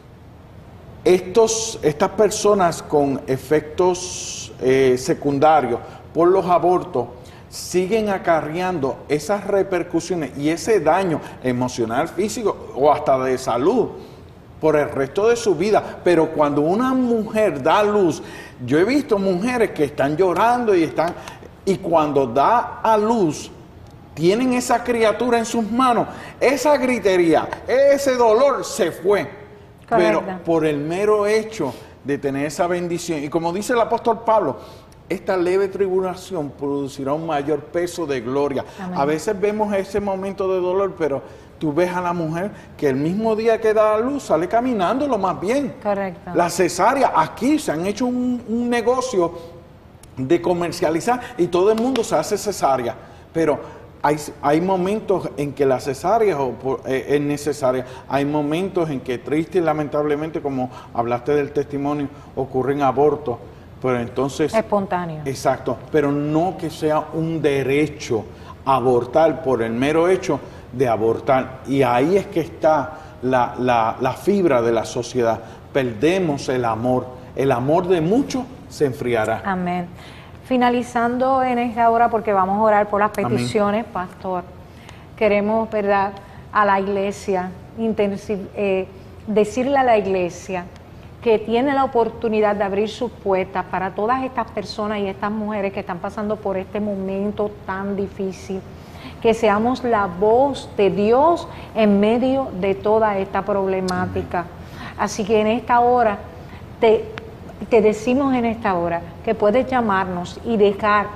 estos, 1.04 1.80
estas 1.82 2.10
personas 2.12 2.84
con 2.84 3.22
efectos 3.26 4.52
eh, 4.62 4.96
secundarios 4.98 5.80
por 6.14 6.28
los 6.28 6.46
abortos 6.46 7.08
siguen 7.50 8.10
acarreando 8.10 9.00
esas 9.10 9.46
repercusiones 9.46 10.38
y 10.38 10.50
ese 10.50 10.80
daño 10.80 11.20
emocional, 11.44 12.08
físico 12.08 12.72
o 12.76 12.92
hasta 12.92 13.18
de 13.20 13.38
salud 13.38 13.90
por 14.60 14.76
el 14.76 14.90
resto 14.90 15.28
de 15.28 15.36
su 15.36 15.56
vida. 15.56 16.00
Pero 16.04 16.30
cuando 16.30 16.62
una 16.62 16.94
mujer 16.94 17.62
da 17.62 17.84
luz, 17.84 18.22
yo 18.66 18.78
he 18.78 18.86
visto 18.86 19.18
mujeres 19.18 19.72
que 19.72 19.86
están 19.86 20.16
llorando 20.16 20.76
y 20.76 20.84
están, 20.84 21.14
y 21.66 21.78
cuando 21.78 22.28
da 22.28 22.80
a 22.82 22.96
luz, 22.96 23.52
tienen 24.14 24.54
esa 24.54 24.84
criatura 24.84 25.40
en 25.40 25.46
sus 25.46 25.70
manos, 25.72 26.08
esa 26.40 26.78
gritería, 26.78 27.50
ese 27.68 28.16
dolor 28.16 28.64
se 28.64 28.92
fue 28.92 29.41
pero 29.98 30.24
por 30.46 30.66
el 30.66 30.78
mero 30.78 31.28
hecho 31.28 31.74
de 32.04 32.18
tener 32.18 32.46
esa 32.46 32.68
bendición, 32.68 33.24
y 33.24 33.30
como 33.30 33.54
dice 33.54 33.74
el 33.74 33.82
apóstol 33.82 34.22
Pablo, 34.26 34.58
esta 35.10 35.36
leve 35.36 35.68
tribulación 35.68 36.52
producirá 36.52 37.14
un 37.14 37.26
mayor 37.26 37.60
peso 37.66 38.06
de 38.06 38.22
gloria. 38.22 38.64
A 38.96 39.04
veces 39.04 39.40
vemos 39.40 39.74
ese 39.74 40.00
momento 40.00 40.52
de 40.54 40.62
dolor, 40.62 40.96
pero 40.98 41.22
tú 41.60 41.74
ves 41.74 41.92
a 41.92 42.00
la 42.02 42.14
mujer 42.14 42.52
que 42.78 42.88
el 42.88 42.96
mismo 42.96 43.36
día 43.36 43.60
que 43.60 43.74
da 43.74 43.98
la 43.98 44.00
luz 44.00 44.24
sale 44.24 44.48
caminando 44.48 45.08
lo 45.08 45.18
más 45.18 45.40
bien. 45.40 45.76
Correcto. 45.84 46.32
La 46.34 46.50
cesárea, 46.50 47.12
aquí 47.14 47.60
se 47.60 47.74
han 47.74 47.86
hecho 47.86 48.06
un, 48.06 48.42
un 48.48 48.70
negocio 48.70 49.34
de 50.16 50.42
comercializar 50.42 51.20
y 51.38 51.48
todo 51.48 51.72
el 51.72 51.82
mundo 51.82 52.04
se 52.04 52.16
hace 52.16 52.38
cesárea, 52.38 52.96
pero 53.34 53.60
hay, 54.04 54.62
momentos 54.62 55.30
en 55.38 55.54
que 55.54 55.66
la 55.66 55.80
cesárea 55.80 56.38
eh, 56.88 57.06
es 57.10 57.22
necesaria, 57.22 57.86
hay 58.10 58.26
momentos 58.26 58.90
en 58.90 59.00
que 59.00 59.20
triste 59.20 59.60
y 59.60 59.62
lamentablemente, 59.62 60.42
como 60.42 60.70
hablaste 60.94 61.36
del 61.36 61.52
testimonio, 61.52 62.08
ocurren 62.36 62.82
abortos, 62.82 63.38
pero 63.82 64.00
entonces... 64.00 64.54
Espontáneo. 64.54 65.22
Exacto, 65.26 65.78
pero 65.92 66.12
no 66.12 66.58
que 66.58 66.70
sea 66.70 67.06
un 67.14 67.42
derecho 67.42 68.26
abortar 68.66 69.44
por 69.44 69.62
el 69.62 69.74
mero 69.74 70.08
hecho 70.08 70.40
de 70.72 70.88
abortar. 70.88 71.62
Y 71.68 71.84
ahí 71.84 72.18
es 72.18 72.28
que 72.28 72.42
está 72.42 73.18
la, 73.22 73.56
la 74.00 74.14
fibra 74.14 74.62
de 74.62 74.72
la 74.72 74.86
sociedad. 74.86 75.40
Perdemos 75.72 76.50
el 76.50 76.66
amor, 76.66 77.06
el 77.36 77.52
amor 77.52 77.88
de 77.88 78.02
muchos 78.02 78.44
se 78.70 78.86
enfriará. 78.86 79.42
Amén. 79.46 79.88
Finalizando 80.52 81.42
en 81.44 81.60
esta 81.60 81.90
hora, 81.90 82.10
porque 82.10 82.34
vamos 82.34 82.58
a 82.58 82.62
orar 82.62 82.90
por 82.90 83.00
las 83.00 83.12
peticiones, 83.12 83.86
pastor, 83.86 84.44
queremos, 85.16 85.72
¿verdad?, 85.72 86.12
a 86.52 86.66
la 86.66 86.78
iglesia, 86.78 87.52
eh, 87.80 88.86
decirle 89.28 89.78
a 89.78 89.84
la 89.86 89.98
iglesia 89.98 90.66
que 91.24 91.40
tiene 91.40 91.74
la 91.74 91.86
oportunidad 91.86 92.58
de 92.58 92.66
abrir 92.66 92.90
sus 92.90 93.10
puertas 93.10 93.64
para 93.72 93.92
todas 93.92 94.26
estas 94.26 94.52
personas 94.52 95.00
y 95.00 95.08
estas 95.08 95.32
mujeres 95.32 95.72
que 95.72 95.80
están 95.80 96.00
pasando 96.00 96.36
por 96.36 96.58
este 96.58 96.82
momento 96.82 97.50
tan 97.66 97.96
difícil. 97.96 98.60
Que 99.22 99.34
seamos 99.34 99.86
la 99.86 100.06
voz 100.06 100.70
de 100.76 100.90
Dios 100.90 101.48
en 101.76 102.02
medio 102.02 102.50
de 102.60 102.76
toda 102.76 103.18
esta 103.20 103.42
problemática. 103.46 104.48
Así 104.98 105.24
que 105.24 105.40
en 105.40 105.48
esta 105.48 105.80
hora 105.80 106.18
te 106.82 107.21
te 107.66 107.82
decimos 107.82 108.34
en 108.34 108.46
esta 108.46 108.76
hora 108.76 109.02
que 109.24 109.36
puedes 109.36 109.68
llamarnos 109.68 110.40
y 110.46 110.58
dejar 110.58 111.08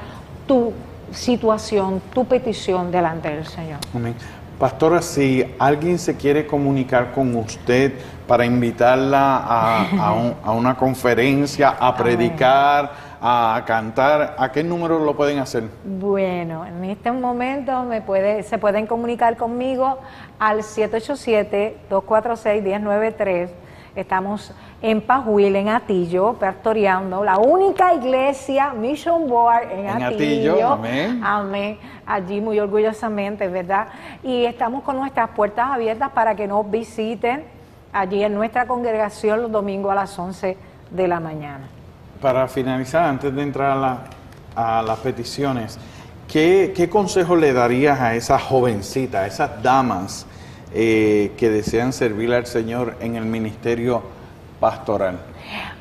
tu 0.47 0.73
situación, 1.11 2.01
tu 2.13 2.25
petición 2.25 2.91
delante 2.91 3.29
del 3.29 3.45
Señor. 3.45 3.79
Amén. 3.93 4.15
Pastora, 4.59 5.01
si 5.01 5.45
alguien 5.59 5.99
se 5.99 6.15
quiere 6.15 6.47
comunicar 6.47 7.11
con 7.11 7.35
usted 7.35 7.93
para 8.25 8.45
invitarla 8.45 9.43
a, 9.45 10.53
una 10.53 10.77
conferencia, 10.77 11.71
a 11.71 11.93
predicar, 11.93 12.89
a 13.21 13.61
cantar, 13.67 14.37
¿a 14.37 14.49
qué 14.53 14.63
número 14.63 14.97
lo 14.99 15.13
pueden 15.13 15.39
hacer? 15.39 15.65
Bueno, 15.83 16.65
en 16.65 16.85
este 16.85 17.11
momento 17.11 17.83
me 17.83 18.01
puede, 18.01 18.43
se 18.43 18.57
pueden 18.57 18.87
comunicar 18.87 19.35
conmigo 19.35 19.99
al 20.39 20.59
787-246-1093. 20.59 23.49
Estamos 23.95 24.51
en 24.81 24.99
Pajuil, 24.99 25.55
en 25.55 25.69
Atillo, 25.69 26.33
pastoreando 26.33 27.23
la 27.23 27.37
única 27.37 27.93
iglesia 27.93 28.73
Mission 28.73 29.29
Board 29.29 29.71
en, 29.71 30.03
Atillo. 30.03 30.73
amén. 30.73 31.21
Amén. 31.23 31.79
Allí 32.05 32.41
muy 32.41 32.59
orgullosamente, 32.59 33.47
¿verdad? 33.47 33.87
Y 34.21 34.43
estamos 34.43 34.83
con 34.83 34.97
nuestras 34.97 35.29
puertas 35.29 35.69
abiertas 35.71 36.11
para 36.11 36.35
que 36.35 36.45
nos 36.45 36.69
visiten 36.69 37.45
allí 37.93 38.21
en 38.21 38.33
nuestra 38.33 38.67
congregación 38.67 39.43
los 39.43 39.51
domingos 39.51 39.93
a 39.93 39.95
las 39.95 40.19
11 40.19 40.57
de 40.91 41.07
la 41.07 41.21
mañana. 41.21 41.69
Para 42.21 42.49
finalizar, 42.49 43.03
antes 43.05 43.33
de 43.33 43.41
entrar 43.41 43.99
a, 44.55 44.81
las 44.81 44.99
peticiones, 44.99 45.79
¿qué, 46.27 46.73
¿qué, 46.75 46.89
consejo 46.89 47.37
le 47.37 47.53
darías 47.53 47.99
a 48.01 48.13
esas 48.13 48.41
jovencitas, 48.41 49.23
a 49.23 49.27
esas 49.27 49.63
damas 49.63 50.27
eh, 50.77 51.31
que 51.37 51.49
desean 51.49 51.93
servirle 51.93 52.35
al 52.35 52.45
Señor 52.45 52.97
en 52.99 53.15
el 53.15 53.23
ministerio 53.23 54.03
pastoral? 54.59 55.19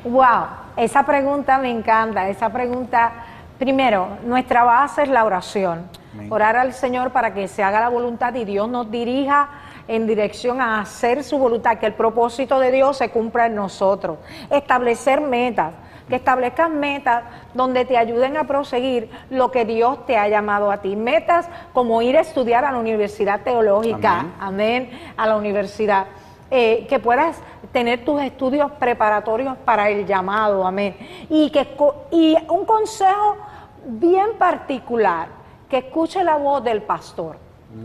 Wow, 0.05 0.45
esa 0.77 1.05
pregunta 1.05 1.57
me 1.57 1.69
encanta. 1.69 2.29
Esa 2.29 2.49
pregunta, 2.49 3.11
primero, 3.59 4.07
nuestra 4.25 4.63
base 4.63 5.03
es 5.03 5.09
la 5.09 5.25
oración. 5.25 5.89
Orar 6.29 6.55
al 6.55 6.71
Señor 6.71 7.11
para 7.11 7.33
que 7.33 7.49
se 7.49 7.61
haga 7.61 7.81
la 7.81 7.89
voluntad 7.89 8.33
y 8.35 8.45
Dios 8.45 8.69
nos 8.69 8.89
dirija 8.89 9.49
en 9.89 10.07
dirección 10.07 10.61
a 10.61 10.79
hacer 10.79 11.25
su 11.25 11.37
voluntad, 11.37 11.77
que 11.77 11.87
el 11.87 11.93
propósito 11.93 12.57
de 12.59 12.71
Dios 12.71 12.97
se 12.97 13.09
cumpla 13.09 13.47
en 13.47 13.55
nosotros. 13.55 14.17
Establecer 14.49 15.19
metas, 15.19 15.73
que 16.07 16.15
establezcas 16.15 16.69
metas 16.69 17.23
donde 17.53 17.85
te 17.85 17.97
ayuden 17.97 18.37
a 18.37 18.45
proseguir 18.45 19.09
lo 19.29 19.51
que 19.51 19.65
Dios 19.65 20.05
te 20.05 20.17
ha 20.17 20.27
llamado 20.27 20.71
a 20.71 20.81
ti. 20.81 20.95
Metas 20.95 21.47
como 21.73 22.01
ir 22.01 22.17
a 22.17 22.21
estudiar 22.21 22.65
a 22.65 22.71
la 22.71 22.77
Universidad 22.77 23.41
Teológica, 23.41 24.27
amén, 24.39 24.89
a 25.17 25.27
la 25.27 25.37
universidad. 25.37 26.05
Eh, 26.51 26.85
que 26.87 26.99
puedas 26.99 27.41
tener 27.71 28.05
tus 28.05 28.21
estudios 28.21 28.71
preparatorios 28.73 29.57
para 29.65 29.89
el 29.89 30.05
llamado, 30.05 30.65
amén. 30.65 30.95
Y, 31.27 31.49
que, 31.49 31.67
y 32.11 32.37
un 32.49 32.65
consejo 32.65 33.37
bien 33.85 34.37
particular, 34.37 35.29
que 35.67 35.79
escuche 35.79 36.23
la 36.23 36.37
voz 36.37 36.63
del 36.63 36.83
pastor 36.83 37.37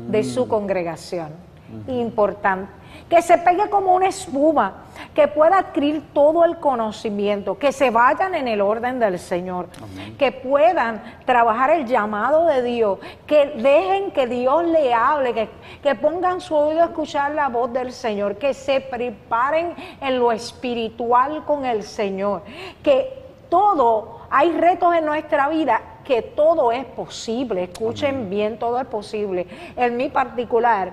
de 0.08 0.22
su 0.22 0.44
mm. 0.44 0.48
congregación. 0.48 1.30
Importante 1.88 2.79
que 3.10 3.20
se 3.22 3.36
pegue 3.38 3.68
como 3.68 3.96
una 3.96 4.06
espuma, 4.06 4.84
que 5.12 5.26
pueda 5.26 5.58
adquirir 5.58 6.14
todo 6.14 6.44
el 6.44 6.58
conocimiento, 6.58 7.58
que 7.58 7.72
se 7.72 7.90
vayan 7.90 8.36
en 8.36 8.46
el 8.46 8.60
orden 8.60 9.00
del 9.00 9.18
Señor, 9.18 9.66
que 10.16 10.30
puedan 10.30 11.02
trabajar 11.26 11.70
el 11.70 11.86
llamado 11.86 12.46
de 12.46 12.62
Dios, 12.62 13.00
que 13.26 13.46
dejen 13.46 14.12
que 14.12 14.28
Dios 14.28 14.64
le 14.64 14.94
hable, 14.94 15.34
que, 15.34 15.48
que 15.82 15.96
pongan 15.96 16.40
su 16.40 16.54
oído 16.54 16.82
a 16.82 16.86
escuchar 16.86 17.32
la 17.32 17.48
voz 17.48 17.72
del 17.72 17.92
Señor, 17.92 18.36
que 18.36 18.54
se 18.54 18.80
preparen 18.80 19.74
en 20.00 20.18
lo 20.20 20.30
espiritual 20.30 21.44
con 21.44 21.64
el 21.64 21.82
Señor, 21.82 22.42
que 22.80 23.20
todo, 23.48 24.20
hay 24.30 24.52
retos 24.52 24.94
en 24.94 25.04
nuestra 25.04 25.48
vida 25.48 25.80
que 26.04 26.22
todo 26.22 26.70
es 26.70 26.84
posible, 26.84 27.64
escuchen 27.64 28.30
bien, 28.30 28.58
todo 28.58 28.80
es 28.80 28.86
posible. 28.86 29.46
En 29.76 29.96
mi 29.96 30.08
particular, 30.08 30.92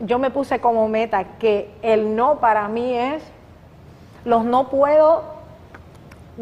yo 0.00 0.18
me 0.18 0.30
puse 0.30 0.60
como 0.60 0.88
meta 0.88 1.24
que 1.38 1.70
el 1.82 2.14
no 2.16 2.40
para 2.40 2.68
mí 2.68 2.96
es, 2.96 3.22
los 4.24 4.44
no 4.44 4.68
puedo, 4.68 5.34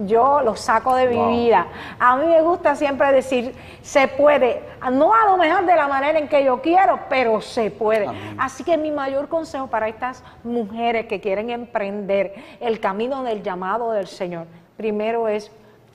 yo 0.07 0.41
los 0.43 0.61
saco 0.61 0.95
de 0.95 1.09
mi 1.09 1.45
vida. 1.45 1.67
A 1.99 2.17
mí 2.17 2.27
me 2.27 2.41
gusta 2.41 2.75
siempre 2.75 3.13
decir, 3.13 3.55
se 3.83 4.09
puede, 4.09 4.63
no 4.93 5.13
a 5.13 5.27
lo 5.27 5.37
mejor 5.37 5.67
de 5.67 5.77
la 5.77 5.89
manera 5.89 6.19
en 6.19 6.29
que 6.29 6.45
yo 6.45 6.63
quiero, 6.63 7.01
pero 7.09 7.41
se 7.41 7.71
puede. 7.71 8.07
Así 8.39 8.65
que 8.65 8.79
mi 8.79 8.91
mayor 8.91 9.29
consejo 9.29 9.67
para 9.67 9.89
estas 9.89 10.23
mujeres 10.45 11.07
que 11.07 11.21
quieren 11.21 11.51
emprender 11.51 12.35
el 12.61 12.81
camino 12.81 13.23
del 13.23 13.43
llamado 13.43 13.93
del 13.93 14.07
Señor, 14.07 14.47
primero 14.77 15.29
es 15.29 15.51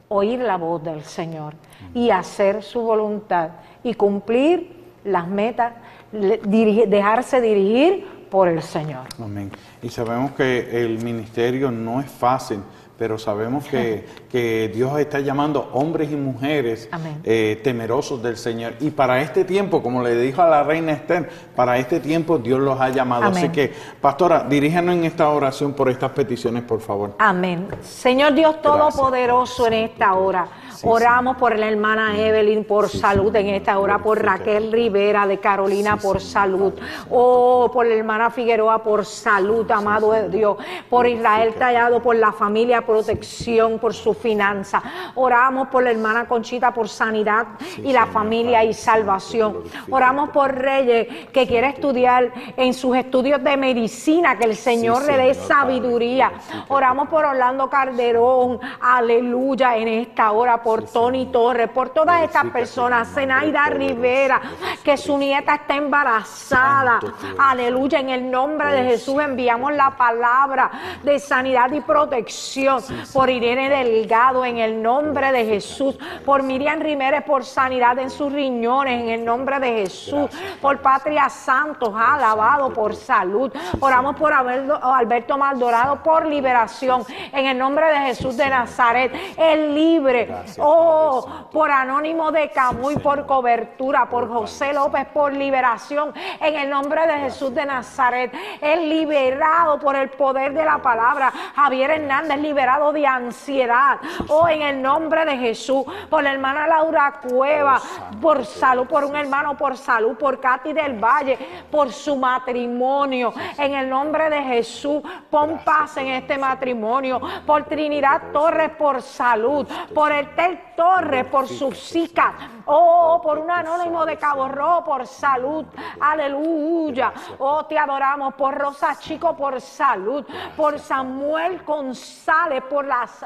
oír 0.09 0.39
la 0.39 0.57
voz 0.57 0.83
del 0.83 1.03
Señor 1.03 1.53
y 1.93 2.11
hacer 2.11 2.63
su 2.63 2.81
voluntad 2.81 3.49
y 3.83 3.93
cumplir 3.95 4.85
las 5.03 5.27
metas 5.27 5.73
dejarse 6.11 7.41
dirigir 7.41 8.05
por 8.29 8.47
el 8.47 8.61
Señor. 8.61 9.05
Amén. 9.21 9.51
Y 9.81 9.89
sabemos 9.89 10.31
que 10.31 10.83
el 10.83 11.03
ministerio 11.03 11.71
no 11.71 11.99
es 11.99 12.09
fácil, 12.09 12.59
pero 12.97 13.17
sabemos 13.17 13.65
que, 13.65 14.05
que 14.31 14.71
Dios 14.73 14.99
está 14.99 15.19
llamando 15.19 15.69
hombres 15.73 16.11
y 16.11 16.15
mujeres 16.15 16.89
eh, 17.23 17.59
temerosos 17.63 18.21
del 18.21 18.37
Señor. 18.37 18.73
Y 18.79 18.91
para 18.91 19.21
este 19.21 19.45
tiempo, 19.45 19.81
como 19.81 20.03
le 20.03 20.15
dijo 20.15 20.41
a 20.41 20.49
la 20.49 20.63
reina 20.63 20.91
Esther, 20.91 21.29
para 21.55 21.77
este 21.77 21.99
tiempo 21.99 22.37
Dios 22.37 22.59
los 22.59 22.79
ha 22.79 22.89
llamado. 22.89 23.25
Amén. 23.25 23.37
Así 23.37 23.49
que, 23.49 23.73
pastora, 24.01 24.45
diríjanos 24.47 24.95
en 24.95 25.05
esta 25.05 25.29
oración 25.29 25.73
por 25.73 25.89
estas 25.89 26.11
peticiones, 26.11 26.63
por 26.63 26.81
favor. 26.81 27.15
Amén. 27.19 27.67
Señor 27.81 28.33
Dios 28.33 28.61
Todopoderoso 28.61 29.67
en 29.67 29.73
esta 29.73 30.13
hora. 30.13 30.47
Sí, 30.77 30.85
Oramos 30.87 31.37
por 31.37 31.57
la 31.57 31.67
hermana 31.67 32.19
Evelyn 32.19 32.63
por 32.63 32.87
salud 32.87 33.35
en 33.35 33.47
esta 33.47 33.79
hora, 33.79 33.97
por 33.97 34.23
Raquel 34.23 34.71
Rivera 34.71 35.25
de 35.25 35.39
Carolina 35.39 35.97
por 35.97 36.21
salud, 36.21 36.71
oh, 37.09 37.71
por 37.73 37.87
la 37.87 37.95
hermana 37.95 38.29
Figueroa 38.29 38.83
por 38.83 39.03
salud, 39.03 39.69
amado 39.71 40.13
Dios, 40.29 40.57
por 40.87 41.07
Israel 41.07 41.55
Tallado, 41.57 41.99
por 41.99 42.15
la 42.15 42.31
familia, 42.31 42.85
protección, 42.87 43.77
por 43.79 43.93
su 43.93 44.13
finanza. 44.13 44.81
Oramos 45.15 45.67
por 45.67 45.83
la 45.83 45.91
hermana 45.91 46.27
Conchita 46.27 46.73
por 46.73 46.89
sanidad 46.89 47.45
y 47.83 47.93
la 47.93 48.07
familia 48.07 48.63
y 48.63 48.73
salvación. 48.73 49.63
Oramos 49.91 50.29
por 50.29 50.55
Reyes 50.55 51.27
que 51.31 51.45
quiere 51.45 51.67
estudiar 51.67 52.31
en 52.55 52.73
sus 52.73 52.95
estudios 52.95 53.43
de 53.43 53.57
medicina, 53.57 54.37
que 54.37 54.45
el 54.45 54.55
Señor 54.55 55.03
le 55.03 55.17
dé 55.17 55.33
Señor, 55.33 55.47
sabiduría. 55.47 56.31
Oramos 56.69 57.09
por 57.09 57.25
Orlando 57.25 57.69
Calderón, 57.69 58.59
aleluya, 58.79 59.75
en 59.75 59.87
esta 59.87 60.31
hora, 60.31 60.63
por 60.63 60.83
Tony 60.83 61.25
Torres, 61.27 61.69
por 61.69 61.89
todas 61.89 62.23
estas 62.23 62.45
personas, 62.45 63.13
Zenaida 63.13 63.65
Rivera, 63.65 64.41
que 64.83 64.95
su 64.95 65.17
nieta 65.17 65.55
está 65.55 65.75
embarazada, 65.75 66.99
aleluya, 67.37 67.99
en 67.99 68.09
el 68.09 68.31
nombre 68.31 68.71
de 68.71 68.83
Jesús 68.83 69.19
enviamos 69.21 69.73
la 69.73 69.91
palabra 69.97 70.71
de 71.03 71.19
sanidad 71.19 71.71
y 71.71 71.81
protección 71.81 72.76
por 73.13 73.29
Irene 73.29 73.69
Delgado, 73.69 74.45
en 74.45 74.57
el 74.57 74.81
nombre 74.81 75.31
de 75.31 75.45
Jesús, 75.45 75.97
por 76.25 76.43
Miriam 76.43 76.79
Riménez, 76.79 77.23
por 77.23 77.43
sanidad 77.43 77.97
en 77.99 78.09
sus 78.09 78.31
riñones, 78.31 79.01
en 79.01 79.09
el 79.09 79.25
nombre 79.25 79.59
de 79.59 79.67
Jesús, 79.81 80.29
por 80.61 80.81
Patria 80.81 81.29
Santos, 81.29 81.93
alabado 81.95 82.73
por 82.73 82.95
salud. 82.95 83.51
Oramos 83.79 84.15
por 84.15 84.33
Alberto, 84.33 84.79
Alberto 84.83 85.37
Maldorado, 85.37 86.03
por 86.03 86.25
liberación, 86.25 87.03
en 87.31 87.45
el 87.45 87.57
nombre 87.57 87.87
de 87.87 87.97
Jesús 88.07 88.37
de 88.37 88.49
Nazaret, 88.49 89.11
el 89.37 89.73
libre. 89.73 90.27
Oh, 90.59 91.47
por 91.51 91.71
Anónimo 91.71 92.31
de 92.31 92.49
Camuy, 92.49 92.97
por 92.97 93.25
cobertura, 93.25 94.07
por 94.09 94.27
José 94.29 94.73
López, 94.73 95.07
por 95.13 95.33
liberación, 95.33 96.13
en 96.39 96.55
el 96.55 96.69
nombre 96.69 97.07
de 97.07 97.13
Jesús 97.19 97.53
de 97.53 97.65
Nazaret, 97.65 98.31
el 98.61 98.89
liberado 98.89 99.79
por 99.79 99.95
el 99.95 100.09
poder 100.09 100.53
de 100.53 100.65
la 100.65 100.79
palabra. 100.79 101.31
Javier 101.55 101.91
Hernández, 101.91 102.39
liberado 102.39 102.66
de 102.67 103.07
ansiedad. 103.07 103.97
Oh, 104.27 104.47
en 104.47 104.61
el 104.61 104.81
nombre 104.81 105.23
de 105.23 105.37
Jesús, 105.37 105.85
por 106.09 106.21
la 106.21 106.33
hermana 106.33 106.67
Laura 106.67 107.21
Cueva, 107.21 107.79
por 108.21 108.45
salud, 108.45 108.85
por 108.85 109.05
un 109.05 109.15
hermano 109.15 109.55
por 109.55 109.77
salud, 109.77 110.17
por 110.17 110.41
Katy 110.41 110.73
del 110.73 110.99
Valle, 111.01 111.37
por 111.71 111.93
su 111.93 112.17
matrimonio. 112.17 113.33
En 113.57 113.73
el 113.73 113.89
nombre 113.89 114.29
de 114.29 114.43
Jesús, 114.43 115.01
pon 115.29 115.61
paz 115.63 115.95
en 115.97 116.07
este 116.07 116.37
matrimonio. 116.37 117.21
Por 117.45 117.63
Trinidad 117.63 118.31
Torres, 118.33 118.71
por 118.71 119.01
salud. 119.01 119.65
Por 119.93 120.11
Estel 120.11 120.59
Torres, 120.75 121.25
por 121.25 121.47
su 121.47 121.71
zika. 121.71 122.33
Oh, 122.65 123.21
por 123.23 123.39
un 123.39 123.49
anónimo 123.49 124.05
de 124.05 124.17
Cabo 124.17 124.49
Rojo, 124.49 124.83
por 124.83 125.07
salud. 125.07 125.65
Aleluya. 126.01 127.13
Oh, 127.39 127.65
te 127.65 127.77
adoramos. 127.79 128.33
Por 128.33 128.55
Rosa 128.55 128.97
Chico, 128.99 129.37
por 129.37 129.61
salud. 129.61 130.25
Por 130.55 130.77
Samuel 130.79 131.63
González, 131.63 132.56
por 132.61 132.85
las 132.85 133.25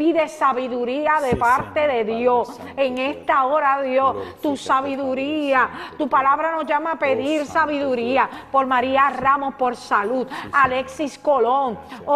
Pide 0.00 0.28
sabiduría 0.28 1.20
de 1.20 1.32
Sí, 1.32 1.36
parte 1.36 1.86
Señor, 1.86 1.92
de 1.92 2.04
Dios. 2.04 2.48
Santo. 2.48 2.72
En 2.74 2.96
esta 2.96 3.44
hora, 3.44 3.82
Dios, 3.82 4.16
tu 4.40 4.56
sabiduría, 4.56 5.68
tu 5.98 6.08
palabra 6.08 6.52
nos 6.52 6.64
llama 6.64 6.92
a 6.92 6.98
pedir 6.98 7.44
Santo 7.44 7.52
sabiduría. 7.52 8.30
Por 8.50 8.64
María 8.64 9.10
Ramos, 9.10 9.56
por 9.56 9.76
salud, 9.76 10.26
Alexis 10.52 11.18
Colón, 11.18 11.78
oh, 12.06 12.14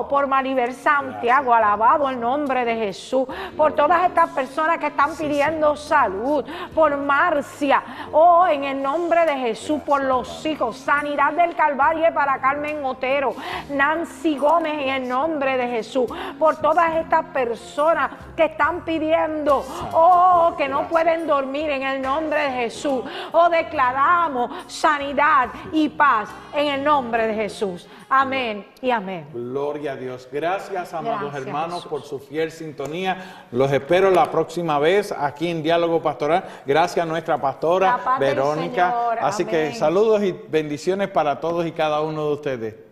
oh, 0.00 0.08
por 0.08 0.26
Maribel 0.26 0.74
Santiago, 0.74 1.54
alabado 1.54 2.10
el 2.10 2.20
nombre 2.20 2.66
de 2.66 2.76
Jesús, 2.76 3.26
por 3.56 3.72
todas 3.72 4.04
estas 4.04 4.28
personas 4.32 4.76
que 4.76 4.88
están 4.88 5.16
pidiendo 5.16 5.74
salud, 5.74 6.44
por 6.74 6.94
Marcia, 6.98 7.82
oh, 8.12 8.46
en 8.46 8.64
el 8.64 8.82
nombre 8.82 9.24
de 9.24 9.38
Jesús, 9.38 9.80
por 9.80 10.04
los 10.04 10.44
hijos, 10.44 10.76
sanidad 10.76 11.32
del 11.32 11.56
Calvario 11.56 12.12
para 12.12 12.42
Carmen 12.42 12.84
Otero, 12.84 13.34
Nancy 13.70 14.36
Gómez, 14.36 14.74
en 14.74 14.88
el 14.90 15.08
nombre 15.08 15.56
de 15.56 15.68
Jesús, 15.68 16.12
por 16.38 16.56
todas 16.56 16.96
estas 16.96 17.21
personas 17.26 18.10
que 18.36 18.44
están 18.46 18.84
pidiendo, 18.84 19.64
oh, 19.92 20.54
que 20.56 20.68
no 20.68 20.88
pueden 20.88 21.26
dormir 21.26 21.70
en 21.70 21.82
el 21.82 22.02
nombre 22.02 22.40
de 22.40 22.50
Jesús. 22.50 23.02
Oh, 23.32 23.48
declaramos 23.48 24.50
sanidad 24.66 25.48
y 25.72 25.88
paz 25.88 26.28
en 26.54 26.68
el 26.68 26.84
nombre 26.84 27.26
de 27.26 27.34
Jesús. 27.34 27.88
Amén 28.08 28.66
y 28.82 28.90
amén. 28.90 29.26
Gloria 29.32 29.92
a 29.92 29.96
Dios. 29.96 30.28
Gracias, 30.30 30.92
amados 30.92 31.22
Gracias, 31.22 31.46
hermanos, 31.46 31.76
Jesús. 31.76 31.90
por 31.90 32.02
su 32.02 32.18
fiel 32.18 32.52
sintonía. 32.52 33.46
Los 33.50 33.72
espero 33.72 34.10
la 34.10 34.30
próxima 34.30 34.78
vez 34.78 35.12
aquí 35.12 35.48
en 35.48 35.62
Diálogo 35.62 36.02
Pastoral. 36.02 36.44
Gracias 36.66 37.02
a 37.02 37.08
nuestra 37.08 37.38
pastora 37.38 38.18
Verónica. 38.20 39.12
Así 39.20 39.44
que 39.44 39.74
saludos 39.74 40.22
y 40.22 40.32
bendiciones 40.32 41.08
para 41.08 41.40
todos 41.40 41.66
y 41.66 41.72
cada 41.72 42.02
uno 42.02 42.26
de 42.26 42.32
ustedes. 42.34 42.91